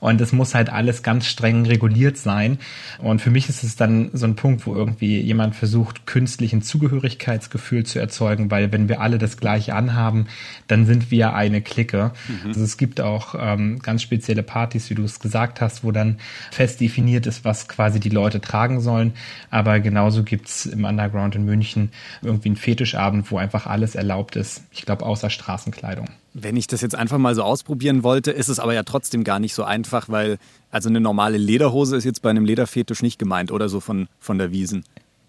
und 0.00 0.22
es 0.22 0.32
muss 0.32 0.54
halt 0.54 0.70
alles 0.70 1.02
ganz 1.02 1.26
streng 1.26 1.66
reguliert 1.66 2.16
sein 2.16 2.45
sein. 2.46 2.58
Und 2.98 3.20
für 3.20 3.30
mich 3.30 3.48
ist 3.48 3.62
es 3.62 3.76
dann 3.76 4.10
so 4.12 4.26
ein 4.26 4.36
Punkt, 4.36 4.66
wo 4.66 4.74
irgendwie 4.74 5.20
jemand 5.20 5.54
versucht, 5.54 6.06
künstlich 6.06 6.52
ein 6.52 6.62
Zugehörigkeitsgefühl 6.62 7.84
zu 7.84 7.98
erzeugen, 7.98 8.50
weil 8.50 8.72
wenn 8.72 8.88
wir 8.88 9.00
alle 9.00 9.18
das 9.18 9.36
Gleiche 9.36 9.74
anhaben, 9.74 10.26
dann 10.68 10.86
sind 10.86 11.10
wir 11.10 11.34
eine 11.34 11.60
Clique. 11.62 12.12
Mhm. 12.28 12.48
Also 12.48 12.62
es 12.62 12.76
gibt 12.76 13.00
auch 13.00 13.34
ähm, 13.38 13.78
ganz 13.80 14.02
spezielle 14.02 14.42
Partys, 14.42 14.90
wie 14.90 14.94
du 14.94 15.04
es 15.04 15.20
gesagt 15.20 15.60
hast, 15.60 15.84
wo 15.84 15.92
dann 15.92 16.18
fest 16.50 16.80
definiert 16.80 17.26
ist, 17.26 17.44
was 17.44 17.68
quasi 17.68 18.00
die 18.00 18.08
Leute 18.08 18.40
tragen 18.40 18.80
sollen. 18.80 19.12
Aber 19.50 19.80
genauso 19.80 20.22
gibt's 20.22 20.66
im 20.66 20.84
Underground 20.84 21.34
in 21.34 21.44
München 21.44 21.90
irgendwie 22.22 22.48
einen 22.48 22.56
Fetischabend, 22.56 23.30
wo 23.30 23.38
einfach 23.38 23.66
alles 23.66 23.94
erlaubt 23.94 24.36
ist. 24.36 24.62
Ich 24.70 24.82
glaube, 24.82 25.04
außer 25.04 25.30
Straßenkleidung. 25.30 26.08
Wenn 26.38 26.56
ich 26.56 26.66
das 26.66 26.82
jetzt 26.82 26.94
einfach 26.94 27.16
mal 27.16 27.34
so 27.34 27.42
ausprobieren 27.42 28.02
wollte, 28.02 28.30
ist 28.30 28.48
es 28.48 28.60
aber 28.60 28.74
ja 28.74 28.82
trotzdem 28.82 29.24
gar 29.24 29.38
nicht 29.38 29.54
so 29.54 29.64
einfach, 29.64 30.10
weil 30.10 30.36
also 30.76 30.90
eine 30.90 31.00
normale 31.00 31.38
Lederhose 31.38 31.96
ist 31.96 32.04
jetzt 32.04 32.20
bei 32.20 32.28
einem 32.28 32.44
Lederfetisch 32.44 33.00
nicht 33.00 33.18
gemeint 33.18 33.50
oder 33.50 33.70
so 33.70 33.80
von, 33.80 34.08
von 34.20 34.36
der 34.36 34.52
Wiesen. 34.52 34.84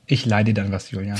Ich 0.06 0.26
leide 0.26 0.54
dann 0.54 0.74
was, 0.74 0.92
Julian. 0.92 1.18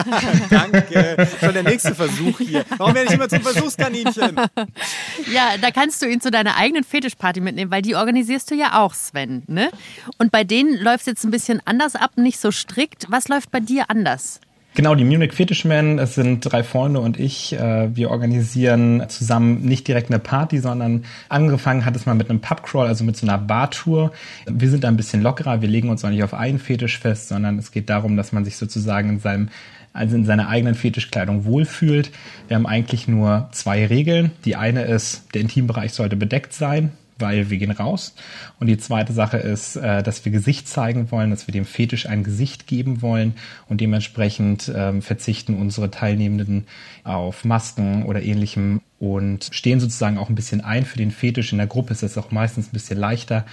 Danke. 0.50 1.28
Schon 1.40 1.52
der 1.52 1.62
nächste 1.62 1.94
Versuch 1.94 2.38
hier. 2.38 2.64
Warum 2.78 2.94
werde 2.94 3.08
ich 3.08 3.14
immer 3.14 3.28
zum 3.28 3.42
Versuchskaninchen? 3.42 4.36
Ja, 5.30 5.58
da 5.60 5.70
kannst 5.70 6.00
du 6.00 6.06
ihn 6.06 6.22
zu 6.22 6.30
deiner 6.30 6.56
eigenen 6.56 6.84
Fetischparty 6.84 7.42
mitnehmen, 7.42 7.70
weil 7.70 7.82
die 7.82 7.94
organisierst 7.94 8.50
du 8.50 8.54
ja 8.54 8.82
auch, 8.82 8.94
Sven. 8.94 9.42
Ne? 9.46 9.70
Und 10.16 10.32
bei 10.32 10.42
denen 10.42 10.78
läuft 10.78 11.00
es 11.00 11.06
jetzt 11.06 11.24
ein 11.24 11.30
bisschen 11.30 11.60
anders 11.66 11.96
ab, 11.96 12.12
nicht 12.16 12.40
so 12.40 12.50
strikt. 12.50 13.06
Was 13.10 13.28
läuft 13.28 13.50
bei 13.50 13.60
dir 13.60 13.90
anders? 13.90 14.40
Genau, 14.76 14.94
die 14.94 15.04
Munich 15.04 15.32
Fetishman, 15.32 15.98
es 15.98 16.16
sind 16.16 16.40
drei 16.40 16.62
Freunde 16.62 17.00
und 17.00 17.18
ich. 17.18 17.54
Äh, 17.54 17.96
wir 17.96 18.10
organisieren 18.10 19.02
zusammen 19.08 19.62
nicht 19.62 19.88
direkt 19.88 20.10
eine 20.10 20.18
Party, 20.18 20.58
sondern 20.58 21.06
angefangen 21.30 21.86
hat 21.86 21.96
es 21.96 22.04
mal 22.04 22.12
mit 22.12 22.28
einem 22.28 22.42
Pubcrawl, 22.42 22.86
also 22.86 23.02
mit 23.02 23.16
so 23.16 23.26
einer 23.26 23.38
Bartour. 23.38 24.12
Wir 24.44 24.68
sind 24.68 24.84
da 24.84 24.88
ein 24.88 24.98
bisschen 24.98 25.22
lockerer, 25.22 25.62
wir 25.62 25.68
legen 25.68 25.88
uns 25.88 26.04
auch 26.04 26.10
nicht 26.10 26.22
auf 26.22 26.34
einen 26.34 26.58
Fetisch 26.58 26.98
fest, 26.98 27.28
sondern 27.28 27.58
es 27.58 27.72
geht 27.72 27.88
darum, 27.88 28.18
dass 28.18 28.32
man 28.32 28.44
sich 28.44 28.58
sozusagen 28.58 29.08
in 29.08 29.18
seinem 29.18 29.48
also 29.94 30.14
in 30.14 30.26
seiner 30.26 30.50
eigenen 30.50 30.74
Fetischkleidung 30.74 31.46
wohlfühlt. 31.46 32.10
Wir 32.48 32.56
haben 32.56 32.66
eigentlich 32.66 33.08
nur 33.08 33.48
zwei 33.52 33.86
Regeln. 33.86 34.32
Die 34.44 34.56
eine 34.56 34.82
ist, 34.82 35.24
der 35.32 35.40
Intimbereich 35.40 35.94
sollte 35.94 36.16
bedeckt 36.16 36.52
sein 36.52 36.92
weil 37.18 37.50
wir 37.50 37.58
gehen 37.58 37.70
raus. 37.70 38.14
Und 38.60 38.66
die 38.66 38.78
zweite 38.78 39.12
Sache 39.12 39.38
ist, 39.38 39.76
äh, 39.76 40.02
dass 40.02 40.24
wir 40.24 40.32
Gesicht 40.32 40.68
zeigen 40.68 41.10
wollen, 41.10 41.30
dass 41.30 41.46
wir 41.46 41.52
dem 41.52 41.64
Fetisch 41.64 42.06
ein 42.06 42.24
Gesicht 42.24 42.66
geben 42.66 43.02
wollen 43.02 43.34
und 43.68 43.80
dementsprechend 43.80 44.70
ähm, 44.74 45.02
verzichten 45.02 45.54
unsere 45.54 45.90
Teilnehmenden 45.90 46.66
auf 47.04 47.44
Masken 47.44 48.04
oder 48.04 48.22
ähnlichem 48.22 48.80
und 48.98 49.48
stehen 49.52 49.80
sozusagen 49.80 50.18
auch 50.18 50.28
ein 50.28 50.34
bisschen 50.34 50.62
ein 50.62 50.84
für 50.84 50.98
den 50.98 51.10
Fetisch. 51.10 51.52
In 51.52 51.58
der 51.58 51.66
Gruppe 51.66 51.92
ist 51.92 52.02
es 52.02 52.16
auch 52.16 52.30
meistens 52.30 52.68
ein 52.68 52.72
bisschen 52.72 52.98
leichter. 52.98 53.44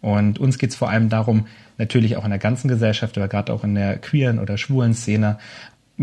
Und 0.00 0.38
uns 0.38 0.58
geht 0.58 0.70
es 0.70 0.76
vor 0.76 0.90
allem 0.90 1.08
darum, 1.08 1.46
natürlich 1.78 2.16
auch 2.16 2.24
in 2.24 2.30
der 2.30 2.38
ganzen 2.38 2.68
Gesellschaft, 2.68 3.16
aber 3.16 3.28
gerade 3.28 3.52
auch 3.52 3.64
in 3.64 3.74
der 3.74 3.98
queeren 3.98 4.38
oder 4.38 4.56
schwulen 4.58 4.94
Szene, 4.94 5.38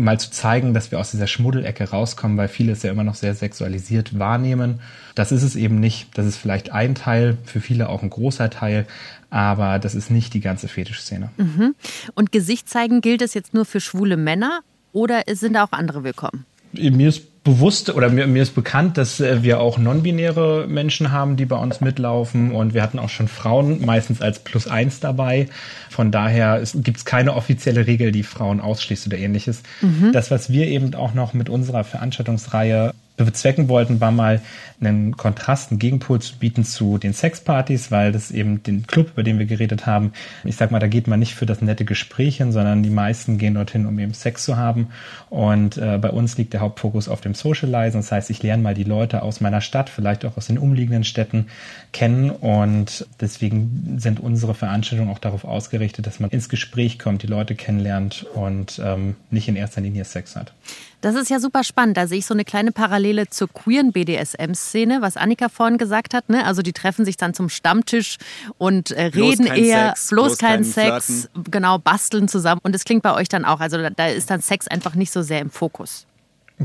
mal 0.04 0.18
zu 0.18 0.30
zeigen, 0.30 0.74
dass 0.74 0.90
wir 0.90 0.98
aus 0.98 1.10
dieser 1.10 1.26
Schmuddelecke 1.26 1.90
rauskommen, 1.90 2.36
weil 2.36 2.48
viele 2.48 2.72
es 2.72 2.82
ja 2.82 2.90
immer 2.90 3.04
noch 3.04 3.14
sehr 3.14 3.34
sexualisiert 3.34 4.18
wahrnehmen. 4.18 4.80
Das 5.14 5.32
ist 5.32 5.42
es 5.42 5.56
eben 5.56 5.80
nicht. 5.80 6.08
Das 6.14 6.26
ist 6.26 6.36
vielleicht 6.36 6.72
ein 6.72 6.94
Teil, 6.94 7.38
für 7.44 7.60
viele 7.60 7.88
auch 7.88 8.02
ein 8.02 8.10
großer 8.10 8.50
Teil, 8.50 8.86
aber 9.30 9.78
das 9.78 9.94
ist 9.94 10.10
nicht 10.10 10.34
die 10.34 10.40
ganze 10.40 10.68
Fetischszene. 10.68 11.30
Mhm. 11.36 11.74
Und 12.14 12.32
Gesicht 12.32 12.68
zeigen 12.68 13.00
gilt 13.00 13.22
es 13.22 13.34
jetzt 13.34 13.54
nur 13.54 13.64
für 13.64 13.80
schwule 13.80 14.16
Männer 14.16 14.60
oder 14.92 15.22
sind 15.32 15.54
da 15.54 15.64
auch 15.64 15.72
andere 15.72 16.04
willkommen? 16.04 16.44
Mir 16.72 17.08
ist 17.08 17.22
bewusst 17.42 17.90
oder 17.90 18.10
mir, 18.10 18.26
mir 18.26 18.42
ist 18.42 18.54
bekannt, 18.54 18.98
dass 18.98 19.18
äh, 19.20 19.42
wir 19.42 19.60
auch 19.60 19.78
non-binäre 19.78 20.66
Menschen 20.68 21.10
haben, 21.10 21.36
die 21.36 21.46
bei 21.46 21.56
uns 21.56 21.80
mitlaufen 21.80 22.52
und 22.52 22.74
wir 22.74 22.82
hatten 22.82 22.98
auch 22.98 23.08
schon 23.08 23.28
Frauen 23.28 23.84
meistens 23.84 24.20
als 24.20 24.40
plus 24.40 24.66
eins 24.66 25.00
dabei. 25.00 25.48
Von 25.88 26.10
daher 26.10 26.62
gibt 26.74 26.98
es 26.98 27.04
keine 27.04 27.34
offizielle 27.34 27.86
Regel, 27.86 28.12
die 28.12 28.22
Frauen 28.22 28.60
ausschließt 28.60 29.06
oder 29.06 29.18
ähnliches. 29.18 29.62
Mhm. 29.80 30.12
Das, 30.12 30.30
was 30.30 30.50
wir 30.50 30.66
eben 30.66 30.94
auch 30.94 31.14
noch 31.14 31.32
mit 31.32 31.48
unserer 31.48 31.84
Veranstaltungsreihe 31.84 32.92
bezwecken 33.24 33.68
wollten, 33.68 34.00
war 34.00 34.10
mal 34.10 34.40
einen 34.80 35.16
Kontrast, 35.16 35.70
einen 35.70 35.78
Gegenpol 35.78 36.20
zu 36.20 36.36
bieten 36.36 36.64
zu 36.64 36.98
den 36.98 37.12
Sexpartys, 37.12 37.90
weil 37.90 38.12
das 38.12 38.30
eben 38.30 38.62
den 38.62 38.86
Club, 38.86 39.10
über 39.12 39.22
den 39.22 39.38
wir 39.38 39.46
geredet 39.46 39.86
haben, 39.86 40.12
ich 40.44 40.56
sag 40.56 40.70
mal, 40.70 40.78
da 40.78 40.86
geht 40.86 41.06
man 41.06 41.18
nicht 41.18 41.34
für 41.34 41.46
das 41.46 41.60
nette 41.60 41.84
Gespräch 41.84 42.38
hin, 42.38 42.52
sondern 42.52 42.82
die 42.82 42.90
meisten 42.90 43.38
gehen 43.38 43.54
dorthin, 43.54 43.86
um 43.86 43.98
eben 43.98 44.14
Sex 44.14 44.44
zu 44.44 44.56
haben. 44.56 44.88
Und 45.28 45.76
äh, 45.76 45.98
bei 45.98 46.10
uns 46.10 46.38
liegt 46.38 46.52
der 46.52 46.60
Hauptfokus 46.60 47.08
auf 47.08 47.20
dem 47.20 47.34
Socializen. 47.34 48.00
Das 48.00 48.12
heißt, 48.12 48.30
ich 48.30 48.42
lerne 48.42 48.62
mal 48.62 48.74
die 48.74 48.84
Leute 48.84 49.22
aus 49.22 49.40
meiner 49.40 49.60
Stadt, 49.60 49.90
vielleicht 49.90 50.24
auch 50.24 50.36
aus 50.36 50.46
den 50.46 50.58
umliegenden 50.58 51.04
Städten 51.04 51.46
kennen. 51.92 52.30
Und 52.30 53.06
deswegen 53.20 53.96
sind 53.98 54.20
unsere 54.20 54.54
Veranstaltungen 54.54 55.10
auch 55.10 55.18
darauf 55.18 55.44
ausgerichtet, 55.44 56.06
dass 56.06 56.20
man 56.20 56.30
ins 56.30 56.48
Gespräch 56.48 56.98
kommt, 56.98 57.22
die 57.22 57.26
Leute 57.26 57.54
kennenlernt 57.54 58.26
und 58.34 58.80
ähm, 58.82 59.16
nicht 59.30 59.48
in 59.48 59.56
erster 59.56 59.80
Linie 59.80 60.04
Sex 60.04 60.36
hat. 60.36 60.52
Das 61.00 61.14
ist 61.14 61.30
ja 61.30 61.40
super 61.40 61.64
spannend. 61.64 61.96
Da 61.96 62.06
sehe 62.06 62.18
ich 62.18 62.26
so 62.26 62.34
eine 62.34 62.44
kleine 62.44 62.72
Parallele 62.72 63.28
zur 63.28 63.48
queeren 63.48 63.92
BDSM-Szene, 63.92 64.98
was 65.00 65.16
Annika 65.16 65.48
vorhin 65.48 65.78
gesagt 65.78 66.12
hat. 66.12 66.28
Ne? 66.28 66.44
Also 66.44 66.62
die 66.62 66.72
treffen 66.72 67.04
sich 67.04 67.16
dann 67.16 67.32
zum 67.32 67.48
Stammtisch 67.48 68.18
und 68.58 68.90
äh, 68.90 69.04
reden 69.04 69.46
eher, 69.46 69.88
Sex, 69.88 70.08
bloß, 70.08 70.26
bloß 70.26 70.38
kein 70.38 70.64
Sex, 70.64 71.06
Flirten. 71.06 71.50
genau, 71.50 71.78
basteln 71.78 72.28
zusammen. 72.28 72.60
Und 72.62 72.74
es 72.74 72.84
klingt 72.84 73.02
bei 73.02 73.14
euch 73.14 73.28
dann 73.28 73.44
auch. 73.44 73.60
Also 73.60 73.78
da, 73.78 73.90
da 73.90 74.06
ist 74.08 74.30
dann 74.30 74.42
Sex 74.42 74.68
einfach 74.68 74.94
nicht 74.94 75.10
so 75.10 75.22
sehr 75.22 75.40
im 75.40 75.50
Fokus. 75.50 76.06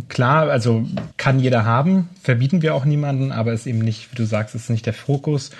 Klar, 0.09 0.49
also 0.49 0.85
kann 1.15 1.39
jeder 1.39 1.63
haben, 1.63 2.09
verbieten 2.21 2.61
wir 2.61 2.75
auch 2.75 2.83
niemanden, 2.83 3.31
aber 3.31 3.53
ist 3.53 3.65
eben 3.65 3.79
nicht, 3.79 4.11
wie 4.11 4.15
du 4.15 4.25
sagst, 4.25 4.53
ist 4.53 4.69
nicht 4.69 4.85
der 4.85 4.93
Fokus. 4.93 5.51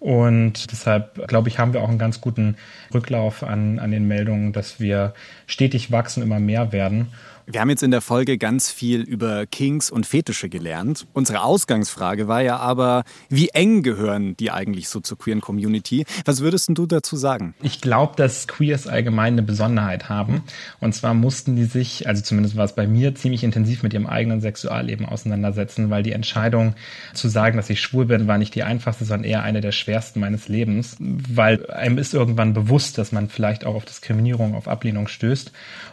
Und 0.00 0.72
deshalb, 0.72 1.28
glaube 1.28 1.48
ich, 1.48 1.58
haben 1.58 1.74
wir 1.74 1.82
auch 1.82 1.88
einen 1.88 1.98
ganz 1.98 2.20
guten 2.20 2.56
Rücklauf 2.92 3.42
an, 3.44 3.78
an 3.78 3.90
den 3.90 4.08
Meldungen, 4.08 4.52
dass 4.52 4.80
wir 4.80 5.12
stetig 5.46 5.92
wachsen, 5.92 6.22
immer 6.22 6.40
mehr 6.40 6.72
werden. 6.72 7.12
Wir 7.46 7.60
haben 7.60 7.70
jetzt 7.70 7.82
in 7.82 7.90
der 7.90 8.00
Folge 8.00 8.38
ganz 8.38 8.70
viel 8.70 9.00
über 9.00 9.46
Kings 9.46 9.90
und 9.90 10.06
Fetische 10.06 10.48
gelernt. 10.48 11.08
Unsere 11.12 11.42
Ausgangsfrage 11.42 12.28
war 12.28 12.40
ja 12.40 12.58
aber, 12.58 13.02
wie 13.28 13.48
eng 13.48 13.82
gehören 13.82 14.36
die 14.36 14.52
eigentlich 14.52 14.88
so 14.88 15.00
zur 15.00 15.18
queeren 15.18 15.40
Community? 15.40 16.04
Was 16.24 16.40
würdest 16.40 16.70
du 16.72 16.86
dazu 16.86 17.16
sagen? 17.16 17.54
Ich 17.60 17.80
glaube, 17.80 18.14
dass 18.16 18.46
Queers 18.46 18.86
allgemein 18.86 19.34
eine 19.34 19.42
Besonderheit 19.42 20.08
haben. 20.08 20.44
Und 20.78 20.94
zwar 20.94 21.14
mussten 21.14 21.56
die 21.56 21.64
sich, 21.64 22.06
also 22.06 22.22
zumindest 22.22 22.56
war 22.56 22.64
es 22.64 22.74
bei 22.74 22.86
mir, 22.86 23.16
ziemlich 23.16 23.42
intensiv 23.42 23.82
mit 23.82 23.92
ihrem 23.92 24.06
eigenen 24.06 24.40
Sexualleben 24.40 25.04
auseinandersetzen, 25.04 25.90
weil 25.90 26.04
die 26.04 26.12
Entscheidung 26.12 26.74
zu 27.12 27.28
sagen, 27.28 27.56
dass 27.56 27.70
ich 27.70 27.80
schwul 27.80 28.04
bin, 28.04 28.28
war 28.28 28.38
nicht 28.38 28.54
die 28.54 28.62
einfachste, 28.62 29.04
sondern 29.04 29.28
eher 29.28 29.42
eine 29.42 29.60
der 29.60 29.72
schwersten 29.72 30.20
meines 30.20 30.46
Lebens, 30.46 30.96
weil 31.00 31.68
einem 31.70 31.98
ist 31.98 32.14
irgendwann 32.14 32.54
bewusst, 32.54 32.98
dass 32.98 33.10
man 33.10 33.28
vielleicht 33.28 33.64
auch 33.64 33.74
auf 33.74 33.84
Diskriminierung, 33.84 34.54
auf 34.54 34.68
Ablehnung 34.68 35.08
stößt. 35.08 35.50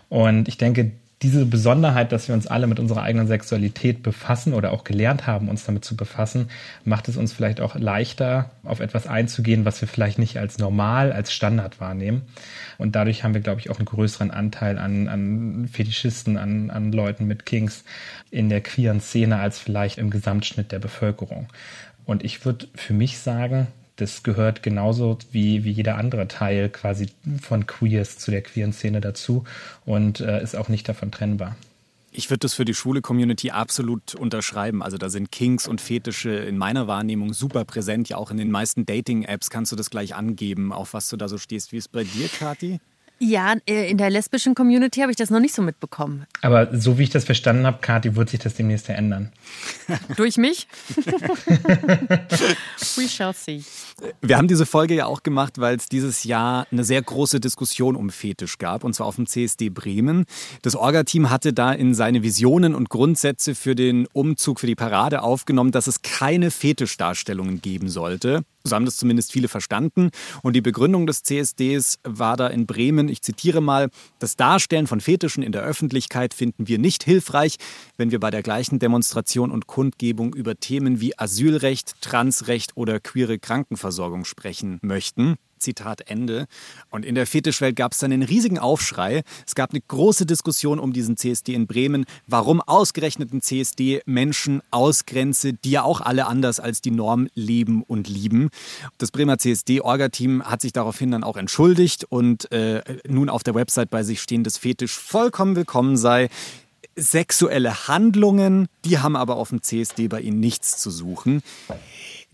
Und 0.09 0.47
ich 0.47 0.57
denke, 0.57 0.91
diese 1.21 1.45
Besonderheit, 1.45 2.13
dass 2.13 2.29
wir 2.29 2.35
uns 2.35 2.47
alle 2.47 2.65
mit 2.65 2.79
unserer 2.79 3.01
eigenen 3.01 3.27
Sexualität 3.27 4.03
befassen 4.03 4.53
oder 4.53 4.71
auch 4.71 4.85
gelernt 4.85 5.27
haben, 5.27 5.49
uns 5.49 5.65
damit 5.65 5.83
zu 5.83 5.97
befassen, 5.97 6.49
macht 6.85 7.09
es 7.09 7.17
uns 7.17 7.33
vielleicht 7.33 7.59
auch 7.59 7.75
leichter, 7.75 8.51
auf 8.63 8.79
etwas 8.79 9.05
einzugehen, 9.05 9.65
was 9.65 9.81
wir 9.81 9.89
vielleicht 9.89 10.17
nicht 10.17 10.37
als 10.37 10.59
normal, 10.59 11.11
als 11.11 11.33
Standard 11.33 11.81
wahrnehmen. 11.81 12.21
Und 12.77 12.95
dadurch 12.95 13.23
haben 13.23 13.33
wir, 13.33 13.41
glaube 13.41 13.59
ich, 13.59 13.69
auch 13.69 13.79
einen 13.79 13.85
größeren 13.85 14.31
Anteil 14.31 14.77
an, 14.77 15.09
an 15.09 15.69
Fetischisten, 15.71 16.37
an, 16.37 16.69
an 16.69 16.93
Leuten 16.93 17.25
mit 17.25 17.45
Kings 17.45 17.83
in 18.31 18.47
der 18.47 18.61
queeren 18.61 19.01
Szene 19.01 19.39
als 19.39 19.59
vielleicht 19.59 19.97
im 19.97 20.11
Gesamtschnitt 20.11 20.71
der 20.71 20.79
Bevölkerung. 20.79 21.47
Und 22.05 22.23
ich 22.23 22.45
würde 22.45 22.67
für 22.75 22.93
mich 22.93 23.19
sagen, 23.19 23.67
das 24.01 24.23
gehört 24.23 24.63
genauso 24.63 25.17
wie, 25.31 25.63
wie 25.63 25.71
jeder 25.71 25.97
andere 25.97 26.27
Teil 26.27 26.69
quasi 26.69 27.09
von 27.41 27.67
Queers 27.67 28.17
zu 28.17 28.31
der 28.31 28.41
queeren 28.41 28.73
Szene 28.73 29.01
dazu 29.01 29.43
und 29.85 30.19
äh, 30.19 30.41
ist 30.41 30.55
auch 30.55 30.69
nicht 30.69 30.87
davon 30.87 31.11
trennbar. 31.11 31.55
Ich 32.11 32.29
würde 32.29 32.39
das 32.39 32.55
für 32.55 32.65
die 32.65 32.73
schwule 32.73 33.01
Community 33.01 33.51
absolut 33.51 34.15
unterschreiben. 34.15 34.81
Also 34.81 34.97
da 34.97 35.09
sind 35.09 35.31
Kinks 35.31 35.67
und 35.67 35.79
Fetische 35.79 36.31
in 36.31 36.57
meiner 36.57 36.87
Wahrnehmung 36.87 37.33
super 37.33 37.65
präsent. 37.65 38.09
Ja, 38.09 38.17
auch 38.17 38.31
in 38.31 38.37
den 38.37 38.49
meisten 38.49 38.85
Dating-Apps 38.85 39.49
kannst 39.49 39.71
du 39.71 39.75
das 39.75 39.91
gleich 39.91 40.15
angeben, 40.15 40.73
auf 40.73 40.93
was 40.93 41.09
du 41.09 41.17
da 41.17 41.27
so 41.27 41.37
stehst. 41.37 41.71
Wie 41.71 41.77
ist 41.77 41.85
es 41.85 41.87
bei 41.89 42.03
dir, 42.03 42.27
Kathi? 42.27 42.79
Ja, 43.19 43.55
äh, 43.67 43.91
in 43.91 43.97
der 43.97 44.09
lesbischen 44.09 44.55
Community 44.55 45.01
habe 45.01 45.11
ich 45.11 45.17
das 45.17 45.29
noch 45.29 45.41
nicht 45.41 45.53
so 45.53 45.61
mitbekommen. 45.61 46.25
Aber 46.41 46.75
so 46.77 46.97
wie 46.97 47.03
ich 47.03 47.09
das 47.09 47.25
verstanden 47.25 47.65
habe, 47.65 47.79
Kathi, 47.81 48.15
wird 48.15 48.29
sich 48.29 48.39
das 48.39 48.53
demnächst 48.53 48.87
ja 48.87 48.95
ändern. 48.95 49.33
Durch 50.15 50.37
mich? 50.37 50.67
We 52.95 53.09
shall 53.09 53.33
see. 53.33 53.61
Wir 54.21 54.37
haben 54.37 54.47
diese 54.47 54.65
Folge 54.65 54.95
ja 54.95 55.05
auch 55.05 55.23
gemacht, 55.23 55.59
weil 55.59 55.77
es 55.77 55.87
dieses 55.87 56.23
Jahr 56.23 56.67
eine 56.71 56.83
sehr 56.83 57.01
große 57.01 57.39
Diskussion 57.39 57.95
um 57.95 58.09
Fetisch 58.09 58.57
gab, 58.57 58.83
und 58.83 58.93
zwar 58.93 59.07
auf 59.07 59.15
dem 59.15 59.27
CSD 59.27 59.69
Bremen. 59.69 60.25
Das 60.61 60.75
Orga-Team 60.75 61.29
hatte 61.29 61.53
da 61.53 61.71
in 61.71 61.93
seine 61.93 62.23
Visionen 62.23 62.75
und 62.75 62.89
Grundsätze 62.89 63.55
für 63.55 63.75
den 63.75 64.07
Umzug, 64.13 64.59
für 64.59 64.67
die 64.67 64.75
Parade 64.75 65.21
aufgenommen, 65.21 65.71
dass 65.71 65.87
es 65.87 66.01
keine 66.01 66.51
Fetischdarstellungen 66.51 67.61
geben 67.61 67.89
sollte. 67.89 68.43
So 68.63 68.75
haben 68.75 68.85
das 68.85 68.97
zumindest 68.97 69.31
viele 69.31 69.47
verstanden. 69.47 70.09
Und 70.43 70.53
die 70.53 70.61
Begründung 70.61 71.07
des 71.07 71.23
CSDs 71.23 71.99
war 72.03 72.35
da 72.35 72.47
in 72.47 72.67
Bremen, 72.67 73.07
ich 73.07 73.21
zitiere 73.21 73.61
mal, 73.61 73.89
das 74.19 74.35
Darstellen 74.35 74.85
von 74.85 74.99
Fetischen 74.99 75.43
in 75.43 75.53
der 75.53 75.63
Öffentlichkeit 75.63 76.33
finden 76.33 76.67
wir 76.67 76.77
nicht 76.77 77.03
hilfreich, 77.03 77.55
wenn 77.97 78.11
wir 78.11 78.19
bei 78.19 78.31
der 78.31 78.43
gleichen 78.43 78.79
Demonstration 78.79 79.51
und 79.51 79.67
Kundgebung 79.67 80.35
über 80.35 80.57
Themen 80.57 80.99
wie 80.99 81.17
Asylrecht, 81.17 81.95
Transrecht 82.01 82.75
oder 82.75 82.99
queere 82.99 83.39
Krankenversorgung 83.39 83.88
sprechen 84.25 84.79
möchten. 84.81 85.35
Zitat 85.59 86.09
Ende. 86.09 86.47
Und 86.89 87.05
in 87.05 87.15
der 87.15 87.27
Fetischwelt 87.27 87.75
gab 87.75 87.91
es 87.91 87.99
dann 87.99 88.11
einen 88.11 88.23
riesigen 88.23 88.59
Aufschrei. 88.59 89.23
Es 89.45 89.55
gab 89.55 89.71
eine 89.71 89.81
große 89.81 90.25
Diskussion 90.25 90.79
um 90.79 90.93
diesen 90.93 91.17
CSD 91.17 91.53
in 91.53 91.67
Bremen, 91.67 92.05
warum 92.27 92.61
ausgerechnet 92.61 93.33
ein 93.33 93.41
CSD 93.41 94.01
Menschen 94.05 94.61
ausgrenze, 94.71 95.53
die 95.53 95.71
ja 95.71 95.83
auch 95.83 96.01
alle 96.01 96.27
anders 96.27 96.59
als 96.59 96.81
die 96.81 96.91
Norm 96.91 97.27
leben 97.33 97.83
und 97.83 98.07
lieben. 98.07 98.49
Das 98.97 99.11
Bremer 99.11 99.37
CSD-Orga-Team 99.37 100.43
hat 100.43 100.61
sich 100.61 100.73
daraufhin 100.73 101.11
dann 101.11 101.23
auch 101.23 101.37
entschuldigt 101.37 102.05
und 102.05 102.51
äh, 102.51 102.81
nun 103.07 103.29
auf 103.29 103.43
der 103.43 103.55
Website 103.55 103.89
bei 103.89 104.03
sich 104.03 104.21
stehendes 104.21 104.57
Fetisch 104.57 104.97
vollkommen 104.97 105.55
willkommen 105.55 105.97
sei 105.97 106.29
sexuelle 106.95 107.87
Handlungen, 107.87 108.67
die 108.85 108.99
haben 108.99 109.15
aber 109.15 109.37
auf 109.37 109.49
dem 109.49 109.61
CSD 109.61 110.07
bei 110.07 110.21
ihnen 110.21 110.39
nichts 110.39 110.77
zu 110.77 110.91
suchen. 110.91 111.41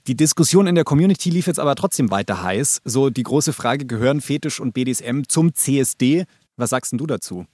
Die 0.08 0.16
Diskussion 0.16 0.68
in 0.68 0.76
der 0.76 0.84
Community 0.84 1.32
lief 1.32 1.47
jetzt 1.47 1.60
aber 1.60 1.74
trotzdem 1.74 2.12
weiter 2.12 2.43
heiß. 2.43 2.82
So 2.86 3.10
die 3.10 3.24
große 3.24 3.53
Frage, 3.53 3.86
gehören 3.86 4.22
Fetisch 4.22 4.60
und 4.60 4.74
BDSM 4.74 5.22
zum 5.28 5.56
CSD? 5.56 6.26
Was 6.58 6.70
sagst 6.70 6.91
denn 6.91 6.99
du 6.99 7.08
dazu? 7.08 7.47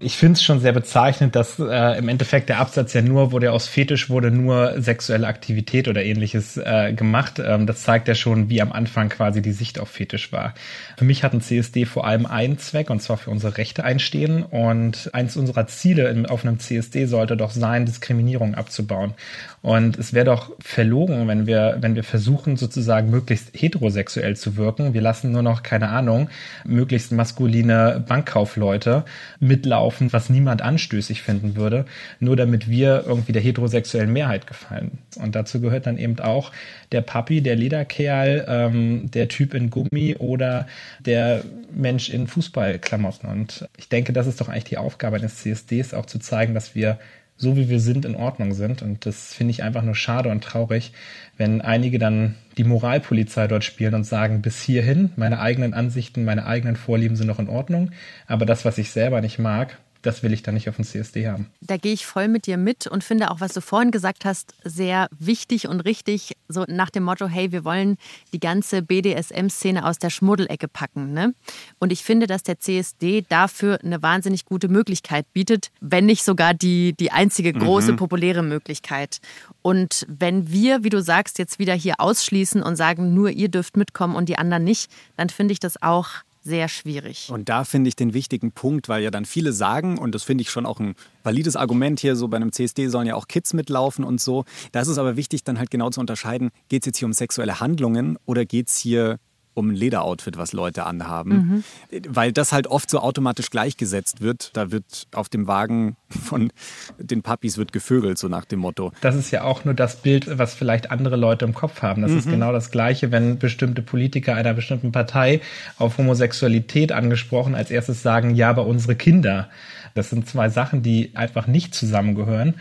Ich 0.00 0.16
finde 0.16 0.34
es 0.34 0.42
schon 0.42 0.58
sehr 0.58 0.72
bezeichnend, 0.72 1.36
dass 1.36 1.58
äh, 1.60 1.98
im 1.98 2.08
Endeffekt 2.08 2.48
der 2.48 2.58
Absatz 2.58 2.92
ja 2.92 3.02
nur, 3.02 3.30
wo 3.30 3.38
der 3.38 3.52
aus 3.52 3.68
Fetisch 3.68 4.10
wurde, 4.10 4.32
nur 4.32 4.80
sexuelle 4.80 5.28
Aktivität 5.28 5.86
oder 5.86 6.02
ähnliches 6.02 6.56
äh, 6.56 6.92
gemacht. 6.92 7.40
Ähm, 7.44 7.66
das 7.66 7.82
zeigt 7.82 8.08
ja 8.08 8.16
schon, 8.16 8.48
wie 8.48 8.60
am 8.60 8.72
Anfang 8.72 9.10
quasi 9.10 9.42
die 9.42 9.52
Sicht 9.52 9.78
auf 9.78 9.88
Fetisch 9.88 10.32
war. 10.32 10.54
Für 10.96 11.04
mich 11.04 11.22
hat 11.22 11.34
ein 11.34 11.40
CSD 11.40 11.84
vor 11.84 12.04
allem 12.04 12.26
einen 12.26 12.58
Zweck, 12.58 12.90
und 12.90 13.00
zwar 13.00 13.16
für 13.16 13.30
unsere 13.30 13.58
Rechte 13.58 13.84
einstehen. 13.84 14.42
Und 14.42 15.10
eins 15.12 15.36
unserer 15.36 15.68
Ziele 15.68 16.08
in, 16.08 16.26
auf 16.26 16.44
einem 16.44 16.58
CSD 16.58 17.06
sollte 17.06 17.36
doch 17.36 17.52
sein, 17.52 17.86
Diskriminierung 17.86 18.56
abzubauen. 18.56 19.14
Und 19.62 19.96
es 19.96 20.12
wäre 20.12 20.24
doch 20.24 20.50
verlogen, 20.58 21.28
wenn 21.28 21.46
wir, 21.46 21.76
wenn 21.80 21.94
wir 21.94 22.02
versuchen, 22.02 22.56
sozusagen 22.56 23.10
möglichst 23.10 23.50
heterosexuell 23.54 24.36
zu 24.36 24.56
wirken. 24.56 24.92
Wir 24.92 25.00
lassen 25.00 25.30
nur 25.30 25.42
noch, 25.42 25.62
keine 25.62 25.88
Ahnung, 25.88 26.28
möglichst 26.64 27.12
maskuline 27.12 28.04
Bankkaufleute 28.06 29.04
mitlaufen, 29.38 30.12
was 30.12 30.30
niemand 30.30 30.62
anstößig 30.62 31.22
finden 31.22 31.54
würde, 31.54 31.84
nur 32.18 32.34
damit 32.34 32.68
wir 32.68 33.04
irgendwie 33.06 33.30
der 33.30 33.42
heterosexuellen 33.42 34.12
Mehrheit 34.12 34.48
gefallen. 34.48 34.98
Und 35.16 35.36
dazu 35.36 35.60
gehört 35.60 35.86
dann 35.86 35.96
eben 35.96 36.18
auch 36.18 36.50
der 36.90 37.00
Papi, 37.00 37.40
der 37.40 37.54
Lederkerl, 37.54 38.44
ähm, 38.48 39.10
der 39.12 39.28
Typ 39.28 39.54
in 39.54 39.70
Gummi 39.70 40.16
oder 40.18 40.66
der 40.98 41.44
Mensch 41.72 42.10
in 42.10 42.26
Fußballklamotten. 42.26 43.28
Und 43.28 43.68
ich 43.76 43.88
denke, 43.88 44.12
das 44.12 44.26
ist 44.26 44.40
doch 44.40 44.48
eigentlich 44.48 44.64
die 44.64 44.78
Aufgabe 44.78 45.16
eines 45.16 45.36
CSDs, 45.36 45.94
auch 45.94 46.06
zu 46.06 46.18
zeigen, 46.18 46.52
dass 46.52 46.74
wir 46.74 46.98
so 47.36 47.56
wie 47.56 47.68
wir 47.68 47.80
sind, 47.80 48.04
in 48.04 48.14
Ordnung 48.14 48.54
sind. 48.54 48.82
Und 48.82 49.06
das 49.06 49.34
finde 49.34 49.50
ich 49.50 49.62
einfach 49.62 49.82
nur 49.82 49.94
schade 49.94 50.28
und 50.28 50.44
traurig, 50.44 50.92
wenn 51.36 51.60
einige 51.60 51.98
dann 51.98 52.36
die 52.56 52.64
Moralpolizei 52.64 53.48
dort 53.48 53.64
spielen 53.64 53.94
und 53.94 54.04
sagen, 54.04 54.42
bis 54.42 54.62
hierhin, 54.62 55.10
meine 55.16 55.40
eigenen 55.40 55.74
Ansichten, 55.74 56.24
meine 56.24 56.46
eigenen 56.46 56.76
Vorlieben 56.76 57.16
sind 57.16 57.26
noch 57.26 57.38
in 57.38 57.48
Ordnung, 57.48 57.90
aber 58.26 58.46
das, 58.46 58.64
was 58.64 58.78
ich 58.78 58.90
selber 58.90 59.20
nicht 59.20 59.38
mag, 59.38 59.78
das 60.02 60.22
will 60.22 60.32
ich 60.32 60.42
dann 60.42 60.54
nicht 60.54 60.68
auf 60.68 60.76
dem 60.76 60.84
CSD 60.84 61.28
haben. 61.28 61.50
Da 61.60 61.76
gehe 61.76 61.92
ich 61.92 62.04
voll 62.04 62.28
mit 62.28 62.46
dir 62.46 62.56
mit 62.56 62.86
und 62.86 63.04
finde 63.04 63.30
auch, 63.30 63.40
was 63.40 63.54
du 63.54 63.60
vorhin 63.60 63.90
gesagt 63.92 64.24
hast, 64.24 64.54
sehr 64.64 65.08
wichtig 65.18 65.68
und 65.68 65.80
richtig. 65.80 66.36
So 66.48 66.64
nach 66.68 66.90
dem 66.90 67.04
Motto, 67.04 67.26
hey, 67.26 67.52
wir 67.52 67.64
wollen 67.64 67.96
die 68.32 68.40
ganze 68.40 68.82
BDSM-Szene 68.82 69.86
aus 69.86 69.98
der 69.98 70.10
Schmuddelecke 70.10 70.68
packen. 70.68 71.12
Ne? 71.12 71.34
Und 71.78 71.92
ich 71.92 72.02
finde, 72.02 72.26
dass 72.26 72.42
der 72.42 72.58
CSD 72.58 73.24
dafür 73.28 73.78
eine 73.82 74.02
wahnsinnig 74.02 74.44
gute 74.44 74.68
Möglichkeit 74.68 75.32
bietet, 75.32 75.70
wenn 75.80 76.06
nicht 76.06 76.24
sogar 76.24 76.52
die, 76.52 76.94
die 76.94 77.12
einzige 77.12 77.52
große, 77.52 77.92
mhm. 77.92 77.96
populäre 77.96 78.42
Möglichkeit. 78.42 79.20
Und 79.62 80.04
wenn 80.08 80.50
wir, 80.50 80.82
wie 80.82 80.90
du 80.90 81.00
sagst, 81.00 81.38
jetzt 81.38 81.58
wieder 81.58 81.74
hier 81.74 82.00
ausschließen 82.00 82.62
und 82.62 82.76
sagen, 82.76 83.14
nur 83.14 83.30
ihr 83.30 83.48
dürft 83.48 83.76
mitkommen 83.76 84.16
und 84.16 84.28
die 84.28 84.38
anderen 84.38 84.64
nicht, 84.64 84.90
dann 85.16 85.30
finde 85.30 85.52
ich 85.52 85.60
das 85.60 85.80
auch 85.80 86.08
sehr 86.42 86.68
schwierig. 86.68 87.28
Und 87.30 87.48
da 87.48 87.64
finde 87.64 87.88
ich 87.88 87.96
den 87.96 88.14
wichtigen 88.14 88.52
Punkt, 88.52 88.88
weil 88.88 89.02
ja 89.02 89.10
dann 89.10 89.24
viele 89.24 89.52
sagen, 89.52 89.98
und 89.98 90.14
das 90.14 90.24
finde 90.24 90.42
ich 90.42 90.50
schon 90.50 90.66
auch 90.66 90.80
ein 90.80 90.94
valides 91.22 91.56
Argument 91.56 92.00
hier, 92.00 92.16
so 92.16 92.28
bei 92.28 92.36
einem 92.36 92.52
CSD 92.52 92.88
sollen 92.88 93.06
ja 93.06 93.14
auch 93.14 93.28
Kids 93.28 93.52
mitlaufen 93.52 94.04
und 94.04 94.20
so. 94.20 94.44
Da 94.72 94.80
ist 94.80 94.88
es 94.88 94.98
aber 94.98 95.16
wichtig, 95.16 95.44
dann 95.44 95.58
halt 95.58 95.70
genau 95.70 95.90
zu 95.90 96.00
unterscheiden, 96.00 96.50
geht 96.68 96.82
es 96.82 96.86
jetzt 96.86 96.98
hier 96.98 97.06
um 97.06 97.12
sexuelle 97.12 97.60
Handlungen 97.60 98.18
oder 98.26 98.44
geht 98.44 98.68
es 98.68 98.76
hier 98.76 99.18
um 99.54 99.70
ein 99.70 99.74
Lederoutfit, 99.74 100.36
was 100.36 100.52
Leute 100.52 100.86
anhaben. 100.86 101.64
Mhm. 101.90 102.04
Weil 102.08 102.32
das 102.32 102.52
halt 102.52 102.66
oft 102.66 102.90
so 102.90 103.00
automatisch 103.00 103.50
gleichgesetzt 103.50 104.20
wird. 104.20 104.50
Da 104.56 104.70
wird 104.70 105.06
auf 105.12 105.28
dem 105.28 105.46
Wagen 105.46 105.96
von 106.08 106.52
den 106.98 107.22
Puppies 107.22 107.58
wird 107.58 107.72
gevögelt, 107.72 108.18
so 108.18 108.28
nach 108.28 108.44
dem 108.44 108.60
Motto. 108.60 108.92
Das 109.00 109.14
ist 109.14 109.30
ja 109.30 109.44
auch 109.44 109.64
nur 109.64 109.74
das 109.74 109.96
Bild, 109.96 110.38
was 110.38 110.54
vielleicht 110.54 110.90
andere 110.90 111.16
Leute 111.16 111.44
im 111.44 111.54
Kopf 111.54 111.82
haben. 111.82 112.02
Das 112.02 112.12
mhm. 112.12 112.18
ist 112.18 112.28
genau 112.28 112.52
das 112.52 112.70
Gleiche, 112.70 113.12
wenn 113.12 113.38
bestimmte 113.38 113.82
Politiker 113.82 114.34
einer 114.34 114.54
bestimmten 114.54 114.92
Partei 114.92 115.40
auf 115.78 115.98
Homosexualität 115.98 116.92
angesprochen 116.92 117.54
als 117.54 117.70
erstes 117.70 118.02
sagen, 118.02 118.34
ja, 118.34 118.50
aber 118.50 118.66
unsere 118.66 118.96
Kinder. 118.96 119.48
Das 119.94 120.10
sind 120.10 120.26
zwei 120.26 120.48
Sachen, 120.48 120.82
die 120.82 121.14
einfach 121.14 121.46
nicht 121.46 121.74
zusammengehören 121.74 122.54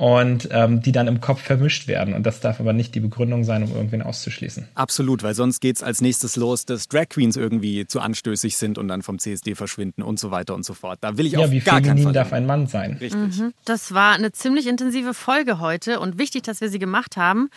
und 0.00 0.48
ähm, 0.50 0.80
die 0.80 0.92
dann 0.92 1.08
im 1.08 1.20
Kopf 1.20 1.42
vermischt 1.42 1.86
werden. 1.86 2.14
Und 2.14 2.24
das 2.24 2.40
darf 2.40 2.58
aber 2.58 2.72
nicht 2.72 2.94
die 2.94 3.00
Begründung 3.00 3.44
sein, 3.44 3.62
um 3.62 3.74
irgendwen 3.74 4.00
auszuschließen. 4.00 4.66
Absolut, 4.74 5.22
weil 5.22 5.34
sonst 5.34 5.60
geht 5.60 5.76
es 5.76 5.82
als 5.82 6.00
nächstes 6.00 6.36
los, 6.36 6.64
dass 6.64 6.88
Drag 6.88 7.10
Queens 7.10 7.36
irgendwie 7.36 7.86
zu 7.86 8.00
anstößig 8.00 8.56
sind 8.56 8.78
und 8.78 8.88
dann 8.88 9.02
vom 9.02 9.18
CSD 9.18 9.54
verschwinden 9.54 10.00
und 10.00 10.18
so 10.18 10.30
weiter 10.30 10.54
und 10.54 10.64
so 10.64 10.72
fort. 10.72 11.00
Da 11.02 11.18
will 11.18 11.26
ich 11.26 11.32
ja, 11.32 11.40
auf 11.40 11.50
wie 11.50 11.60
gar 11.60 11.82
keinen 11.82 12.02
Fall. 12.02 12.14
darf 12.14 12.32
ein 12.32 12.46
Mann 12.46 12.66
sein. 12.66 12.92
Richtig. 12.98 13.38
Mhm. 13.40 13.52
Das 13.66 13.92
war 13.92 14.14
eine 14.14 14.32
ziemlich 14.32 14.68
intensive 14.68 15.12
Folge 15.12 15.60
heute 15.60 16.00
und 16.00 16.18
wichtig, 16.18 16.44
dass 16.44 16.62
wir 16.62 16.70
sie 16.70 16.78
gemacht 16.78 17.18
haben. 17.18 17.50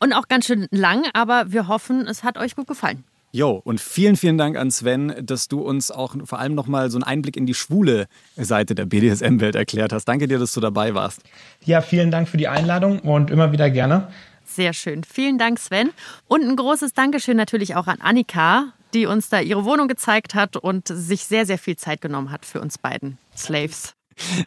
Und 0.00 0.14
auch 0.14 0.28
ganz 0.28 0.46
schön 0.46 0.68
lang, 0.70 1.04
aber 1.12 1.52
wir 1.52 1.68
hoffen, 1.68 2.06
es 2.06 2.24
hat 2.24 2.38
euch 2.38 2.56
gut 2.56 2.68
gefallen. 2.68 3.04
Jo, 3.36 3.60
und 3.64 3.82
vielen, 3.82 4.16
vielen 4.16 4.38
Dank 4.38 4.56
an 4.56 4.70
Sven, 4.70 5.14
dass 5.20 5.46
du 5.46 5.60
uns 5.60 5.90
auch 5.90 6.16
vor 6.24 6.38
allem 6.38 6.54
nochmal 6.54 6.90
so 6.90 6.96
einen 6.96 7.02
Einblick 7.02 7.36
in 7.36 7.44
die 7.44 7.52
schwule 7.52 8.06
Seite 8.34 8.74
der 8.74 8.86
BDSM-Welt 8.86 9.54
erklärt 9.54 9.92
hast. 9.92 10.06
Danke 10.06 10.26
dir, 10.26 10.38
dass 10.38 10.54
du 10.54 10.60
dabei 10.60 10.94
warst. 10.94 11.20
Ja, 11.62 11.82
vielen 11.82 12.10
Dank 12.10 12.30
für 12.30 12.38
die 12.38 12.48
Einladung 12.48 12.98
und 13.00 13.30
immer 13.30 13.52
wieder 13.52 13.68
gerne. 13.68 14.08
Sehr 14.46 14.72
schön. 14.72 15.04
Vielen 15.04 15.36
Dank, 15.36 15.58
Sven. 15.58 15.90
Und 16.28 16.44
ein 16.44 16.56
großes 16.56 16.94
Dankeschön 16.94 17.36
natürlich 17.36 17.76
auch 17.76 17.88
an 17.88 18.00
Annika, 18.00 18.72
die 18.94 19.04
uns 19.04 19.28
da 19.28 19.38
ihre 19.38 19.66
Wohnung 19.66 19.86
gezeigt 19.86 20.34
hat 20.34 20.56
und 20.56 20.88
sich 20.88 21.26
sehr, 21.26 21.44
sehr 21.44 21.58
viel 21.58 21.76
Zeit 21.76 22.00
genommen 22.00 22.30
hat 22.30 22.46
für 22.46 22.62
uns 22.62 22.78
beiden 22.78 23.18
Slaves. 23.36 23.95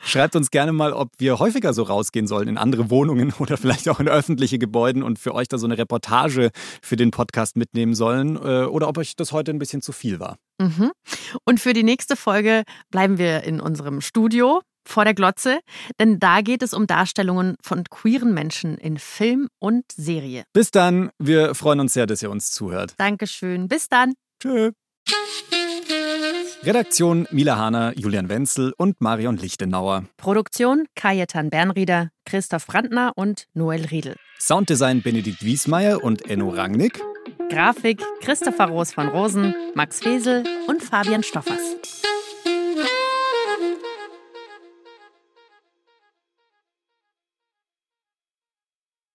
Schreibt 0.03 0.35
uns 0.35 0.51
gerne 0.51 0.71
mal, 0.73 0.93
ob 0.93 1.11
wir 1.17 1.39
häufiger 1.39 1.73
so 1.73 1.83
rausgehen 1.83 2.27
sollen 2.27 2.47
in 2.47 2.57
andere 2.57 2.89
Wohnungen 2.89 3.33
oder 3.39 3.57
vielleicht 3.57 3.89
auch 3.89 3.99
in 3.99 4.07
öffentliche 4.07 4.59
Gebäude 4.59 5.03
und 5.03 5.19
für 5.19 5.33
euch 5.33 5.47
da 5.47 5.57
so 5.57 5.65
eine 5.65 5.77
Reportage 5.77 6.51
für 6.81 6.95
den 6.95 7.11
Podcast 7.11 7.55
mitnehmen 7.55 7.93
sollen 7.93 8.35
äh, 8.35 8.65
oder 8.65 8.87
ob 8.87 8.97
euch 8.97 9.15
das 9.15 9.31
heute 9.31 9.51
ein 9.51 9.59
bisschen 9.59 9.81
zu 9.81 9.91
viel 9.91 10.19
war. 10.19 10.37
Mhm. 10.59 10.91
Und 11.45 11.59
für 11.59 11.73
die 11.73 11.83
nächste 11.83 12.15
Folge 12.15 12.63
bleiben 12.91 13.17
wir 13.17 13.43
in 13.43 13.61
unserem 13.61 14.01
Studio 14.01 14.61
vor 14.87 15.03
der 15.03 15.13
Glotze, 15.13 15.59
denn 15.99 16.19
da 16.19 16.41
geht 16.41 16.63
es 16.63 16.73
um 16.73 16.87
Darstellungen 16.87 17.55
von 17.61 17.83
queeren 17.83 18.33
Menschen 18.33 18.77
in 18.77 18.97
Film 18.97 19.47
und 19.59 19.85
Serie. 19.91 20.43
Bis 20.53 20.71
dann, 20.71 21.11
wir 21.19 21.53
freuen 21.55 21.79
uns 21.79 21.93
sehr, 21.93 22.07
dass 22.07 22.23
ihr 22.23 22.31
uns 22.31 22.51
zuhört. 22.51 22.95
Dankeschön, 22.97 23.67
bis 23.67 23.87
dann. 23.87 24.13
Tschö. 24.41 24.71
Redaktion 26.61 27.25
Mila 27.31 27.57
Hahner, 27.57 27.93
Julian 27.95 28.27
Wenzel 28.27 28.73
und 28.77 28.99
Marion 28.99 29.37
Lichtenauer. 29.37 30.03
Produktion 30.17 30.87
Kajetan 30.93 31.49
Bernrieder, 31.49 32.09
Christoph 32.25 32.67
Brandner 32.67 33.13
und 33.15 33.47
Noel 33.53 33.85
Riedel. 33.85 34.17
Sounddesign 34.39 35.01
Benedikt 35.01 35.41
Wiesmeier 35.41 36.03
und 36.03 36.29
Enno 36.29 36.49
Rangnick. 36.49 37.01
Grafik 37.49 38.03
Christopher 38.19 38.65
Roos 38.65 38.91
von 38.91 39.07
Rosen, 39.07 39.55
Max 39.73 40.01
Fesel 40.01 40.43
und 40.67 40.83
Fabian 40.83 41.23
Stoffers. 41.23 41.77